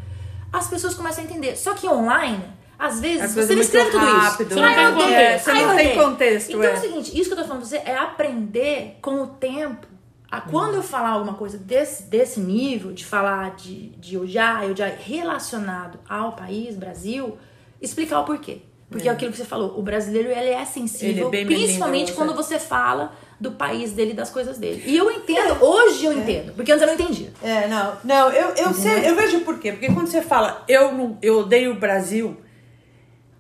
[0.52, 1.58] as pessoas começam a entender.
[1.58, 2.44] Só que online,
[2.80, 4.16] às vezes, você não muito escreve tudo isso.
[4.16, 4.76] rápido, Você não né?
[4.76, 5.44] tem É, contexto.
[5.46, 6.68] Você não eu tem contexto, Então é.
[6.68, 9.88] é o seguinte, isso que eu tô falando pra você é aprender com o tempo.
[10.30, 14.92] A quando eu falar alguma coisa desse, desse nível, de falar de, de odiar, odiar
[15.00, 17.38] relacionado ao país, Brasil,
[17.82, 18.62] explicar o porquê.
[18.90, 22.14] Porque é, aquilo que você falou, o brasileiro ele é sensível, Ele é bem principalmente
[22.14, 22.36] quando é.
[22.36, 24.82] você fala do país dele e das coisas dele.
[24.86, 27.32] E eu entendo, hoje eu entendo, porque antes eu não entendia.
[27.44, 29.74] É, não, não, eu, eu, sei, eu vejo por quê.
[29.74, 32.38] Porque quando você fala eu, não, eu odeio o Brasil,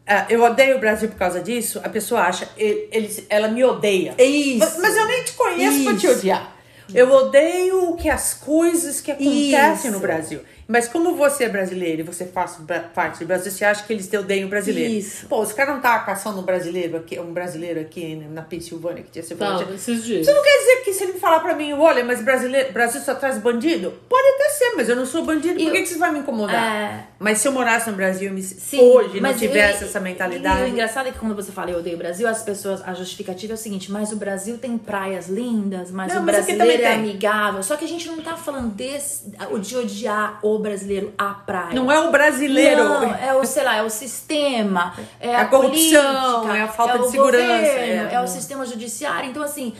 [0.05, 3.63] ah, eu odeio o Brasil por causa disso, a pessoa acha, ele, ele- ela me
[3.63, 4.15] odeia.
[4.21, 4.59] Isso.
[4.59, 6.17] Mas, mas eu nem te conheço pra te Isso.
[6.17, 6.55] odiar.
[6.93, 9.91] Eu odeio que as coisas que acontecem Isso.
[9.91, 10.39] no Brasil.
[10.67, 12.57] Mas como você é brasileiro e você faz
[12.93, 14.91] parte do Brasil, você acha que eles te odeiam o brasileiro.
[14.93, 15.25] Isso.
[15.27, 19.03] Pô, os caras não estavam caçando um brasileiro aqui, um brasileiro aqui né, na Pensilvânia
[19.03, 20.27] que tinha você Tá, esses dias.
[20.27, 23.15] Isso não quer dizer que se ele falar pra mim, olha, mas brasileiro, Brasil só
[23.15, 23.93] traz bandido?
[24.09, 26.11] Pode até ser, mas eu não sou bandido, por E que, eu- que você vai
[26.11, 26.55] me incomodar?
[26.75, 27.03] É.
[27.19, 30.01] Mas se eu morasse no Brasil e me- Sim, hoje não tivesse eu- essa E
[30.01, 30.69] o mentalidade.
[30.69, 33.55] engraçado é que quando você fala eu odeio o Brasil, as pessoas, a justificativa é
[33.55, 37.63] o seguinte, mas o Brasil tem praias lindas, mas Não, o mas brasileiro é amigável.
[37.63, 41.73] Só que a gente não tá falando desse, de odiar o brasileiro, a praia.
[41.73, 42.83] Não é o brasileiro.
[42.83, 46.67] Não, é o, sei lá, é o sistema, é A a, corrupção, política, é a
[46.67, 48.13] falta é de segurança, governo, é.
[48.13, 48.21] é.
[48.21, 49.29] o sistema judiciário.
[49.29, 49.73] Então, assim,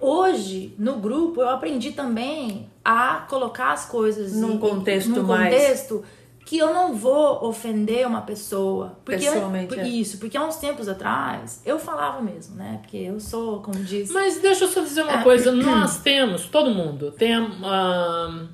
[0.00, 5.52] hoje, no grupo, eu aprendi também a colocar as coisas Num em- contexto num mais-
[5.54, 6.04] contexto
[6.44, 8.98] que eu não vou ofender uma pessoa.
[9.04, 9.86] Porque eu- Pessoalmente, por- é.
[9.88, 12.80] Isso, porque há uns tempos atrás eu falava mesmo, né?
[12.82, 14.10] Porque eu sou, como diz.
[14.10, 15.04] Mas deixa eu só dizer É.
[15.04, 15.52] uma coisa.
[15.52, 17.32] Nós temos, todo mundo, tem
[17.64, 18.46] ah,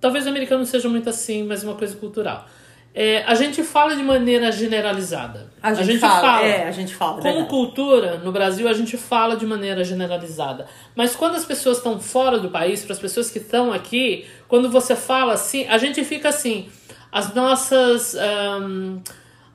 [0.00, 2.46] Talvez o americano seja muito assim, mas é uma coisa cultural.
[2.94, 5.52] É, a gente fala de maneira generalizada.
[5.62, 7.48] A gente fala, é, a gente fala, Como verdade.
[7.48, 10.66] cultura, no Brasil, a gente fala de maneira generalizada.
[10.96, 14.68] Mas quando as pessoas estão fora do país, para as pessoas que estão aqui, quando
[14.70, 16.68] você fala assim, a gente fica assim.
[17.12, 18.16] As nossas.
[18.16, 18.98] ahm,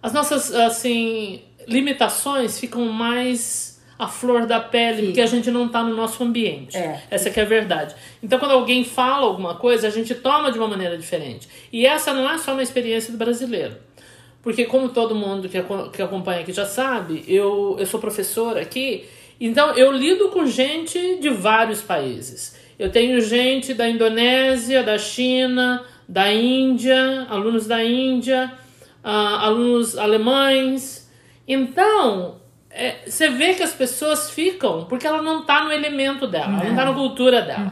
[0.01, 3.72] as nossas, assim, limitações ficam mais
[4.03, 6.77] a flor da pele, porque a gente não está no nosso ambiente.
[6.77, 7.01] É.
[7.09, 7.95] Essa que é a verdade.
[8.21, 11.47] Então, quando alguém fala alguma coisa, a gente toma de uma maneira diferente.
[11.71, 13.77] E essa não é só uma experiência do brasileiro.
[14.41, 15.57] Porque, como todo mundo que,
[15.93, 19.05] que acompanha aqui já sabe, eu, eu sou professora aqui,
[19.39, 22.55] então eu lido com gente de vários países.
[22.77, 28.51] Eu tenho gente da Indonésia, da China, da Índia, alunos da Índia,
[29.01, 31.09] ah, alunos alemães.
[31.47, 32.42] Então,
[32.75, 36.63] é, você vê que as pessoas ficam porque ela não está no elemento dela, ela
[36.63, 37.71] não está na cultura dela.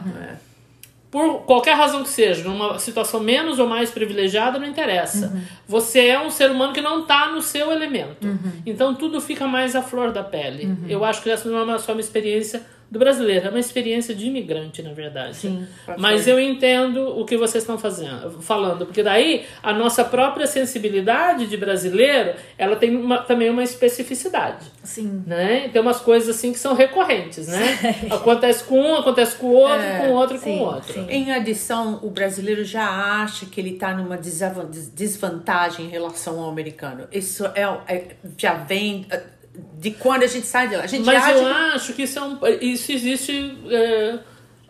[1.10, 5.30] Por qualquer razão que seja, numa situação menos ou mais privilegiada, não interessa.
[5.68, 8.26] Você é um ser humano que não está no seu elemento.
[8.64, 10.74] Então tudo fica mais à flor da pele.
[10.88, 12.62] Eu acho que essa não é só uma experiência
[12.92, 15.34] do brasileiro, é uma experiência de imigrante, na verdade.
[15.36, 15.66] Sim.
[15.96, 21.46] Mas eu entendo o que vocês estão fazendo, falando, porque daí a nossa própria sensibilidade
[21.46, 25.22] de brasileiro, ela tem uma- também uma especificidade Sim.
[25.26, 25.70] né?
[25.72, 27.78] Tem umas coisas assim que são recorrentes, né?
[28.10, 30.92] Acontece com um, acontece com o outro, com o outro, com sim, o outro.
[30.92, 31.06] sim.
[31.08, 32.86] Em adição, o brasileiro já
[33.22, 37.06] acha que ele está numa desvantagem em relação ao americano.
[37.10, 39.06] Isso é, é- já vem
[39.54, 40.84] de quando a gente sai de lá.
[40.84, 44.18] A gente Mas eu que acho que isso, é um, isso existe é,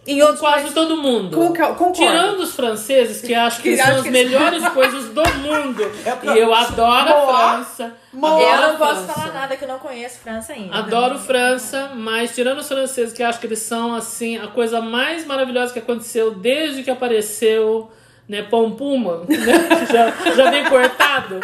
[0.06, 1.36] em outros quase países- todo mundo.
[1.36, 1.92] Concordo.
[1.92, 5.82] Tirando os franceses, que acham que, Que são as que- melhores coisas do mundo.
[6.04, 7.94] É e eu adoro a Moá, França.
[8.16, 9.12] Adoro Eu a não posso França.
[9.20, 10.74] falar nada que eu não conheço França ainda.
[10.76, 15.24] Adoro França, mas tirando os franceses que acham que eles são assim a coisa mais
[15.24, 17.90] maravilhosa que aconteceu desde que apareceu
[18.28, 21.38] né, pão puma, né, já, já vem cortado.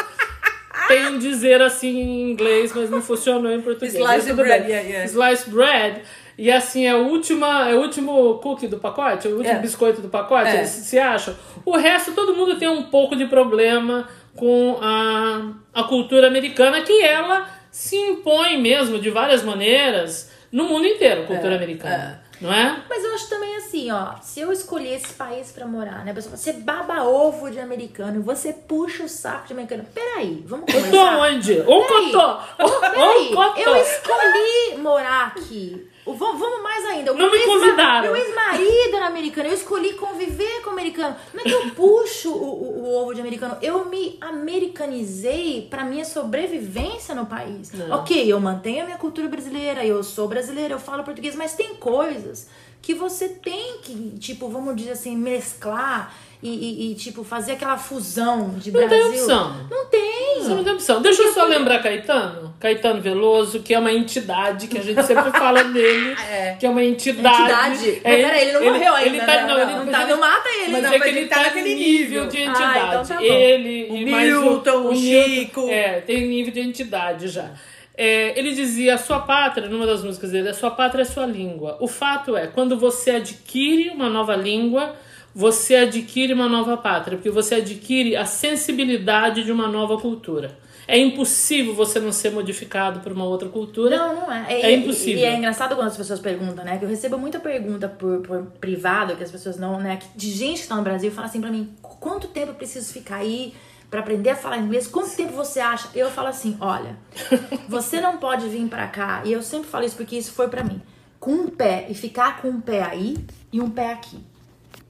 [0.89, 3.95] Tem um dizer assim em inglês, mas não funcionou em português.
[3.95, 4.71] Slice bread, bem.
[4.71, 5.05] yeah, yeah.
[5.05, 6.03] Slice bread.
[6.37, 9.59] E assim, é, última, é o último cookie do pacote, o último É.
[9.59, 10.57] biscoito do pacote, É.
[10.59, 11.35] eles se acham.
[11.65, 17.03] O resto, todo mundo tem um pouco de problema com a, a cultura americana, que
[17.03, 22.23] ela se impõe mesmo de várias maneiras no mundo inteiro, cultura americana.
[22.41, 22.83] Não é?
[22.89, 26.15] Mas eu acho também assim, ó, se eu escolher esse país pra morar, né, a
[26.15, 29.85] pessoa você baba ovo de americano, você puxa o saco de americano.
[29.93, 31.19] Peraí, vamos Eu tô começar.
[31.19, 31.55] onde?
[31.55, 33.59] Peraí, cotó!
[33.61, 35.91] eu escolhi morar aqui.
[36.15, 37.13] Vamos, mais ainda.
[37.13, 38.13] O Não me convidaram.
[38.13, 39.49] Meu ex-marido era americano.
[39.49, 41.17] Eu escolhi conviver com americano.
[41.35, 43.57] Não é que eu puxo o, o- o ovo de americano.
[43.63, 47.71] Eu me americanizei pra minha sobrevivência no país.
[47.91, 49.85] Ok, eu mantenho a minha cultura brasileira.
[49.85, 51.35] Eu sou brasileira, eu falo português.
[51.35, 52.49] Mas tem coisas
[52.81, 56.15] que você tem que, tipo, vamos dizer assim, mesclar.
[56.41, 59.09] E, e- e, tipo, fazer aquela fusão de Não tem Brasil.
[59.23, 59.57] opção.
[59.69, 60.37] Não tem.
[60.41, 61.03] Você não tem opção.
[61.03, 62.55] Deixa eu só lembrar Caetano.
[62.61, 66.17] Caetano Veloso, que é uma entidade, que a gente sempre fala dele.
[66.31, 66.55] É.
[66.59, 67.41] Que é uma entidade.
[67.43, 68.01] Entidade.
[68.05, 69.47] É, Mas peraí, ele não morreu ainda, Ele tá, né?
[69.47, 71.37] não, ele Não tá, ele- não mata ele, Mas não, é que ele ele tá
[71.37, 72.27] tá naquele nível nível.
[72.29, 72.79] de Ah, entidade.
[72.89, 75.69] então tá ele O e Milton, o Milton, Chico.
[75.69, 77.51] É, tem nível de entidade já.
[77.97, 81.09] É, ele dizia, a sua pátria, numa das músicas dele, a sua pátria é a
[81.09, 81.77] sua língua.
[81.81, 84.95] O fato é, quando você adquire uma nova língua,
[85.35, 90.59] você adquire uma nova pátria, porque você adquire a sensibilidade de uma nova cultura.
[90.87, 93.95] É impossível você não ser modificado por uma outra cultura.
[93.95, 94.47] Não, não é.
[94.63, 95.21] É E- impossível.
[95.21, 96.79] E, é engraçado quando as pessoas perguntam, né?
[96.79, 99.99] Que eu recebo muita pergunta por, por privado, que as pessoas não, né?
[100.17, 103.17] De gente que tá no Brasil fala assim pra mim: quanto tempo eu preciso ficar
[103.17, 103.53] aí
[103.91, 104.87] pra aprender a falar inglês?
[104.87, 105.89] Quanto tempo você acha?
[105.95, 106.97] Eu falo assim: olha,
[107.69, 110.65] você não pode vir pra cá, e eu sempre falo isso porque isso foi pra
[110.65, 110.81] mim,
[111.21, 113.15] com um pé e ficar com um pé aí
[113.53, 114.19] e um pé aqui.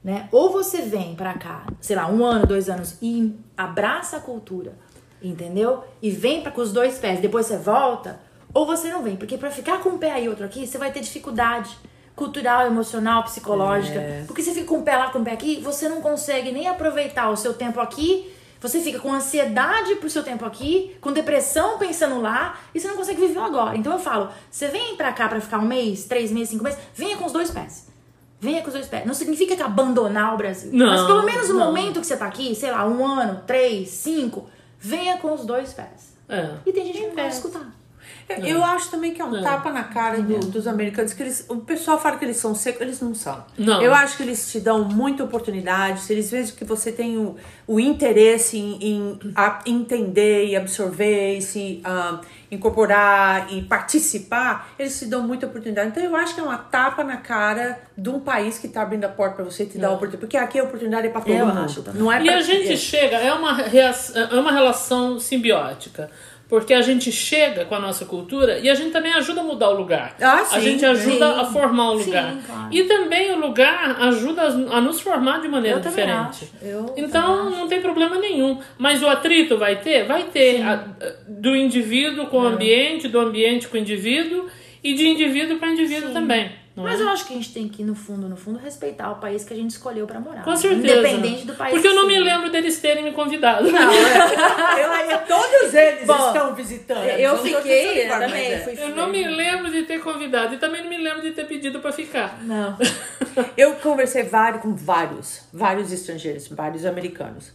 [0.03, 0.29] Né?
[0.31, 4.73] Ou você vem pra cá, sei lá, um ano, dois anos e abraça a cultura,
[5.21, 5.83] entendeu?
[6.01, 8.19] E vem para com os dois pés, depois você volta,
[8.53, 10.91] ou você não vem, porque pra ficar com um pé aí outro aqui, você vai
[10.91, 11.77] ter dificuldade
[12.15, 13.99] cultural, emocional, psicológica.
[14.27, 16.67] Porque você fica com um pé lá, com um pé aqui, você não consegue nem
[16.67, 18.33] aproveitar o seu tempo aqui.
[18.61, 22.97] Você fica com ansiedade pro seu tempo aqui, com depressão pensando lá, e você não
[22.97, 23.77] consegue viver agora.
[23.77, 26.77] Então eu falo, você vem pra cá pra ficar um mês, três meses, cinco meses,
[26.93, 27.87] venha com os dois pés.
[28.41, 29.05] Venha com os dois pés.
[29.05, 30.69] Não significa que abandonar o Brasil.
[30.73, 31.65] Não, Mas pelo menos no não.
[31.65, 35.73] momento que você tá aqui, sei lá, um ano, três, cinco, venha com os dois
[35.73, 36.15] pés.
[36.29, 36.51] É.
[36.65, 37.67] E tem gente que não vai escutar.
[38.45, 41.57] Eu acho também que é um tapa na cara do- dos americanos, que eles, o
[41.57, 43.43] pessoal fala que eles são secos, eles não são.
[43.57, 43.81] Não.
[43.81, 47.35] Eu acho que eles te dão muita oportunidade, se eles veem que você tem o,
[47.67, 52.21] o interesse em, em a- entender e absorver, e se ah,
[52.51, 55.89] incorporar e participar, eles te dão muita oportunidade.
[55.89, 59.05] Então eu acho que é uma tapa na cara de um país que tá abrindo
[59.05, 60.19] a porta pra você e te dá a oportunidade.
[60.21, 61.59] Porque aqui a oportunidade é pra todo Eu mundo.
[61.59, 61.83] acho.
[61.93, 62.75] Não é E a gente é.
[62.75, 66.09] chega, é uma, é uma relação simbiótica.
[66.49, 69.69] Porque a gente chega com a nossa cultura e a gente também ajuda a mudar
[69.69, 70.15] o lugar.
[70.19, 71.39] Ah, a sim, gente ajuda sim.
[71.41, 72.35] a formar o Sim, lugar.
[72.43, 72.67] claro.
[72.71, 76.49] E também o lugar ajuda a a nos formar de maneira Eu diferente.
[76.97, 78.59] então não tem problema nenhum.
[78.79, 80.05] Mas o atrito vai ter?
[80.05, 80.61] Vai ter.
[80.63, 80.85] A-
[81.27, 84.47] do indivíduo com o ambiente, do ambiente com o indivíduo.
[84.83, 86.51] E de indivíduo para indivíduo também.
[86.79, 87.03] Não Mas é?
[87.03, 89.53] eu acho que a gente tem que, no fundo, no fundo, respeitar o país que
[89.53, 90.43] a gente escolheu pra morar.
[90.43, 90.99] Com certeza.
[90.99, 91.73] Independente do país.
[91.73, 93.71] Porque eu não me lembro deles terem me convidado.
[93.71, 97.03] Não, é, eu, eu- todos eles Bom, estão visitando.
[97.03, 98.29] Eu fiquei, eu também.
[98.29, 98.59] mas é.
[98.59, 101.45] Fui Eu não me lembro de ter convidado e também não me lembro de ter
[101.45, 102.41] pedido para ficar.
[102.43, 102.77] Não.
[103.55, 107.51] Eu conversei vários, com vários, vários estrangeiros, vários americanos.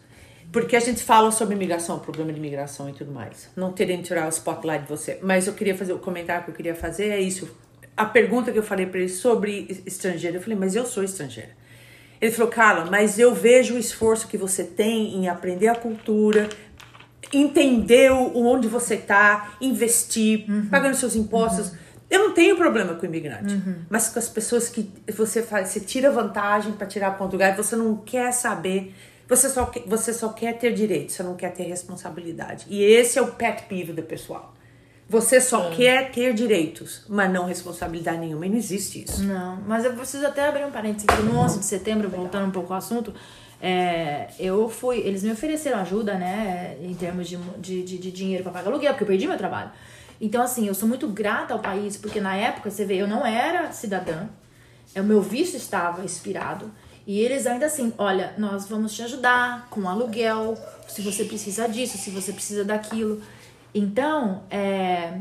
[0.53, 3.51] Porque a gente fala sobre imigração, problema de imigração e tudo mais.
[3.57, 5.19] Não querendo tirar o spotlight de você.
[5.23, 7.49] Mas eu queria fazer, o comentário que eu queria fazer é isso.
[7.97, 11.51] A pergunta que eu falei para ele sobre estrangeiro, eu falei, mas eu sou estrangeira.
[12.21, 16.49] Ele falou, Carla, mas eu vejo o esforço que você tem em aprender a cultura,
[17.33, 21.73] entender onde você está, investir, pagando seus impostos.
[22.11, 23.55] Eu não tenho problema com imigrante,
[23.91, 27.75] mas com as pessoas que você faz, você tira vantagem para tirar ponto lugar, você
[27.75, 28.95] não quer saber,
[29.29, 32.67] você só, quer- você só quer ter direito, você não quer ter responsabilidade.
[32.69, 34.54] E esse é o pet peeve do pessoal.
[35.09, 38.47] Você só quer ter direitos, mas não responsabilidade nenhuma.
[38.47, 39.23] E não existe isso.
[39.23, 41.23] Não, mas eu preciso até abrir um parênteses aqui.
[41.23, 43.13] No 11 de setembro, voltando um pouco ao assunto,
[43.61, 44.99] é, eu fui.
[44.99, 48.93] Eles me ofereceram ajuda, né, em termos de, de, de, de dinheiro pra pagar aluguel,
[48.93, 49.71] porque eu perdi meu trabalho.
[50.21, 53.27] Então, assim, eu sou muito grata ao país, porque na época, você vê, eu não
[53.27, 54.27] era cidadã,
[54.95, 56.71] é, o meu visto estava expirado.
[57.07, 60.57] E eles ainda assim, olha, nós vamos te ajudar com aluguel,
[60.89, 63.21] se você precisa disso, se você precisa daquilo.
[63.75, 65.19] Então, é,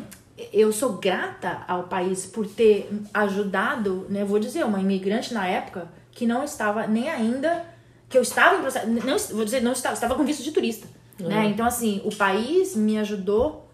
[0.51, 4.23] eu sou grata ao país por ter ajudado, né?
[4.23, 7.65] Vou dizer, uma imigrante na época que não estava nem ainda,
[8.07, 10.87] que eu estava em processo, não, vou dizer, não estava, estava com visto de turista,
[11.19, 11.47] né?
[11.47, 13.67] Então, assim, o país me ajudou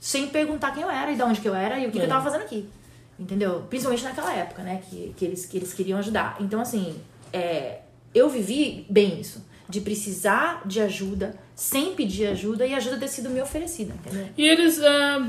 [0.00, 2.04] sem perguntar quem eu era e de onde que eu era e o que, que
[2.04, 2.68] eu tava fazendo aqui.
[3.18, 3.64] Entendeu?
[3.70, 4.82] Principalmente naquela época, né?
[4.90, 6.36] Que, que, eles, que eles queriam ajudar.
[6.40, 7.00] Então, assim,
[7.32, 7.80] é,
[8.14, 9.44] eu vivi bem isso.
[9.68, 14.26] De precisar de ajuda, sem pedir ajuda e a ajuda ter sido me oferecida, entendeu?
[14.36, 15.26] E eles, ah,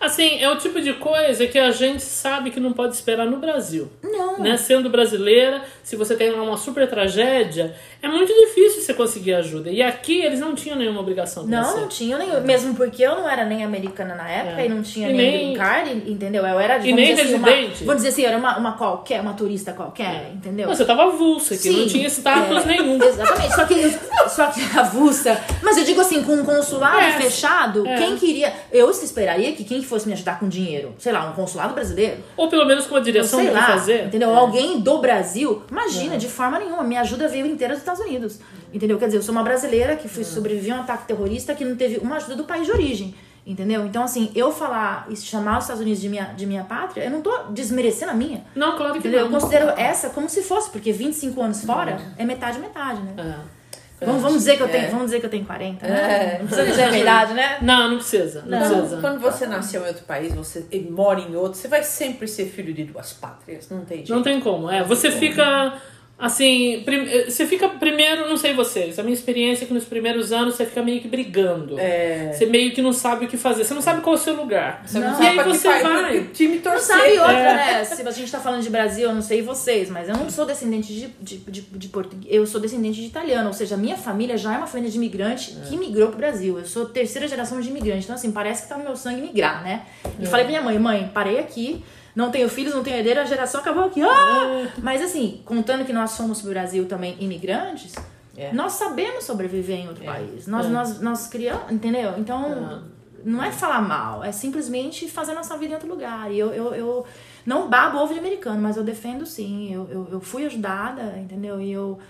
[0.00, 3.38] assim, é o tipo de coisa que a gente sabe que não pode esperar no
[3.38, 3.90] Brasil.
[4.00, 4.38] Não.
[4.38, 4.56] Né?
[4.56, 9.68] Sendo brasileira, se você tem uma super tragédia, é muito difícil você conseguir ajuda.
[9.68, 11.80] E aqui eles não tinham nenhuma obrigação com Não, você.
[11.80, 12.40] não tinha nem.
[12.42, 14.66] Mesmo porque eu não era nem americana na época É.
[14.66, 16.46] e não tinha E nem, nem- card, entendeu?
[16.46, 17.82] Eu era E vamos nem dizer assim, residente.
[17.82, 20.68] Uma, vamos dizer assim, eu era uma, uma qualquer, uma turista qualquer, entendeu?
[20.68, 23.02] Você tava avulsa aqui, não Sim, tinha status é, nenhum.
[23.02, 23.90] Exatamente, só que,
[24.30, 25.47] só que avulsa.
[25.62, 27.96] Mas eu digo assim, com um consulado É, fechado, é.
[27.98, 28.52] quem queria.
[28.72, 32.18] Eu esperaria que quem fosse me ajudar com dinheiro, sei lá, um consulado brasileiro.
[32.36, 34.06] Ou pelo menos com a direção sei lá, fazer.
[34.06, 34.30] entendeu?
[34.30, 34.36] É.
[34.36, 38.38] Alguém do Brasil, imagina, de forma nenhuma, minha ajuda veio inteira dos Estados Unidos,
[38.72, 38.98] entendeu?
[38.98, 41.76] Quer dizer, eu sou uma brasileira que fui sobreviver a um ataque terrorista que não
[41.76, 43.14] teve uma ajuda do país de origem,
[43.46, 43.84] entendeu?
[43.86, 47.10] Então, assim, eu falar e chamar os Estados Unidos de minha, de minha pátria, eu
[47.10, 49.20] não tô desmerecendo a minha, Não, claro que entendeu?
[49.20, 49.40] Eu não.
[49.40, 53.12] considero essa como se fosse, porque 25 anos fora é metade, metade, né?
[53.16, 53.57] É.
[54.00, 54.70] Vamos, vamos dizer que eu É.
[54.70, 55.90] tenho, vamos dizer que eu tenho 40, É.
[55.90, 56.38] né?
[56.40, 57.58] Não precisa dizer a minha idade, né?
[57.62, 58.42] Não, não precisa.
[58.46, 59.00] Não, Quando, precisa.
[59.00, 62.72] quando você nasceu em outro país, você mora em outro, você vai sempre ser filho
[62.72, 63.68] de duas pátrias.
[63.68, 64.14] Não tem jeito.
[64.14, 64.70] Não tem como.
[64.70, 65.78] É, você fica
[66.18, 69.84] assim, prim- eh, você fica primeiro, não sei vocês, a minha experiência é que nos
[69.84, 71.78] primeiros anos você fica meio que brigando.
[71.78, 72.32] É.
[72.32, 74.34] Você meio que não sabe o que fazer, você não sabe qual é o seu
[74.34, 74.82] lugar.
[74.84, 75.14] Você não, Não.
[75.14, 76.20] E sabe aí pra que você vai.
[76.20, 76.96] que time Não torcer.
[76.96, 77.54] sabe outra, É.
[77.54, 77.84] né?
[77.84, 80.44] Se a gente tá falando de Brasil, eu não sei vocês, mas eu não sou
[80.44, 82.34] descendente de, de, de, de português.
[82.34, 85.54] Eu sou descendente de italiano, ou seja, minha família já é uma família de imigrante
[85.68, 86.58] que migrou pro Brasil.
[86.58, 88.04] Eu sou terceira geração de imigrante.
[88.04, 89.82] Então, assim, parece que tá no meu sangue migrar, né?
[90.18, 91.84] E falei pra minha mãe, mãe, parei aqui.
[92.18, 94.02] Não tenho filhos, não tenho herdeiro, a geração acabou aqui.
[94.02, 94.66] Ah!
[94.82, 97.94] Mas assim, contando que nós somos Brasil também imigrantes,
[98.36, 98.52] É.
[98.52, 100.48] nós sabemos sobreviver em outro país.
[100.48, 102.14] Nós, nós, nós criamos, entendeu?
[102.18, 102.82] Então,
[103.24, 106.28] não é falar mal, é simplesmente fazer nossa vida em outro lugar.
[106.32, 107.06] E eu, eu, eu
[107.46, 109.72] não babo ovo de americano, mas eu defendo sim.
[109.72, 111.60] Eu, eu, eu fui ajudada, entendeu?
[111.60, 112.00] E eu,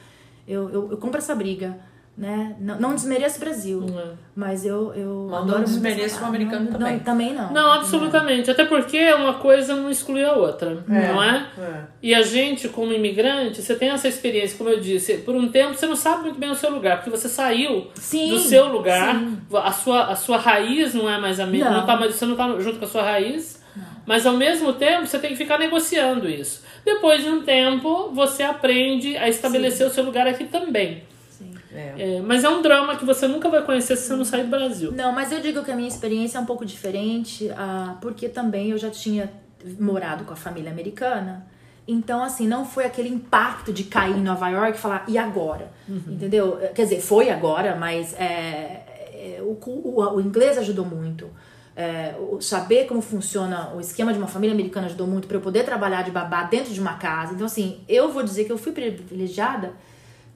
[0.47, 1.79] eu, eu, eu compro essa briga.
[2.19, 2.57] Né?
[2.59, 3.87] Não, não desmereço o Brasil,
[4.35, 6.93] mas eu, eu Mas não adoro muito desmereço o americano não, também.
[6.95, 7.53] Não, também não.
[7.53, 8.51] Não, absolutamente.
[8.51, 11.47] Até porque uma coisa não exclui a outra, não é?
[11.57, 11.81] É.
[12.03, 15.75] E a gente, como imigrante, você tem essa experiência, como eu disse, por um tempo
[15.75, 19.15] você não sabe muito bem o seu lugar, porque você saiu Sim, do seu lugar,
[19.15, 19.39] sim.
[19.55, 21.79] a sua, a sua raiz não é mais a mesma, Não.
[21.79, 21.87] não.
[21.87, 23.63] tá mais, você não tá junto com a sua raiz,
[24.05, 26.65] mas ao mesmo tempo você tem que ficar negociando isso.
[26.85, 31.05] Depois de um tempo, você aprende a estabelecer o seu lugar aqui também.
[31.79, 32.17] É.
[32.17, 34.51] É, mas é um drama que você nunca vai conhecer se você não sair do
[34.51, 34.91] Brasil.
[34.91, 38.71] Não, mas eu digo que a minha experiência é um pouco diferente, ah, porque também
[38.71, 39.31] eu já tinha
[39.79, 41.47] morado com a família americana.
[41.87, 45.71] Então, assim, não foi aquele impacto de cair em Nova York e falar, e agora?
[45.89, 46.59] Entendeu?
[46.75, 51.31] Quer dizer, foi agora, mas é, é, o, o, o inglês ajudou muito.
[51.75, 55.65] É, saber como funciona o esquema de uma família americana ajudou muito para eu poder
[55.65, 57.33] trabalhar de babá dentro de uma casa.
[57.33, 59.73] Então, assim, eu vou dizer que eu fui privilegiada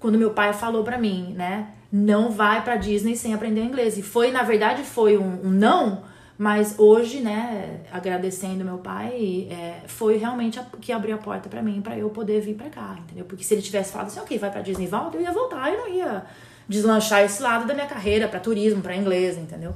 [0.02, 1.68] quando meu pai falou pra mim, né?
[1.90, 3.96] Não vai pra Disney sem aprender inglês.
[3.96, 6.02] E foi, na verdade, foi um, um não,
[6.42, 11.62] Mas hoje, né, agradecendo meu pai, é, foi realmente a, que abriu a porta pra
[11.62, 13.24] mim, pra eu poder vir pra cá, entendeu?
[13.26, 15.78] Porque se ele tivesse falado assim, ok, vai pra Disney, volta, eu ia voltar, eu
[15.78, 16.24] não ia
[16.68, 19.74] deslanchar esse lado da minha carreira pra turismo, pra inglês, entendeu?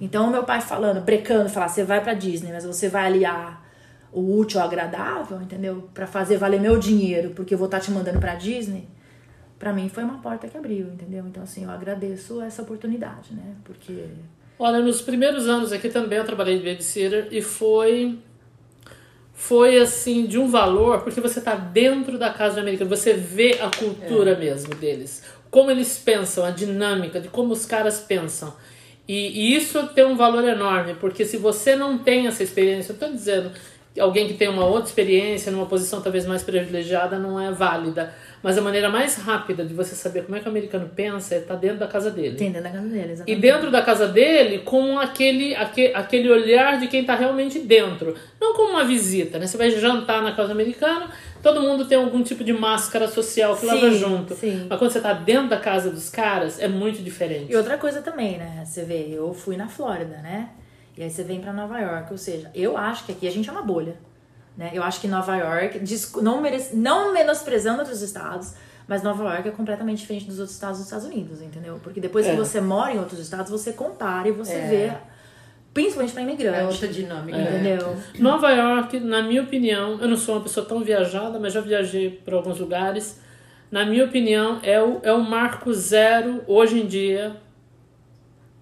[0.00, 3.64] Então, meu pai falando, brecando, falar, você vai pra Disney, mas você vai aliar
[4.12, 5.88] o útil ao agradável, entendeu?
[5.94, 8.86] Pra fazer valer meu dinheiro, porque eu vou estar te mandando pra Disney.
[9.58, 11.24] Pra mim foi uma porta que abriu, entendeu?
[11.26, 13.54] Então, assim, eu agradeço essa oportunidade, né?
[13.64, 14.08] Porque
[14.58, 18.18] Olha, nos primeiros anos aqui também eu trabalhei de babysitter e foi
[19.32, 23.58] foi assim de um valor, porque você tá dentro da casa do americano, você vê
[23.60, 28.54] a cultura mesmo deles, como eles pensam, a dinâmica de como os caras pensam.
[29.08, 32.96] E, e isso tem um valor enorme, porque se você não tem essa experiência, eu
[32.96, 33.50] tô dizendo,
[34.00, 38.14] alguém que tem uma outra experiência, numa posição talvez mais privilegiada, não é válida.
[38.44, 41.38] Mas a maneira mais rápida de você saber como é que o americano pensa é
[41.38, 42.36] estar dentro da casa dele.
[42.36, 43.40] tem dentro da casa dele, E exatamente.
[43.40, 48.14] dentro da casa dele, com aquele, aquele, aquele olhar de quem está realmente dentro.
[48.38, 49.46] Não como uma visita, né?
[49.46, 51.08] Você vai jantar na casa americana,
[51.42, 54.34] todo mundo tem algum tipo de máscara social que Sim, junto.
[54.34, 54.66] sim.
[54.68, 57.50] Mas quando você está dentro da casa dos caras, é muito diferente.
[57.50, 58.62] E outra coisa também, né?
[58.66, 60.50] Você vê, eu fui na Flórida, né?
[60.98, 63.48] E aí você vem pra Nova York, ou seja, eu acho que aqui a gente
[63.48, 63.96] é uma bolha,
[64.56, 64.70] né?
[64.72, 65.80] Eu acho que Nova York,
[66.22, 68.54] não, merece, não menosprezando outros estados,
[68.86, 71.80] mas Nova York é completamente diferente dos outros estados dos Estados Unidos, entendeu?
[71.82, 72.30] Porque depois É.
[72.30, 74.66] que você mora em outros estados, você compara e você É.
[74.68, 74.92] vê,
[75.72, 77.36] principalmente pra imigrante, É outra dinâmica.
[77.38, 77.50] né?
[77.50, 77.96] entendeu?
[78.20, 82.10] Nova York, na minha opinião, eu não sou uma pessoa tão viajada, mas já viajei
[82.10, 83.18] para alguns lugares.
[83.70, 87.36] Na minha opinião, é o, é o marco zero, hoje em dia,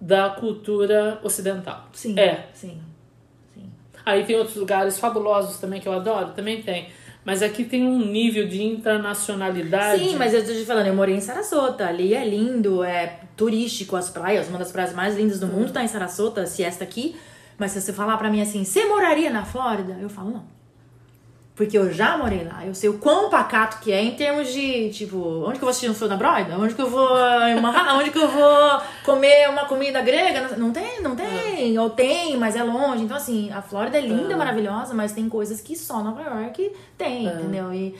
[0.01, 1.87] da cultura ocidental.
[1.93, 2.47] Sim, É.
[2.53, 2.81] sim.
[4.05, 6.89] Aí tem outros lugares fabulosos também que eu adoro, também tem.
[7.25, 10.03] Mas aqui tem um nível de internacionalidade.
[10.03, 11.87] Sim, mas eu tô te falando, eu morei em Sarasota.
[11.87, 15.83] Ali é lindo, é turístico, as praias, uma das praias mais lindas do mundo tá
[15.83, 17.15] em Sarasota, Siesta aqui.
[17.57, 19.97] Mas se você falar pra mim assim, você moraria na Flórida?
[20.01, 20.52] Eu falo, não.
[21.55, 24.89] Porque eu já morei lá, eu sei o quão pacato que é em termos de,
[24.89, 26.57] tipo, onde que eu vou assistir um show na Broadway?
[26.57, 27.07] Onde que eu vou
[27.61, 27.93] Manhattan?
[27.93, 30.57] Onde que eu vou comer uma comida grega?
[30.57, 31.77] Não tem, não tem.
[31.77, 33.03] Ou tem, mas é longe.
[33.03, 37.27] Então, assim, a Flórida é linda, maravilhosa, mas tem coisas que só Nova York tem,
[37.27, 37.71] entendeu?
[37.71, 37.93] E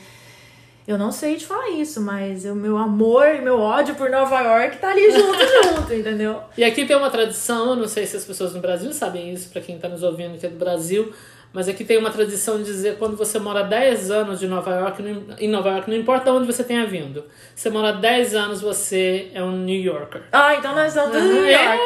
[0.86, 4.38] eu não sei te falar isso, mas o meu amor e meu ódio por Nova
[4.40, 6.40] York tá ali junto, junto, entendeu?
[6.58, 9.62] E aqui tem uma tradição, não sei se as pessoas no Brasil sabem isso, para
[9.62, 11.10] quem está nos ouvindo que é do Brasil,
[11.54, 15.00] mas aqui tem uma tradição de dizer quando você mora 10 anos de Nova York,
[15.02, 17.24] não- em Nova York, não importa onde você tenha vindo.
[17.54, 20.22] Você mora 10 anos, você é um New Yorker.
[20.32, 21.80] Ah, então nós somos do New York.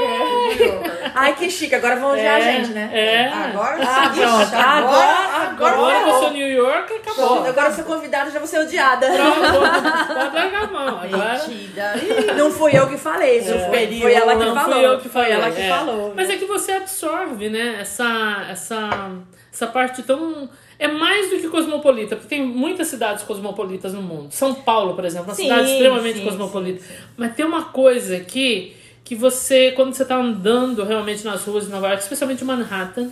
[1.15, 2.91] Ai, que chique, agora vão odiar a gente, né?
[2.93, 3.29] É.
[3.29, 4.55] Agora Ah, sim, pronto.
[4.55, 7.45] Agora- agora, Agora que eu sou New York, acabou.
[7.47, 9.07] Agora eu sou convidada, já vou ser odiada.
[9.13, 11.01] Pode largar a mão.
[11.01, 11.43] Agora.
[11.47, 11.95] Mentira.
[12.37, 13.59] Não fui eu que falei, viu?
[13.59, 14.73] Foi, foi ela que não falou.
[14.75, 15.33] fui eu que falei.
[15.33, 15.69] Foi ela que é.
[15.69, 16.13] falou.
[16.17, 17.79] Mas é que você absorve, né?
[17.81, 19.11] Essa, essa,
[19.53, 20.49] essa parte tão.
[20.79, 24.29] É mais do que cosmopolita, porque tem muitas cidades cosmopolitas no mundo.
[24.31, 26.85] São Paulo, por exemplo, é uma Sim, cidade extremamente sim, cosmopolita.
[27.17, 31.71] Mas tem uma coisa aqui que você, quando você tá andando realmente nas ruas de
[31.71, 33.11] Nova York, especialmente Manhattan,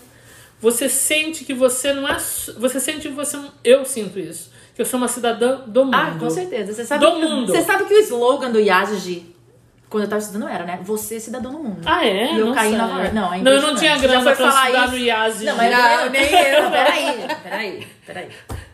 [0.61, 2.17] você sente que você não é.
[2.17, 3.39] Você sente que você.
[3.65, 4.51] Eu sinto isso.
[4.75, 5.95] Que eu sou uma cidadã do mundo.
[5.95, 6.73] Ah, com certeza.
[6.73, 7.53] Você sabe, Do que, mundo.
[7.53, 9.25] Você sabe que o slogan do Yazid,
[9.89, 10.81] quando eu tava estudando, era, né?
[10.83, 11.81] Você, cidadão do mundo.
[11.87, 12.33] Ah, é?
[12.35, 12.77] E eu Não caí em.
[12.77, 13.15] Nova York.
[13.15, 14.91] Não, é Não, eu não tinha grana pra falar estudar isso?
[14.93, 15.45] no IASI.
[15.45, 16.71] Não, mas não, nem eu.
[16.71, 18.29] Peraí, peraí, peraí.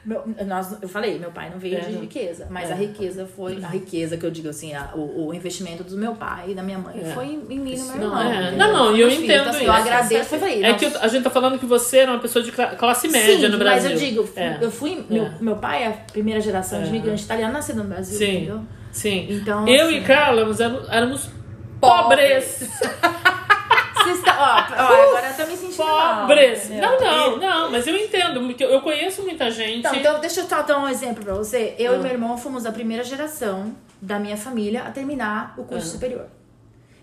[0.05, 1.81] Meu, nós, eu falei, meu pai não veio É.
[1.81, 2.73] de riqueza, mas É.
[2.73, 3.63] a riqueza foi.
[3.63, 6.63] A riqueza que eu digo assim, a- o, o investimento do meu pai e da
[6.63, 7.05] minha mãe É.
[7.13, 8.21] foi em mim e no meu Não, irmão.
[8.33, 8.43] é.
[8.49, 8.59] entendeu?
[8.67, 9.23] Não, não, e eu filhos.
[9.25, 9.67] entendo Então, assim, isso.
[9.69, 10.65] Eu agradeço, foi falei.
[10.65, 13.47] É que a gente tá falando que você era uma pessoa de cla- classe média
[13.47, 13.91] Sim, no Brasil.
[13.91, 14.59] mas eu digo, É.
[14.61, 15.05] eu fui.
[15.09, 15.33] Meu, É.
[15.41, 18.37] meu pai é a primeira geração de imigrante italiano nascido no Brasil, Sim.
[18.39, 18.63] entendeu?
[18.93, 19.27] Sim.
[19.31, 21.29] Então, eu assim- e Carla éramos, éramos
[21.81, 22.69] pobres.
[24.25, 26.67] Tá- ó, ó, agora eu tô me sentindo mal, Pobres.
[26.67, 26.91] entendeu?
[27.01, 29.79] Não, não, não, mas eu entendo, porque eu conheço muita gente.
[29.79, 31.75] Então, então, deixa eu só dar um exemplo pra você.
[31.79, 31.97] Eu Ah.
[31.97, 35.65] e meu irmão fomos a primeira geração da minha família a terminar o Ah.
[35.65, 36.27] curso superior.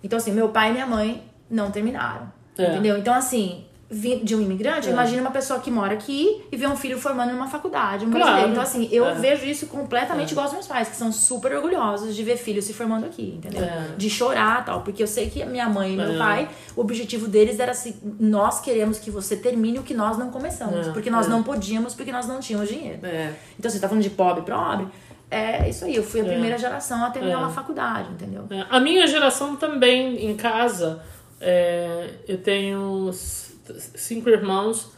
[0.03, 2.31] Então, assim, meu pai e minha mãe não terminaram.
[2.57, 2.63] É.
[2.71, 2.97] Entendeu?
[2.97, 4.91] Então, assim, de um imigrante, É.
[4.91, 8.49] imagina uma pessoa que mora aqui e vê um filho formando numa faculdade, um Claro.
[8.51, 9.15] Então, assim, eu É.
[9.15, 12.73] vejo isso completamente igual aos meus pais, que são super orgulhosos de ver filhos se
[12.73, 13.63] formando aqui, entendeu?
[13.63, 13.87] É.
[13.97, 14.81] De chorar tal.
[14.81, 16.17] Porque eu sei que minha mãe e meu É.
[16.19, 20.29] pai, o objetivo deles era assim: nós queremos que você termine o que nós não
[20.29, 20.87] começamos.
[20.87, 20.91] É.
[20.91, 21.29] Porque nós É.
[21.31, 22.99] não podíamos, porque nós não tínhamos dinheiro.
[23.03, 23.33] É.
[23.57, 24.87] Então, você tá falando de pobre pobre?
[25.31, 26.27] É isso aí, eu fui a É.
[26.27, 27.37] primeira geração a terminar É.
[27.37, 28.45] uma faculdade, entendeu?
[28.51, 31.01] É, A minha geração também, em casa,
[31.41, 33.48] é, eu tenho s-
[33.95, 34.91] cinco irmãos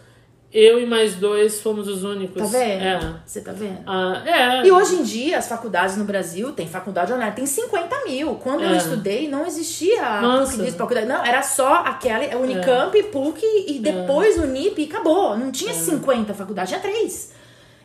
[0.53, 2.41] Eu e mais dois fomos os únicos.
[2.41, 2.83] Tá vendo?
[2.83, 3.13] É.
[3.25, 3.79] Você tá vendo?
[3.87, 4.67] Ah, é.
[4.67, 8.35] E hoje em dia, as faculdades no Brasil, tem faculdade online, tem 50 mil.
[8.35, 8.75] Quando eu É.
[8.75, 10.61] estudei, não existia Nossa.
[10.73, 11.07] Faculdade.
[11.07, 15.37] Não, era só aquela, a Unicamp, PUC e depois Unip e acabou.
[15.37, 17.31] Não tinha 50 faculdades, tinha três.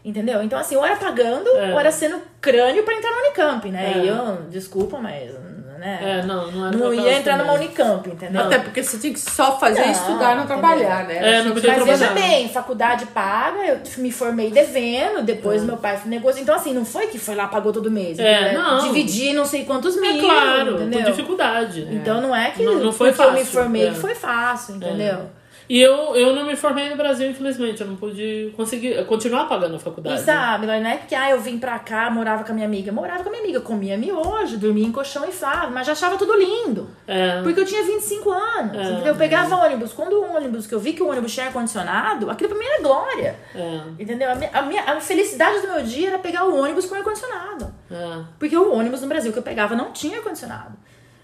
[0.05, 0.43] Entendeu?
[0.43, 1.73] Então, assim, ou era pagando, É.
[1.73, 3.93] ou era sendo crânio pra entrar no Unicamp, né?
[3.97, 4.05] É.
[4.05, 5.31] E eu, desculpa, mas,
[5.79, 5.99] né?
[6.03, 7.53] É, não, não era não ia entrar numa.
[7.55, 8.43] Unicamp, entendeu?
[8.43, 10.47] Até porque você tinha que só fazer Não, estudar, não entendeu?
[10.47, 11.39] trabalhar, né?
[11.39, 11.97] É, não podia Mas trabalhar.
[11.97, 16.43] veja bem, faculdade paga, eu me formei devendo, depois meu pai negócio.
[16.43, 18.19] Então, assim, não foi que foi lá, pagou todo mês.
[18.19, 18.63] É, entendeu?
[18.63, 18.79] não.
[18.81, 20.17] Dividi não sei quantos mil.
[20.17, 21.03] É claro, entendeu?
[21.05, 21.89] com dificuldade.
[21.91, 23.91] Então não é que Não- não foi porque eu me fácil, formei é.
[23.91, 25.31] que foi fácil, entendeu?
[25.69, 27.81] E eu, eu não me formei no Brasil, infelizmente.
[27.81, 30.21] Eu não pude conseguir continuar pagando a faculdade.
[30.21, 32.93] E sabe, não é que ah, eu vim pra cá, morava com a minha amiga.
[32.93, 36.17] Morava com a minha amiga, comia miojo, dormia em colchão e fava, mas já achava
[36.17, 36.89] tudo lindo.
[37.07, 37.43] É.
[37.43, 38.77] Porque eu tinha 25 anos.
[39.05, 39.09] É.
[39.09, 39.93] Eu pegava ônibus.
[39.93, 42.83] Quando o ônibus, que eu vi que o ônibus tinha ar-condicionado, aquilo pra mim era
[42.83, 43.37] glória.
[43.55, 43.81] É.
[43.99, 44.31] Entendeu?
[44.31, 47.75] A minha, a minha- a felicidade do meu dia era pegar o ônibus com ar-condicionado.
[47.91, 48.25] É.
[48.39, 50.77] Porque o ônibus no Brasil que eu pegava não tinha ar-condicionado.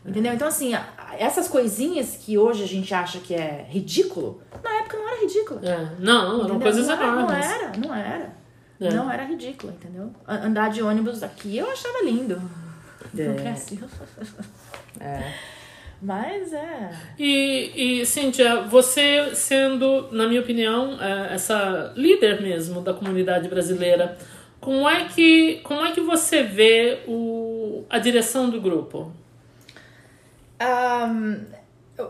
[0.05, 0.33] Entendeu?
[0.33, 0.73] Então, assim,
[1.17, 5.61] essas coisinhas que hoje a gente acha que é ridículo, na época não era ridículo.
[5.65, 5.91] É.
[5.99, 6.61] Não, eram Entendeu?
[6.61, 7.47] coisas não, era, não enormes.
[7.47, 8.33] era, não era.
[8.81, 8.93] É.
[8.93, 10.11] Não era ridículo, entendeu?
[10.27, 12.43] Andar de ônibus aqui eu achava lindo.
[13.17, 13.29] É.
[13.29, 13.79] No Brasil.
[15.01, 15.33] É.
[16.01, 16.91] Mas é.
[17.17, 24.19] E, e Cíntia, você sendo, na minha opinião, é, essa líder mesmo da comunidade brasileira,
[24.61, 29.13] como é que, como é que você vê o, a direção do grupo?
[30.63, 31.45] Ahn,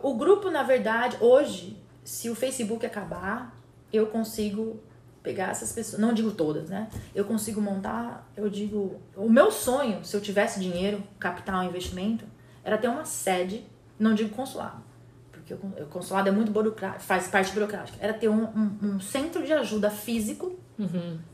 [0.03, 3.57] o grupo, na verdade, hoje, se o Facebook acabar,
[3.92, 4.80] eu consigo
[5.22, 6.88] pegar essas pessoas, não digo todas, né?
[7.14, 12.24] Eu consigo montar, eu digo, o meu sonho, se eu tivesse dinheiro, capital, investimento,
[12.64, 13.64] era ter uma sede,
[13.98, 14.82] não digo consulado,
[15.30, 18.78] porque o con- o consulado é muito burocrático, faz parte burocrática, era ter um, um,
[18.82, 20.59] um centro de ajuda físico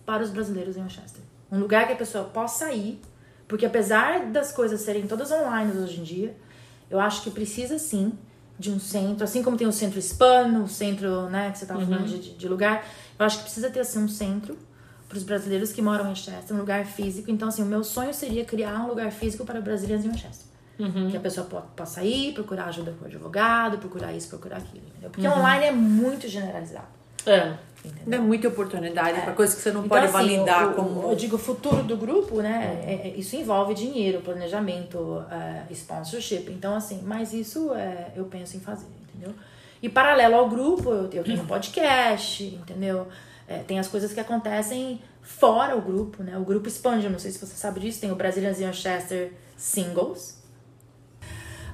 [0.04, 1.22] para os brasileiros em Manchester.
[1.50, 3.00] Um lugar que a pessoa possa ir,
[3.46, 6.36] porque apesar das coisas serem todas online hoje em dia,
[6.90, 8.12] eu acho que precisa sim
[8.58, 11.80] de um centro, assim como tem o centro hispano, o centro, né, que você estava
[11.86, 12.84] falando de, de- lugar,
[13.18, 14.58] eu acho que precisa ter assim um centro
[15.08, 17.30] para os brasileiros que moram em Manchester, um lugar físico.
[17.30, 20.46] Então, assim, o meu sonho seria criar um lugar físico para brasileiros em Manchester.
[21.10, 24.84] Que a pessoa po- possa ir, procurar ajuda com o advogado, procurar isso, procurar aquilo,
[24.86, 25.10] entendeu?
[25.10, 26.86] Porque online é muito generalizado.
[27.26, 27.54] É.
[28.06, 31.10] Dá muita oportunidade pra coisa que você não Então, pode assim, validar o- como.
[31.10, 32.82] Eu digo o futuro do grupo, né?
[32.84, 36.50] é- é- isso envolve dinheiro, planejamento, é, sponsorship.
[36.50, 39.34] Então, assim, mas isso é, eu penso em fazer, entendeu?
[39.80, 43.06] E paralelo ao grupo, eu, eu tenho um podcast, entendeu?
[43.46, 46.36] É, tem as coisas que acontecem fora o grupo, né?
[46.36, 50.36] O grupo expande, eu não sei se você sabe disso, tem o Brazilians Manchester Singles.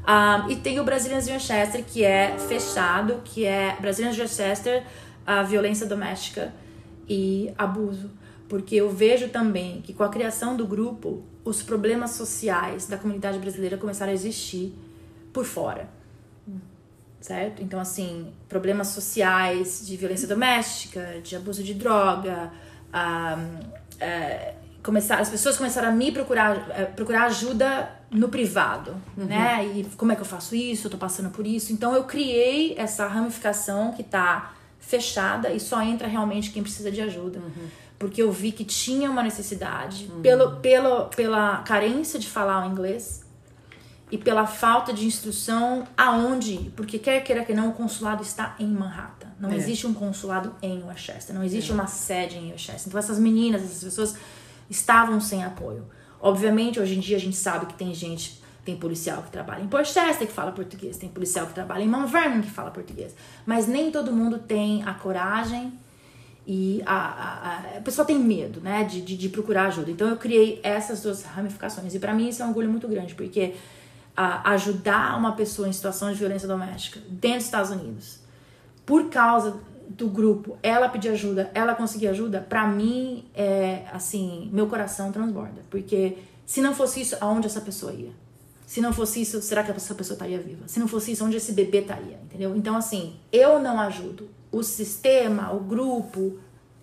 [0.06, 4.82] Ah, e tem o Brazilians Manchester, que é fechado, que é Brazilians Manchester,
[5.26, 6.52] a violência doméstica
[7.08, 8.10] e abuso.
[8.48, 13.38] Porque eu vejo também que com a criação do grupo, os problemas sociais da comunidade
[13.38, 14.74] brasileira começaram a existir
[15.32, 15.88] por fora.
[17.20, 17.62] Certo?
[17.62, 22.52] Então, assim, problemas sociais de violência doméstica, de abuso de droga,
[22.92, 23.38] ah,
[23.98, 29.66] é, começar, as pessoas começaram a me procurar, é, procurar ajuda no privado, né?
[29.66, 30.86] E como é que eu faço isso?
[30.86, 31.72] Eu tô passando por isso.
[31.72, 34.54] Então, eu criei essa ramificação que tá
[34.86, 37.40] fechada e só entra realmente quem precisa de ajuda.
[37.98, 43.24] Porque eu vi que tinha uma necessidade, pelo, pelo, pela carência de falar o inglês
[44.10, 46.70] e pela falta de instrução aonde.
[46.76, 49.28] Porque quer queira que não, o consulado está em Manhattan.
[49.40, 49.56] Não É.
[49.56, 51.34] existe um consulado em Westchester.
[51.34, 52.88] Não existe uma sede em Westchester.
[52.88, 54.16] Então essas meninas, essas pessoas
[54.68, 55.86] estavam sem apoio.
[56.20, 59.68] Obviamente, hoje em dia a gente sabe que tem gente, tem policial que trabalha em
[59.68, 63.14] Portchester que fala português, tem policial que trabalha em Mount Vernon que fala português.
[63.44, 65.72] Mas nem todo mundo tem a coragem
[66.46, 69.90] e a, a, a, a pessoa tem medo, né, de, de, de procurar ajuda.
[69.90, 71.94] Então eu criei essas duas ramificações.
[71.94, 73.54] E pra mim isso é um orgulho muito grande, porque
[74.16, 78.18] a, ajudar uma pessoa em situação de violência doméstica dentro dos Estados Unidos,
[78.84, 84.66] por causa do grupo, ela pedir ajuda, ela conseguir ajuda, pra mim é assim, meu
[84.66, 85.62] coração transborda.
[85.70, 88.23] Porque se não fosse isso, aonde essa pessoa ia?
[88.66, 90.66] Se não fosse isso, será que essa pessoa estaria viva?
[90.66, 92.18] Se não fosse isso, onde esse bebê estaria?
[92.24, 92.56] Entendeu?
[92.56, 94.28] Então, assim, eu não ajudo.
[94.50, 96.38] O sistema, o grupo,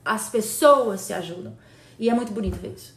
[0.05, 1.53] as pessoas se ajudam.
[1.97, 2.93] E é muito bonito ver isso.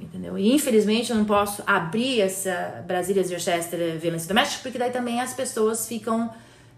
[0.00, 0.36] Entendeu?
[0.36, 5.32] E infelizmente eu não posso abrir essa Brasília Manchester violência doméstica, porque daí também as
[5.32, 6.32] pessoas ficam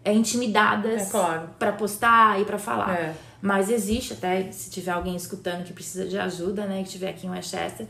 [0.05, 1.49] é, intimidadas É claro.
[1.59, 2.95] pra postar e pra falar.
[2.95, 3.15] É.
[3.41, 7.27] Mas existe, até se tiver alguém escutando que precisa de ajuda, né, que estiver aqui
[7.27, 7.87] em Westchester,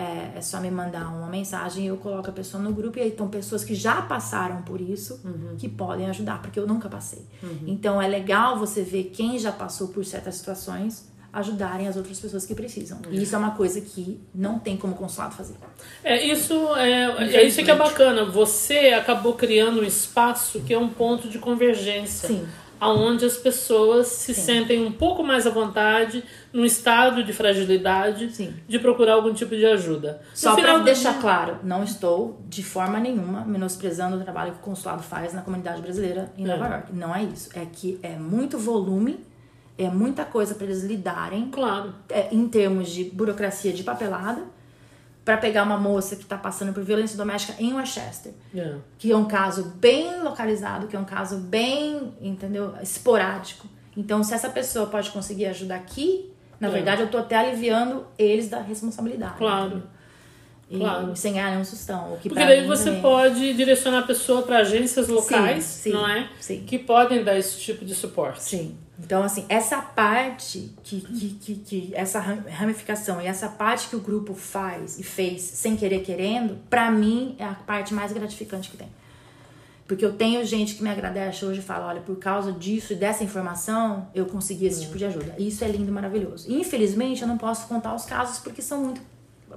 [0.00, 2.98] É, é só me mandar uma mensagem eu coloco a pessoa no grupo.
[2.98, 5.20] E aí estão pessoas que já passaram por isso
[5.58, 7.24] que podem ajudar, porque eu nunca passei.
[7.66, 12.44] Então é legal você ver quem já passou por certas situações ajudarem as outras pessoas
[12.44, 12.98] que precisam.
[13.08, 15.54] E isso é uma coisa que não tem como consulado fazer.
[16.02, 18.24] É isso, é, é isso que é bacana.
[18.24, 22.28] Você acabou criando um espaço que é um ponto de convergência.
[22.28, 22.46] Sim.
[22.80, 28.54] Aonde as pessoas se sentem um pouco mais à vontade, num estado de fragilidade, Sim.
[28.66, 30.22] de procurar algum tipo de ajuda.
[30.30, 34.58] No Só para deixar dia- claro, não estou de forma nenhuma menosprezando o trabalho que
[34.58, 36.70] o consulado faz na comunidade brasileira em Nova É.
[36.70, 36.92] York.
[36.94, 37.50] Não é isso.
[37.54, 39.24] É que é muito volume,
[39.76, 41.94] é muita coisa para eles lidarem Claro.
[42.08, 44.42] é, em termos de burocracia de papelada
[45.24, 48.74] para pegar uma moça que está passando por violência doméstica em Westchester, É.
[48.98, 53.66] que é um caso bem localizado, que é um caso bem, entendeu, esporádico.
[53.96, 56.70] Então, se essa pessoa pode conseguir ajudar aqui, na É.
[56.70, 59.36] verdade, eu tô até aliviando eles da responsabilidade.
[59.36, 59.66] Claro.
[59.66, 59.86] entendeu?
[60.72, 61.16] E Claro.
[61.16, 62.12] sem ganhar nenhum sustão.
[62.14, 66.08] O que Porque daí você também- pode direcionar a pessoa para agências locais, sim, não
[66.08, 66.28] é?
[66.40, 66.62] sim.
[66.64, 68.40] Que podem dar esse tipo de suporte.
[68.40, 68.76] Sim.
[69.02, 73.96] Então, assim, essa parte que, que, que, que essa ram- ramificação e essa parte que
[73.96, 78.70] o grupo faz e fez sem querer querendo, pra mim é a parte mais gratificante
[78.70, 78.88] que tem.
[79.88, 82.96] Porque eu tenho gente que me agradece hoje e fala, olha, por causa disso e
[82.96, 85.34] dessa informação, eu consegui esse tipo de ajuda.
[85.36, 86.46] Isso é lindo e maravilhoso.
[86.52, 89.00] Infelizmente, eu não posso contar os casos porque são muito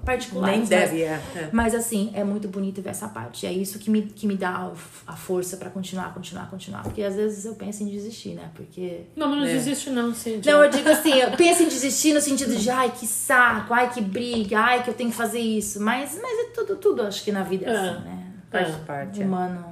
[0.01, 0.51] particulares.
[0.51, 1.21] Nem mas- deve, é.
[1.35, 1.49] é.
[1.51, 3.45] mas assim, é muito bonito ver essa parte.
[3.45, 4.71] É isso que me, que me dá
[5.07, 6.83] a força pra continuar, continuar, continuar.
[6.83, 8.49] Porque às vezes eu penso em desistir, né?
[8.55, 9.01] Porque.
[9.15, 9.53] Não, mas não É.
[9.53, 10.41] desiste não, sim.
[10.45, 13.89] Não, eu digo assim, eu penso em desistir no sentido de ai, que saco, ai,
[13.91, 15.79] que briga, ai, que eu tenho que fazer isso.
[15.81, 17.77] Mas, mas é tudo, tudo, acho que na vida é, É.
[17.77, 18.27] assim, né?
[18.51, 18.71] Faz É.
[18.85, 19.21] parte.
[19.21, 19.25] é.
[19.25, 19.65] Humano.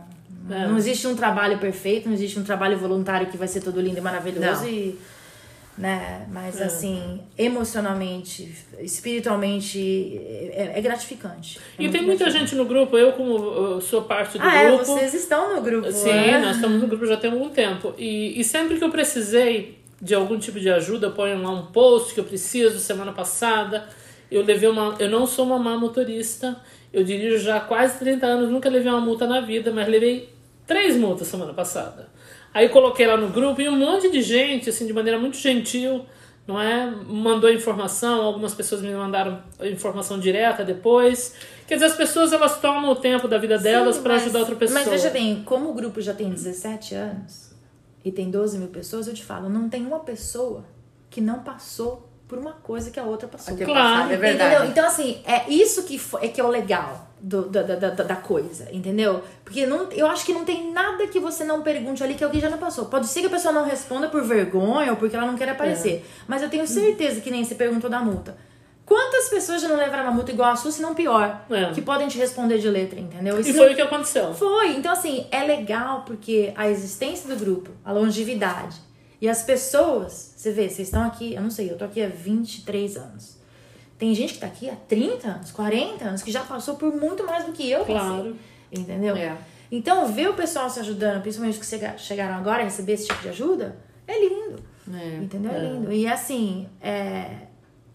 [0.50, 0.68] É.
[0.68, 3.98] Não existe um trabalho perfeito, não existe um trabalho voluntário que vai ser todo lindo
[3.98, 4.70] e maravilhoso Não.
[4.70, 5.00] e.
[5.82, 6.28] Né?
[6.32, 6.66] Mas É.
[6.66, 10.16] assim, emocionalmente, espiritualmente,
[10.54, 11.60] é, é gratificante.
[11.78, 14.68] É E tem muita gente no grupo, eu como eu sou parte do Ah, é,
[14.68, 14.86] grupo.
[14.86, 15.92] vocês estão no grupo.
[15.92, 16.40] Sim, né?
[16.40, 17.94] nós estamos no grupo já tem algum tempo.
[17.98, 21.66] E, e sempre que eu precisei de algum tipo de ajuda, eu ponho lá um
[21.68, 22.80] post que eu preciso.
[22.80, 23.88] Semana passada,
[24.30, 24.96] eu levei uma.
[25.00, 26.56] Eu não sou uma má motorista.
[26.94, 30.30] Eu dirijo já há quase 30 anos, nunca levei uma multa na vida, mas levei
[30.68, 32.10] três multas semana passada.
[32.54, 36.06] Aí coloquei lá no grupo e um monte de gente, assim, de maneira muito gentil,
[36.46, 36.86] não é?
[36.90, 41.36] Mandou informação, algumas pessoas me mandaram informação direta depois.
[41.66, 44.80] Quer dizer, as pessoas elas tomam o tempo da vida delas para ajudar outra pessoa.
[44.80, 47.52] Mas veja bem, como o grupo já tem 17 anos
[48.04, 50.66] e tem 12 mil pessoas, eu te falo, não tem uma pessoa
[51.10, 53.54] que não passou por uma coisa que a outra passou.
[53.54, 53.82] Aqui é Claro.
[53.90, 54.54] passado, é verdade.
[54.56, 54.72] Entendeu?
[54.72, 58.04] Então, assim, é isso que, fo- é, que é o legal do, da, da, da,
[58.06, 59.22] da coisa, entendeu?
[59.44, 62.40] Porque não, eu acho que não tem nada que você não pergunte ali que alguém
[62.40, 62.86] já não passou.
[62.86, 65.52] Pode ser que a pessoa não responda por vergonha ou porque ela não quer É.
[65.52, 66.06] aparecer.
[66.26, 68.38] Mas eu tenho certeza que nem você perguntou da multa.
[68.86, 71.42] Quantas pessoas já não levaram uma multa igual a sua, se não pior?
[71.50, 71.72] É.
[71.74, 73.38] Que podem te responder de letra, entendeu?
[73.38, 74.34] E Isso foi o que aconteceu.
[74.34, 74.70] foi.
[74.78, 78.78] Então, assim, é legal porque a existência do grupo, a longevidade
[79.22, 82.08] e as pessoas, você vê, vocês estão aqui, eu não sei, eu tô aqui há
[82.10, 83.38] 23 anos.
[83.98, 87.24] Tem gente que tá aqui há 30 anos, 40 anos, que já passou por muito
[87.26, 87.86] mais do que eu.
[87.86, 88.36] Claro.
[88.72, 89.16] Entendeu?
[89.16, 89.38] É.
[89.72, 93.08] Então, ver o pessoal se ajudando, principalmente os que chega- chegaram agora a receber esse
[93.08, 94.60] tipo de ajuda, é lindo.
[94.92, 95.18] É.
[95.18, 95.52] Entendeu?
[95.52, 95.56] É.
[95.56, 95.60] É.
[95.60, 95.92] lindo.
[95.94, 97.28] E assim, é,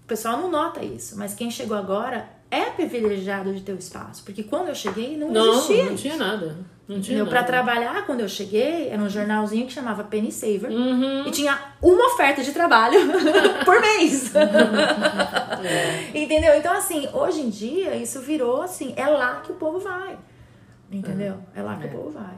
[0.04, 4.22] o pessoal não nota isso, mas quem chegou agora é privilegiado de ter o espaço.
[4.24, 5.84] Porque quando eu cheguei, não, Não, existia.
[5.84, 6.56] não tinha nada.
[6.88, 7.42] Não tinha nada.
[7.42, 10.70] trabalhar, quando eu cheguei, era um jornalzinho que chamava Penny Saver.
[10.70, 11.26] Uhum.
[11.26, 12.98] E tinha uma oferta de trabalho
[13.64, 14.32] por mês.
[16.14, 16.54] Entendeu?
[16.56, 20.16] Então, assim, hoje em dia, isso virou assim, é lá que o povo vai.
[20.90, 21.38] Entendeu?
[21.54, 22.34] É lá que o povo vai.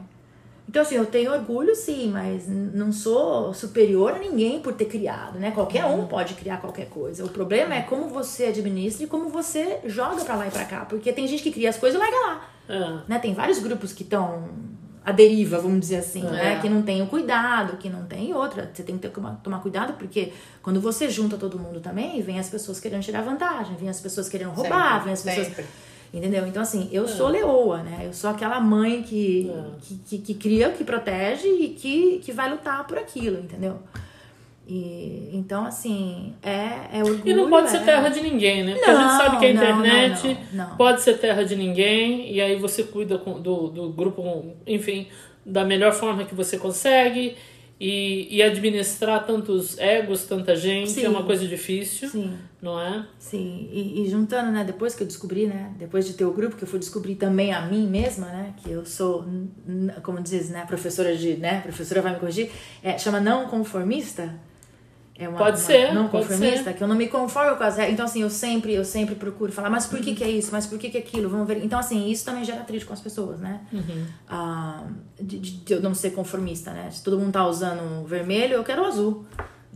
[0.69, 5.39] Então, assim, eu tenho orgulho, sim, mas não sou superior a ninguém por ter criado,
[5.39, 5.49] né?
[5.49, 7.25] Qualquer um pode criar qualquer coisa.
[7.25, 10.85] O problema é como você administra e como você joga pra lá e pra cá.
[10.85, 13.11] Porque tem gente que cria as coisas e larga lá É.
[13.11, 13.17] né?
[13.17, 14.47] Tem vários grupos que estão
[15.03, 16.29] à deriva, vamos dizer assim, É.
[16.31, 16.59] né?
[16.61, 18.69] Que não tem o cuidado, que não tem outra.
[18.71, 22.37] Você tem que ter, tomar, tomar cuidado, porque quando você junta todo mundo também, vem
[22.37, 25.47] as pessoas querendo tirar vantagem, vem as pessoas querendo roubar, Sempre, vem as pessoas.
[25.47, 25.65] sempre.
[26.11, 26.47] Entendeu?
[26.47, 28.01] Então, assim, eu sou leoa, né?
[28.03, 29.63] Eu sou aquela mãe que, É.
[29.81, 33.77] que, que, que cria, que protege e que, que vai lutar por aquilo, entendeu?
[34.67, 37.21] E, então, assim, é, é orgulho.
[37.27, 37.69] E não pode é...
[37.71, 38.73] ser terra de ninguém, né?
[38.75, 40.77] Porque a gente Não, sabe que a não, não, internet não, não.
[40.77, 45.07] pode ser terra de ninguém, e aí você cuida com- do, do grupo, enfim,
[45.45, 47.35] da melhor forma que você consegue.
[47.79, 51.05] E, e administrar tantos egos, tanta gente, Sim.
[51.05, 52.37] é uma coisa difícil, Sim.
[52.61, 53.05] não é?
[53.17, 56.57] Sim, e, e juntando, né, depois que eu descobri, né, depois de ter o grupo,
[56.57, 59.25] que eu fui descobrir também a mim mesma, né, que eu sou,
[60.03, 62.51] como diz, né, professora de, né, professora vai me corrigir,
[62.83, 64.37] é, chama não conformista.
[65.19, 66.73] É uma, Pode uma ser, não conformista, ser.
[66.73, 67.93] que eu não me conformo com as regras.
[67.93, 70.49] Então, assim, eu sempre, eu sempre procuro falar, mas por que, que é isso?
[70.51, 71.29] Mas por que, que é aquilo?
[71.29, 71.63] Vamos ver.
[71.63, 73.59] Então, assim, isso também gera atrito com as pessoas, né?
[73.73, 74.05] Uhum.
[74.29, 74.83] Ah,
[75.19, 76.89] de, de- eu não ser conformista, né?
[76.89, 79.25] Se todo mundo tá usando o vermelho, eu quero o azul.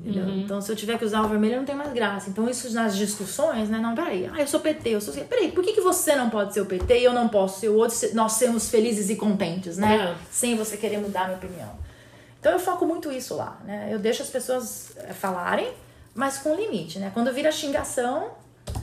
[0.06, 0.40] Uhum.
[0.44, 2.30] Então, se eu tiver que usar o vermelho, não tem mais graça.
[2.30, 3.78] Então, isso nas discussões, né?
[3.80, 4.30] Não, peraí.
[4.34, 5.14] Ah, eu sou PT, eu sou.
[5.14, 7.70] Peraí, por que, que você não pode ser o PT e eu não posso ser
[7.70, 7.96] o outro?
[7.96, 9.96] se Nós sermos felizes e contentes, né?
[9.96, 10.16] É.
[10.32, 11.83] Sem você querer mudar a minha opinião.
[12.44, 13.88] Então, eu foco muito isso lá, né?
[13.90, 15.70] Eu deixo as pessoas eh, falarem,
[16.14, 17.10] mas com limite, né?
[17.14, 18.32] Quando vira xingação,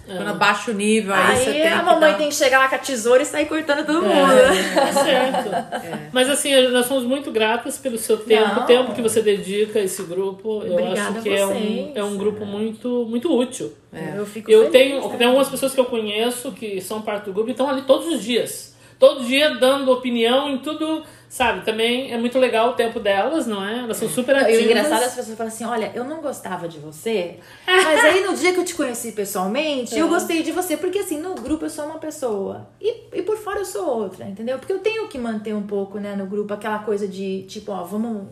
[0.06, 2.58] Quando abaixa o nível, aí, você aí tem a que mamãe dar- tem que chegar
[2.58, 4.32] lá com a tesoura e sair cortando todo mundo.
[4.74, 6.10] Tá certo.
[6.10, 8.62] Mas assim, nós somos muito gratas pelo seu tempo, Não.
[8.62, 10.62] o tempo que você dedica a esse grupo.
[10.64, 13.74] Eu Obrigada acho que é um, é um grupo muito, muito útil.
[14.16, 15.16] Eu fico Eu feliz, tenho, né?
[15.18, 18.06] tem algumas pessoas que eu conheço que são parte do grupo e estão ali todos
[18.08, 18.74] os dias.
[18.98, 21.64] Todo dia dando opinião em tudo, sabe?
[21.64, 23.78] Também é muito legal o tempo delas, não é?
[23.78, 24.58] Elas são super E ativas.
[24.58, 28.22] o engraçado é as pessoas falam assim: olha, eu não gostava de você, mas aí
[28.26, 30.02] no dia que eu te conheci pessoalmente, É.
[30.02, 30.76] eu gostei de você.
[30.76, 34.26] Porque assim, no grupo eu sou uma pessoa e, e por fora eu sou outra,
[34.26, 34.58] entendeu?
[34.58, 37.84] Porque eu tenho que manter um pouco, né, no grupo aquela coisa de tipo, ó,
[37.84, 38.26] vamos.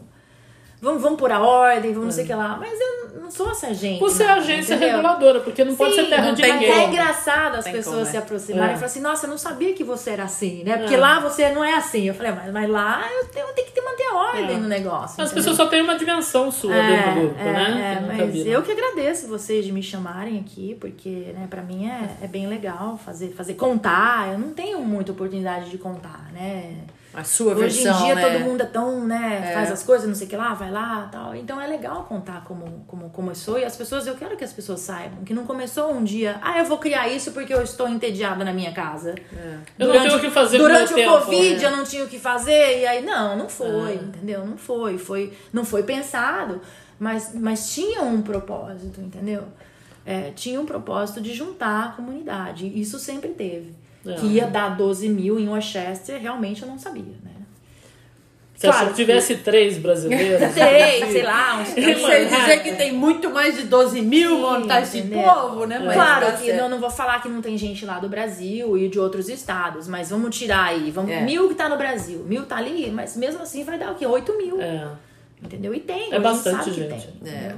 [0.81, 2.57] Vamos, vamos por a ordem, vamos não sei o que lá.
[2.59, 3.99] Mas eu não sou essa gente.
[4.01, 4.97] Você é agência entendeu?
[4.97, 6.71] reguladora, porque não pode Sim, ser terra de ninguém.
[6.71, 8.19] é engraçado as Tem pessoas como, se é.
[8.21, 8.73] aproximarem É.
[8.73, 10.77] e falar assim, nossa, eu não sabia que você era assim, né?
[10.79, 12.05] Porque lá você não é assim.
[12.07, 14.59] Eu falei, mas, mas lá eu tenho, eu tenho que ter, manter a ordem É.
[14.59, 15.21] no negócio.
[15.23, 15.35] As entendeu?
[15.35, 17.99] pessoas só têm uma dimensão sua dentro do grupo, é, né?
[18.01, 22.11] é, mas eu que agradeço vocês de me chamarem aqui, porque, né, pra mim é,
[22.23, 24.33] é bem legal fazer, fazer contar.
[24.33, 26.77] Eu não tenho muita oportunidade de contar, né?
[27.19, 28.23] A sua Hoje versão, em dia né?
[28.23, 29.55] todo mundo é tão, né, É.
[29.55, 31.35] faz as coisas, não sei o que lá, vai lá tal.
[31.35, 33.59] Então é legal contar como, como começou.
[33.59, 36.59] E as pessoas, eu quero que as pessoas saibam que não começou um dia, ah,
[36.59, 39.17] eu vou criar isso porque eu estou entediada na minha casa.
[39.77, 41.65] Eu não tenho o que fazer durante o tempo, Covid né?
[41.65, 42.83] eu não tinha o que fazer.
[42.83, 44.47] E aí, não, não foi, entendeu?
[44.47, 44.97] Não foi.
[44.97, 46.61] foi não foi pensado,
[47.01, 49.43] mas, mas tinha um propósito, entendeu?
[50.07, 52.67] É, tinha um propósito de juntar a comunidade.
[52.81, 53.75] Isso sempre teve.
[54.09, 54.15] É.
[54.15, 57.33] Que ia dar 12 mil em Westchester, realmente eu não sabia, né?
[58.55, 60.41] Se Claro que tivesse três brasileiros.
[60.53, 64.83] Sei, sei lá, uns Eu sei dizer que tem muito mais de 12 mil montar
[64.83, 65.23] esse entendeu?
[65.23, 65.79] povo, né?
[65.79, 68.77] Mas Claro tá que não, não vou falar que não tem gente lá do Brasil
[68.77, 70.91] e de outros estados, mas vamos tirar aí.
[70.91, 71.21] Vamos, É.
[71.21, 74.05] Mil que tá no Brasil, mil tá ali, mas mesmo assim vai dar o quê?
[74.05, 74.61] 8 mil.
[74.61, 74.89] É,
[75.41, 75.73] Entendeu?
[75.73, 77.07] E tem, É hoje a gente bastante sabe que gente.
[77.23, 77.37] tem, É.
[77.39, 77.57] entendeu?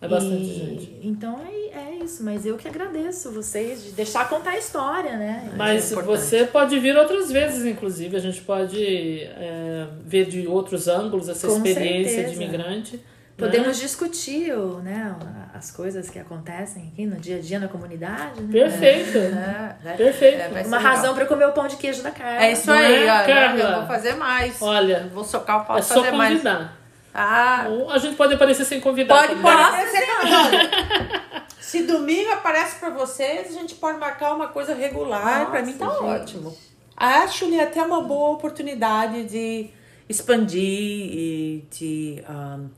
[0.00, 1.00] é bastante E- gente.
[1.02, 1.63] Então é, é
[2.04, 5.50] isso, mas eu que agradeço vocês de deixar contar a história, né?
[5.56, 8.16] Mas é você pode vir outras vezes, inclusive.
[8.16, 12.38] A gente pode é, ver de outros ângulos essa Com experiência certeza.
[12.38, 12.96] de imigrante.
[12.96, 13.02] né?
[13.36, 15.12] Podemos discutir o, né,
[15.52, 18.52] as coisas que acontecem aqui no dia a dia na comunidade, né?
[18.52, 19.18] Perfeito.
[19.18, 19.94] É, né?
[19.96, 20.40] Perfeito.
[20.40, 20.80] É, Uma legal.
[20.80, 22.44] razão eu comer o pão de queijo da Carla.
[22.44, 23.06] É isso aí, é.
[23.26, 23.60] Carla?
[23.60, 24.62] Eu vou fazer mais.
[24.62, 26.30] Olha, Vou socar o pau é e só fazer mais.
[26.34, 26.76] convidar.
[27.12, 29.28] Ah, Ou a gente pode aparecer sem convidar.
[29.28, 30.04] pode, pode aparecer
[31.74, 35.50] Se domingo aparece pra vocês, a gente pode marcar uma coisa regular.
[35.50, 36.04] Pra mim tá gente.
[36.04, 36.56] ótimo.
[36.96, 39.70] Acho-lhe até uma boa oportunidade de
[40.08, 42.68] expandir e de um,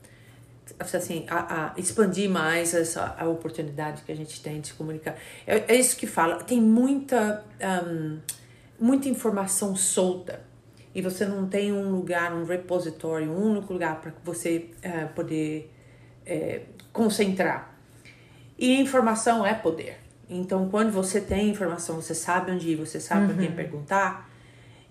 [0.79, 5.15] assim, a, a expandir mais essa a oportunidade que a gente tem de se comunicar.
[5.45, 6.43] É, é isso que fala.
[6.43, 7.45] Tem muita,
[7.85, 8.17] um,
[8.79, 10.41] muita informação solta
[10.95, 15.71] e você não tem um lugar, um repositório, um único lugar para você eh, poder
[16.25, 17.76] eh, concentrar.
[18.57, 19.99] E informação é poder.
[20.29, 24.29] Então, quando você tem informação, você sabe onde ir, você sabe a quem perguntar,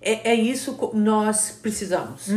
[0.01, 2.28] é, é isso que nós precisamos.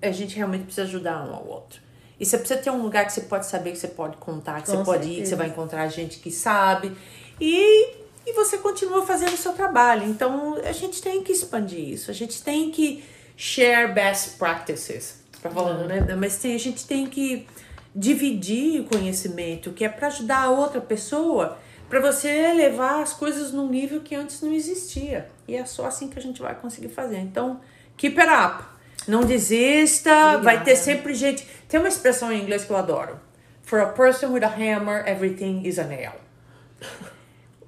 [0.00, 1.80] A gente realmente precisa ajudar um ao outro.
[2.18, 4.70] E você precisa ter um lugar que você pode saber, que você pode contar, que
[4.70, 6.96] Com você pode ir, que você vai encontrar gente que sabe.
[7.40, 7.96] E,
[8.26, 10.08] e você continua fazendo o seu trabalho.
[10.08, 12.10] Então, a gente tem que expandir isso.
[12.10, 13.04] A gente tem que
[13.36, 15.22] share best practices.
[15.40, 16.14] Pra falar, né?
[16.14, 17.46] Mas tem, a gente tem que
[17.94, 21.58] dividir o conhecimento, que é para ajudar a outra pessoa,
[21.88, 25.28] para você levar as coisas num nível que antes não existia.
[25.46, 27.18] E é só assim que a gente vai conseguir fazer.
[27.18, 27.60] Então,
[27.96, 28.64] keep it up.
[29.06, 31.46] Não desista, vai ter sempre gente.
[31.68, 33.20] Tem uma expressão em inglês que eu adoro.
[33.62, 36.12] For a person with a hammer, everything is a nail.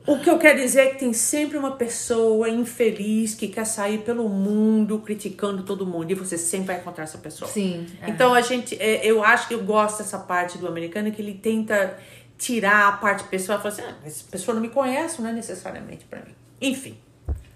[0.06, 3.98] O que eu quero dizer é que tem sempre uma pessoa infeliz que quer sair
[3.98, 7.51] pelo mundo criticando todo mundo e você sempre vai encontrar essa pessoa.
[7.51, 8.10] Sim, é.
[8.10, 11.35] Então a gente, é, eu acho que eu gosto dessa parte do americano que ele
[11.35, 11.97] tenta
[12.36, 15.31] tirar a parte pessoal e falar assim, ah, mas essa pessoa não me conhece, não
[15.31, 16.35] é necessariamente pra mim.
[16.60, 16.98] Enfim,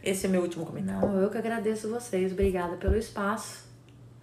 [0.03, 1.07] esse é meu último comentário.
[1.07, 2.33] Não, eu que agradeço vocês.
[2.33, 3.69] Obrigada pelo espaço.